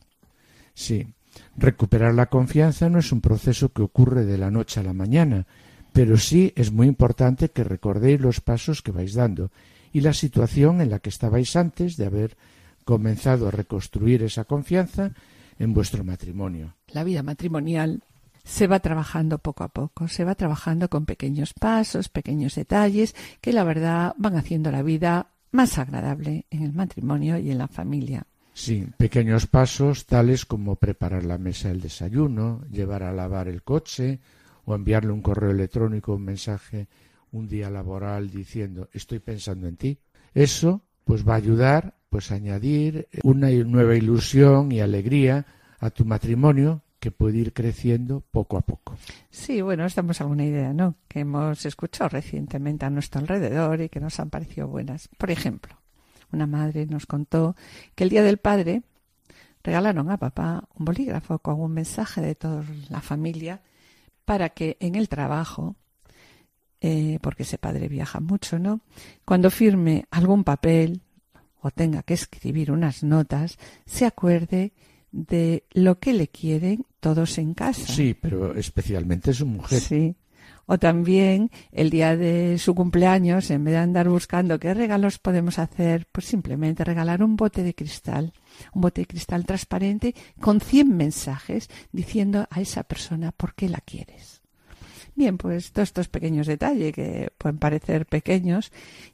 Sí. 0.74 1.06
Recuperar 1.56 2.14
la 2.14 2.26
confianza 2.26 2.88
no 2.88 2.98
es 2.98 3.12
un 3.12 3.20
proceso 3.20 3.70
que 3.70 3.82
ocurre 3.82 4.24
de 4.24 4.38
la 4.38 4.50
noche 4.50 4.80
a 4.80 4.82
la 4.82 4.94
mañana, 4.94 5.46
pero 5.96 6.18
sí 6.18 6.52
es 6.56 6.72
muy 6.72 6.88
importante 6.88 7.48
que 7.48 7.64
recordéis 7.64 8.20
los 8.20 8.42
pasos 8.42 8.82
que 8.82 8.92
vais 8.92 9.14
dando 9.14 9.50
y 9.94 10.02
la 10.02 10.12
situación 10.12 10.82
en 10.82 10.90
la 10.90 10.98
que 10.98 11.08
estabais 11.08 11.56
antes 11.56 11.96
de 11.96 12.04
haber 12.04 12.36
comenzado 12.84 13.48
a 13.48 13.50
reconstruir 13.50 14.22
esa 14.22 14.44
confianza 14.44 15.12
en 15.58 15.72
vuestro 15.72 16.04
matrimonio. 16.04 16.74
La 16.88 17.02
vida 17.02 17.22
matrimonial 17.22 18.02
se 18.44 18.66
va 18.66 18.80
trabajando 18.80 19.38
poco 19.38 19.64
a 19.64 19.68
poco, 19.68 20.06
se 20.06 20.24
va 20.24 20.34
trabajando 20.34 20.90
con 20.90 21.06
pequeños 21.06 21.54
pasos, 21.54 22.10
pequeños 22.10 22.56
detalles 22.56 23.16
que 23.40 23.54
la 23.54 23.64
verdad 23.64 24.12
van 24.18 24.36
haciendo 24.36 24.70
la 24.70 24.82
vida 24.82 25.28
más 25.50 25.78
agradable 25.78 26.44
en 26.50 26.62
el 26.62 26.74
matrimonio 26.74 27.38
y 27.38 27.50
en 27.50 27.56
la 27.56 27.68
familia. 27.68 28.26
Sí, 28.52 28.86
pequeños 28.98 29.46
pasos 29.46 30.04
tales 30.04 30.44
como 30.44 30.76
preparar 30.76 31.24
la 31.24 31.38
mesa 31.38 31.68
del 31.68 31.80
desayuno, 31.80 32.60
llevar 32.70 33.02
a 33.02 33.14
lavar 33.14 33.48
el 33.48 33.62
coche, 33.62 34.20
o 34.66 34.74
enviarle 34.74 35.12
un 35.12 35.22
correo 35.22 35.50
electrónico, 35.50 36.14
un 36.14 36.24
mensaje, 36.24 36.88
un 37.32 37.48
día 37.48 37.70
laboral 37.70 38.30
diciendo 38.30 38.90
estoy 38.92 39.20
pensando 39.20 39.66
en 39.66 39.76
ti. 39.76 39.98
Eso 40.34 40.82
pues 41.04 41.26
va 41.26 41.34
a 41.34 41.36
ayudar 41.36 41.94
pues 42.10 42.30
a 42.30 42.34
añadir 42.34 43.08
una 43.22 43.50
nueva 43.50 43.94
ilusión 43.94 44.72
y 44.72 44.80
alegría 44.80 45.46
a 45.78 45.90
tu 45.90 46.04
matrimonio 46.04 46.82
que 46.98 47.10
puede 47.10 47.38
ir 47.38 47.52
creciendo 47.52 48.24
poco 48.30 48.56
a 48.56 48.62
poco. 48.62 48.96
Sí, 49.30 49.60
bueno, 49.60 49.84
estamos 49.84 50.20
alguna 50.20 50.44
idea, 50.44 50.72
¿no? 50.72 50.96
Que 51.08 51.20
hemos 51.20 51.64
escuchado 51.64 52.08
recientemente 52.08 52.86
a 52.86 52.90
nuestro 52.90 53.20
alrededor 53.20 53.80
y 53.82 53.88
que 53.88 54.00
nos 54.00 54.18
han 54.18 54.30
parecido 54.30 54.66
buenas. 54.66 55.08
Por 55.16 55.30
ejemplo, 55.30 55.76
una 56.32 56.46
madre 56.46 56.86
nos 56.86 57.06
contó 57.06 57.54
que 57.94 58.04
el 58.04 58.10
Día 58.10 58.22
del 58.22 58.38
Padre 58.38 58.82
regalaron 59.62 60.10
a 60.10 60.16
papá 60.16 60.68
un 60.74 60.84
bolígrafo 60.84 61.38
con 61.38 61.60
un 61.60 61.72
mensaje 61.72 62.20
de 62.20 62.34
toda 62.34 62.64
la 62.88 63.00
familia 63.00 63.60
para 64.26 64.50
que 64.50 64.76
en 64.80 64.96
el 64.96 65.08
trabajo, 65.08 65.76
eh, 66.82 67.18
porque 67.22 67.44
ese 67.44 67.56
padre 67.56 67.88
viaja 67.88 68.20
mucho, 68.20 68.58
¿no? 68.58 68.80
Cuando 69.24 69.50
firme 69.50 70.04
algún 70.10 70.44
papel 70.44 71.00
o 71.62 71.70
tenga 71.70 72.02
que 72.02 72.14
escribir 72.14 72.70
unas 72.70 73.02
notas, 73.02 73.56
se 73.86 74.04
acuerde 74.04 74.72
de 75.12 75.64
lo 75.72 75.98
que 75.98 76.12
le 76.12 76.28
quieren 76.28 76.84
todos 77.00 77.38
en 77.38 77.54
casa. 77.54 77.86
Sí, 77.90 78.14
pero 78.20 78.54
especialmente 78.54 79.32
su 79.32 79.46
mujer. 79.46 79.80
Sí. 79.80 80.14
O 80.66 80.78
también 80.78 81.50
el 81.72 81.90
día 81.90 82.16
de 82.16 82.58
su 82.58 82.74
cumpleaños, 82.74 83.50
en 83.50 83.64
vez 83.64 83.74
de 83.74 83.78
andar 83.78 84.08
buscando 84.08 84.58
qué 84.58 84.74
regalos 84.74 85.18
podemos 85.18 85.58
hacer, 85.58 86.06
pues 86.10 86.26
simplemente 86.26 86.84
regalar 86.84 87.22
un 87.22 87.36
bote 87.36 87.62
de 87.62 87.74
cristal, 87.74 88.32
un 88.74 88.82
bote 88.82 89.02
de 89.02 89.06
cristal 89.06 89.44
transparente 89.44 90.14
con 90.40 90.60
100 90.60 90.96
mensajes 90.96 91.70
diciendo 91.92 92.46
a 92.50 92.60
esa 92.60 92.82
persona 92.82 93.32
por 93.32 93.54
qué 93.54 93.68
la 93.68 93.80
quieres. 93.80 94.42
Bien, 95.16 95.38
pues 95.38 95.72
todos 95.72 95.88
estos 95.88 96.08
pequeños 96.08 96.46
detalles 96.46 96.92
que 96.92 97.30
pueden 97.38 97.56
parecer 97.56 98.04
pequeños 98.04 98.70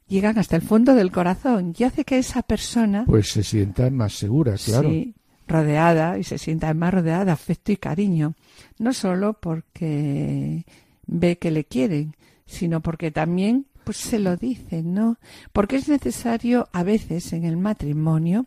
llegan 0.09 0.37
hasta 0.37 0.57
el 0.57 0.63
fondo 0.63 0.97
del 0.97 1.13
corazón 1.13 1.75
y 1.79 1.85
hace 1.85 2.05
que 2.05 2.19
esa 2.19 2.43
persona 2.43 3.05
pues 3.07 3.31
se 3.31 3.45
sienta 3.45 3.89
más 3.89 4.15
segura, 4.15 4.57
claro. 4.57 4.89
Sí, 4.89 5.15
rodeada 5.47 6.19
y 6.19 6.25
se 6.25 6.39
sienta 6.39 6.75
más 6.75 6.93
rodeada 6.93 7.27
de 7.27 7.31
afecto 7.31 7.71
y 7.71 7.77
cariño, 7.77 8.35
no 8.79 8.93
solo 8.93 9.35
porque 9.35 10.65
ve 11.07 11.39
que 11.39 11.51
le 11.51 11.65
quieren, 11.65 12.17
sino 12.47 12.81
porque 12.81 13.11
también 13.11 13.67
pues 13.85 13.97
se 13.97 14.19
lo 14.19 14.37
dicen, 14.37 14.95
¿no? 14.95 15.19
Porque 15.53 15.77
es 15.77 15.89
necesario 15.89 16.69
a 16.73 16.83
veces 16.83 17.33
en 17.33 17.45
el 17.45 17.57
matrimonio, 17.57 18.47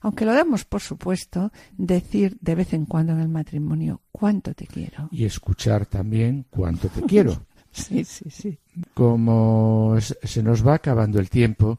aunque 0.00 0.24
lo 0.24 0.32
damos 0.32 0.64
por 0.64 0.80
supuesto, 0.80 1.52
decir 1.76 2.38
de 2.40 2.54
vez 2.54 2.72
en 2.72 2.86
cuando 2.86 3.12
en 3.12 3.20
el 3.20 3.28
matrimonio 3.28 4.00
cuánto 4.12 4.54
te 4.54 4.66
quiero. 4.66 5.08
Y 5.10 5.24
escuchar 5.24 5.86
también 5.86 6.46
cuánto 6.50 6.88
te 6.88 7.02
quiero. 7.02 7.44
sí, 7.72 8.04
sí, 8.04 8.30
sí. 8.30 8.58
Como 8.94 9.96
se 10.00 10.42
nos 10.42 10.66
va 10.66 10.74
acabando 10.74 11.18
el 11.20 11.28
tiempo, 11.28 11.78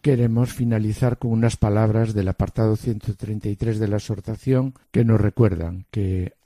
queremos 0.00 0.52
finalizar 0.52 1.18
con 1.18 1.32
unas 1.32 1.56
palabras 1.56 2.14
del 2.14 2.28
apartado 2.28 2.76
133 2.76 3.78
de 3.78 3.88
la 3.88 3.96
exhortación 3.96 4.74
que 4.90 5.04
nos 5.04 5.20
recuerdan 5.20 5.86
que 5.90 6.37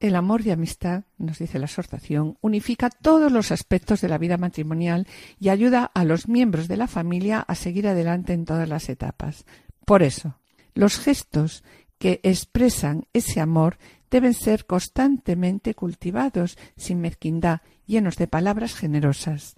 el 0.00 0.14
amor 0.14 0.46
y 0.46 0.50
amistad, 0.50 1.04
nos 1.18 1.38
dice 1.38 1.58
la 1.58 1.66
exhortación, 1.66 2.38
unifica 2.40 2.90
todos 2.90 3.32
los 3.32 3.50
aspectos 3.50 4.00
de 4.00 4.08
la 4.08 4.18
vida 4.18 4.36
matrimonial 4.36 5.06
y 5.40 5.48
ayuda 5.48 5.90
a 5.92 6.04
los 6.04 6.28
miembros 6.28 6.68
de 6.68 6.76
la 6.76 6.86
familia 6.86 7.40
a 7.40 7.54
seguir 7.54 7.88
adelante 7.88 8.32
en 8.32 8.44
todas 8.44 8.68
las 8.68 8.88
etapas. 8.88 9.44
Por 9.84 10.02
eso, 10.02 10.38
los 10.74 10.98
gestos 10.98 11.64
que 11.98 12.20
expresan 12.22 13.06
ese 13.12 13.40
amor 13.40 13.78
deben 14.10 14.34
ser 14.34 14.66
constantemente 14.66 15.74
cultivados, 15.74 16.56
sin 16.76 17.00
mezquindad, 17.00 17.60
llenos 17.86 18.16
de 18.16 18.28
palabras 18.28 18.74
generosas. 18.74 19.56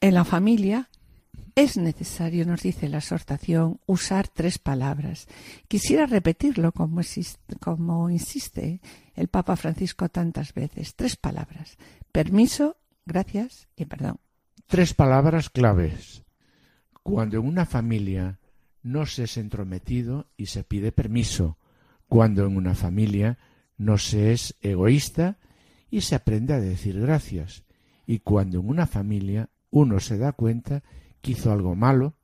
En 0.00 0.14
la 0.14 0.24
familia 0.24 0.88
es 1.56 1.78
necesario, 1.78 2.44
nos 2.44 2.62
dice 2.62 2.88
la 2.88 2.98
exhortación, 2.98 3.80
usar 3.86 4.28
tres 4.28 4.58
palabras. 4.58 5.26
Quisiera 5.68 6.04
repetirlo 6.04 6.72
como, 6.72 8.10
insiste 8.10 8.80
el 9.14 9.28
Papa 9.28 9.56
Francisco 9.56 10.10
tantas 10.10 10.52
veces. 10.52 10.94
Tres 10.94 11.16
palabras. 11.16 11.78
Permiso, 12.12 12.76
gracias 13.06 13.68
y 13.74 13.86
perdón. 13.86 14.18
Tres 14.66 14.92
palabras 14.92 15.48
claves. 15.48 16.24
Cuando 17.02 17.38
en 17.38 17.46
una 17.46 17.64
familia 17.64 18.38
no 18.82 19.06
se 19.06 19.24
es 19.24 19.38
entrometido 19.38 20.26
y 20.36 20.46
se 20.46 20.62
pide 20.62 20.92
permiso, 20.92 21.56
cuando 22.06 22.44
en 22.44 22.56
una 22.56 22.74
familia 22.74 23.38
no 23.78 23.96
se 23.96 24.32
es 24.32 24.56
egoísta 24.60 25.38
y 25.90 26.02
se 26.02 26.16
aprende 26.16 26.52
a 26.52 26.60
decir 26.60 27.00
gracias, 27.00 27.64
y 28.06 28.18
cuando 28.18 28.60
en 28.60 28.68
una 28.68 28.86
familia 28.86 29.48
uno 29.70 30.00
se 30.00 30.18
da 30.18 30.32
cuenta 30.32 30.82
que 31.26 31.32
hizo 31.32 31.50
algo 31.50 31.74
malo 31.74 32.14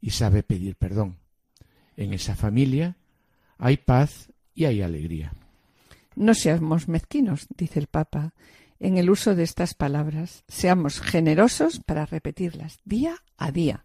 y 0.00 0.10
sabe 0.10 0.42
pedir 0.42 0.74
perdón. 0.76 1.18
En 1.94 2.14
esa 2.14 2.34
familia 2.34 2.96
hay 3.58 3.76
paz 3.76 4.32
y 4.54 4.64
hay 4.64 4.80
alegría. 4.80 5.34
No 6.16 6.32
seamos 6.32 6.88
mezquinos, 6.88 7.46
dice 7.54 7.78
el 7.78 7.86
Papa, 7.86 8.32
en 8.78 8.96
el 8.96 9.10
uso 9.10 9.34
de 9.34 9.42
estas 9.42 9.74
palabras. 9.74 10.44
Seamos 10.48 11.00
generosos 11.00 11.80
para 11.80 12.06
repetirlas 12.06 12.80
día 12.86 13.16
a 13.36 13.52
día, 13.52 13.84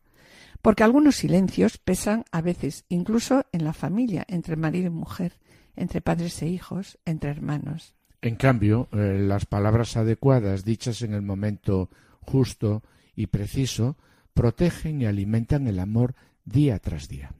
porque 0.61 0.83
algunos 0.83 1.17
silencios 1.17 1.77
pesan 1.77 2.23
a 2.31 2.41
veces 2.41 2.85
incluso 2.87 3.45
en 3.51 3.65
la 3.65 3.73
familia, 3.73 4.23
entre 4.29 4.55
marido 4.55 4.87
y 4.87 4.91
mujer, 4.91 5.33
entre 5.75 5.99
padres 5.99 6.41
e 6.41 6.47
hijos, 6.47 6.97
entre 7.03 7.29
hermanos. 7.29 7.93
En 8.21 8.37
cambio, 8.37 8.87
eh, 8.93 9.19
las 9.19 9.45
palabras 9.45 9.97
adecuadas, 9.97 10.63
dichas 10.63 11.01
en 11.01 11.13
el 11.13 11.23
momento 11.23 11.89
justo 12.21 12.83
y 13.17 13.27
preciso, 13.27 13.97
protegen 14.35 15.01
y 15.01 15.05
alimentan 15.07 15.65
el 15.65 15.79
amor 15.79 16.13
día 16.43 16.77
tras 16.77 17.07
día. 17.07 17.31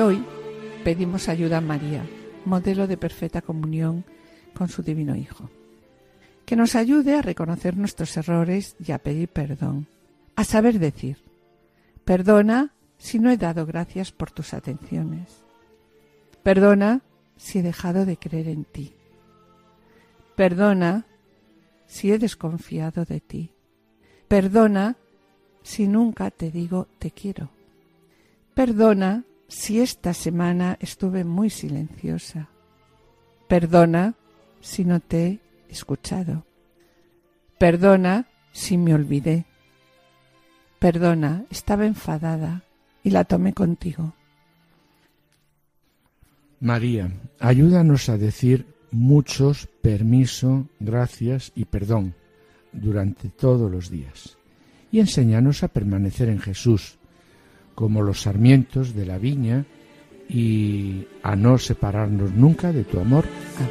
Hoy 0.00 0.24
pedimos 0.82 1.28
ayuda 1.28 1.58
a 1.58 1.60
María, 1.60 2.06
modelo 2.46 2.86
de 2.86 2.96
perfecta 2.96 3.42
comunión 3.42 4.04
con 4.54 4.68
su 4.68 4.82
divino 4.82 5.14
Hijo. 5.14 5.50
Que 6.46 6.56
nos 6.56 6.74
ayude 6.74 7.16
a 7.16 7.22
reconocer 7.22 7.76
nuestros 7.76 8.16
errores 8.16 8.76
y 8.78 8.92
a 8.92 8.98
pedir 8.98 9.28
perdón, 9.28 9.88
a 10.36 10.44
saber 10.44 10.78
decir, 10.78 11.18
perdona 12.04 12.72
si 12.96 13.18
no 13.18 13.30
he 13.30 13.36
dado 13.36 13.66
gracias 13.66 14.10
por 14.10 14.30
tus 14.30 14.54
atenciones, 14.54 15.44
perdona 16.42 17.02
si 17.36 17.58
he 17.58 17.62
dejado 17.62 18.06
de 18.06 18.16
creer 18.16 18.48
en 18.48 18.64
ti, 18.64 18.94
perdona 20.34 21.04
si 21.86 22.10
he 22.10 22.18
desconfiado 22.18 23.04
de 23.04 23.20
ti, 23.20 23.52
perdona 24.28 24.96
si 25.62 25.88
nunca 25.88 26.30
te 26.30 26.50
digo 26.50 26.88
te 26.98 27.10
quiero, 27.10 27.50
perdona 28.54 29.24
si 29.50 29.80
esta 29.80 30.14
semana 30.14 30.78
estuve 30.80 31.24
muy 31.24 31.50
silenciosa. 31.50 32.48
Perdona 33.48 34.14
si 34.60 34.84
no 34.84 35.00
te 35.00 35.26
he 35.26 35.40
escuchado. 35.68 36.46
Perdona 37.58 38.28
si 38.52 38.78
me 38.78 38.94
olvidé. 38.94 39.44
Perdona, 40.78 41.44
estaba 41.50 41.84
enfadada 41.84 42.62
y 43.02 43.10
la 43.10 43.24
tomé 43.24 43.52
contigo. 43.52 44.14
María, 46.60 47.10
ayúdanos 47.40 48.08
a 48.08 48.16
decir 48.16 48.66
muchos 48.92 49.66
permiso, 49.82 50.68
gracias 50.78 51.50
y 51.56 51.64
perdón 51.64 52.14
durante 52.72 53.30
todos 53.30 53.70
los 53.70 53.90
días. 53.90 54.38
Y 54.92 55.00
enséñanos 55.00 55.64
a 55.64 55.68
permanecer 55.68 56.28
en 56.28 56.38
Jesús, 56.38 56.99
como 57.74 58.02
los 58.02 58.22
sarmientos 58.22 58.94
de 58.94 59.06
la 59.06 59.18
viña, 59.18 59.64
y 60.28 61.06
a 61.22 61.34
no 61.34 61.58
separarnos 61.58 62.32
nunca 62.32 62.72
de 62.72 62.84
tu 62.84 63.00
amor. 63.00 63.24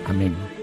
Amén. 0.07 0.58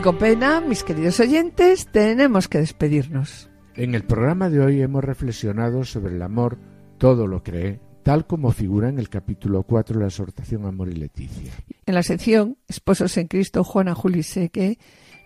Y 0.00 0.02
con 0.02 0.16
pena, 0.16 0.62
mis 0.62 0.82
queridos 0.82 1.20
oyentes, 1.20 1.86
tenemos 1.92 2.48
que 2.48 2.56
despedirnos. 2.56 3.50
En 3.74 3.94
el 3.94 4.04
programa 4.04 4.48
de 4.48 4.60
hoy 4.60 4.80
hemos 4.80 5.04
reflexionado 5.04 5.84
sobre 5.84 6.14
el 6.14 6.22
amor, 6.22 6.56
todo 6.96 7.26
lo 7.26 7.42
cree, 7.42 7.80
tal 8.02 8.26
como 8.26 8.50
figura 8.50 8.88
en 8.88 8.98
el 8.98 9.10
capítulo 9.10 9.62
4 9.62 9.96
de 9.96 10.00
la 10.00 10.06
exhortación 10.06 10.64
Amor 10.64 10.88
y 10.88 10.94
Leticia. 10.94 11.52
En 11.84 11.94
la 11.94 12.02
sección 12.02 12.56
Esposos 12.66 13.18
en 13.18 13.28
Cristo, 13.28 13.62
Juana 13.62 13.94
Juli 13.94 14.22
Seque 14.22 14.78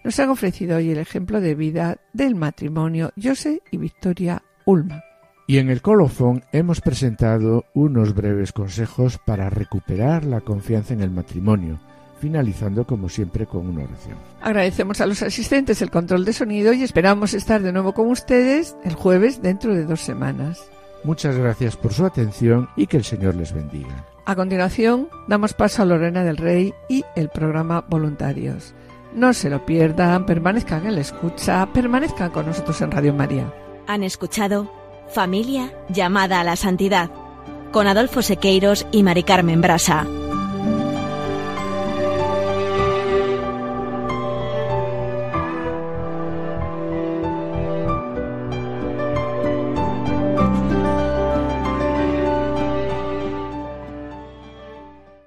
nos 0.03 0.19
han 0.19 0.31
ofrecido 0.31 0.79
hoy 0.79 0.91
el 0.91 0.99
ejemplo 0.99 1.41
de 1.41 1.55
vida 1.55 2.01
del 2.13 2.35
matrimonio 2.35 3.13
José 3.23 3.63
y 3.71 3.77
Victoria 3.77 4.43
Ulma. 4.65 5.05
Y 5.47 5.59
en 5.59 5.71
el 5.71 5.83
colofón 5.83 6.43
hemos 6.51 6.81
presentado 6.81 7.67
unos 7.75 8.13
breves 8.13 8.53
consejos 8.53 9.19
para 9.25 9.51
recuperar 9.51 10.25
la 10.25 10.41
confianza 10.41 10.95
en 10.95 11.01
el 11.01 11.13
matrimonio, 11.13 11.79
finalizando 12.19 12.87
como 12.87 13.09
siempre 13.09 13.47
con 13.47 13.67
una 13.69 13.85
oración. 13.85 14.17
Agradecemos 14.41 15.01
a 15.01 15.07
los 15.07 15.23
asistentes 15.23 15.83
el 15.83 15.91
control 15.91 16.25
de 16.25 16.33
sonido 16.33 16.73
y 16.73 16.83
esperamos 16.83 17.35
estar 17.35 17.63
de 17.63 17.73
nuevo 17.73 17.95
con 17.95 18.09
ustedes 18.09 18.77
el 18.85 18.95
jueves 18.95 19.43
dentro 19.43 19.75
de 19.75 19.85
dos 19.85 20.01
semanas. 20.01 20.71
Muchas 21.05 21.37
gracias 21.37 21.77
por 21.77 21.93
su 21.93 22.07
atención 22.07 22.69
y 22.77 22.87
que 22.87 22.97
el 22.97 23.05
Señor 23.05 23.35
les 23.35 23.53
bendiga. 23.53 24.07
A 24.25 24.35
continuación, 24.35 25.09
damos 25.29 25.53
paso 25.53 25.83
a 25.83 25.85
Lorena 25.85 26.25
del 26.25 26.39
Rey 26.39 26.73
y 26.89 27.05
el 27.15 27.29
programa 27.29 27.85
Voluntarios. 27.89 28.75
No 29.15 29.33
se 29.35 29.51
lo 29.51 29.65
pierdan, 29.67 30.25
permanezcan 30.25 30.87
en 30.87 30.95
la 30.95 31.03
escucha, 31.03 31.67
permanezcan 31.73 32.31
con 32.31 32.47
nosotros 32.47 32.81
en 32.81 32.91
Radio 32.91 33.13
María. 33.13 33.53
Han 33.87 34.03
escuchado 34.03 34.73
Familia 35.09 35.73
llamada 35.91 36.41
a 36.41 36.45
la 36.45 36.57
santidad 36.57 37.11
con 37.71 37.87
Adolfo 37.87 38.23
Sequeiros 38.23 38.87
y 38.93 39.03
Mari 39.03 39.25
Carmen 39.25 39.61
Brasa. 39.61 40.07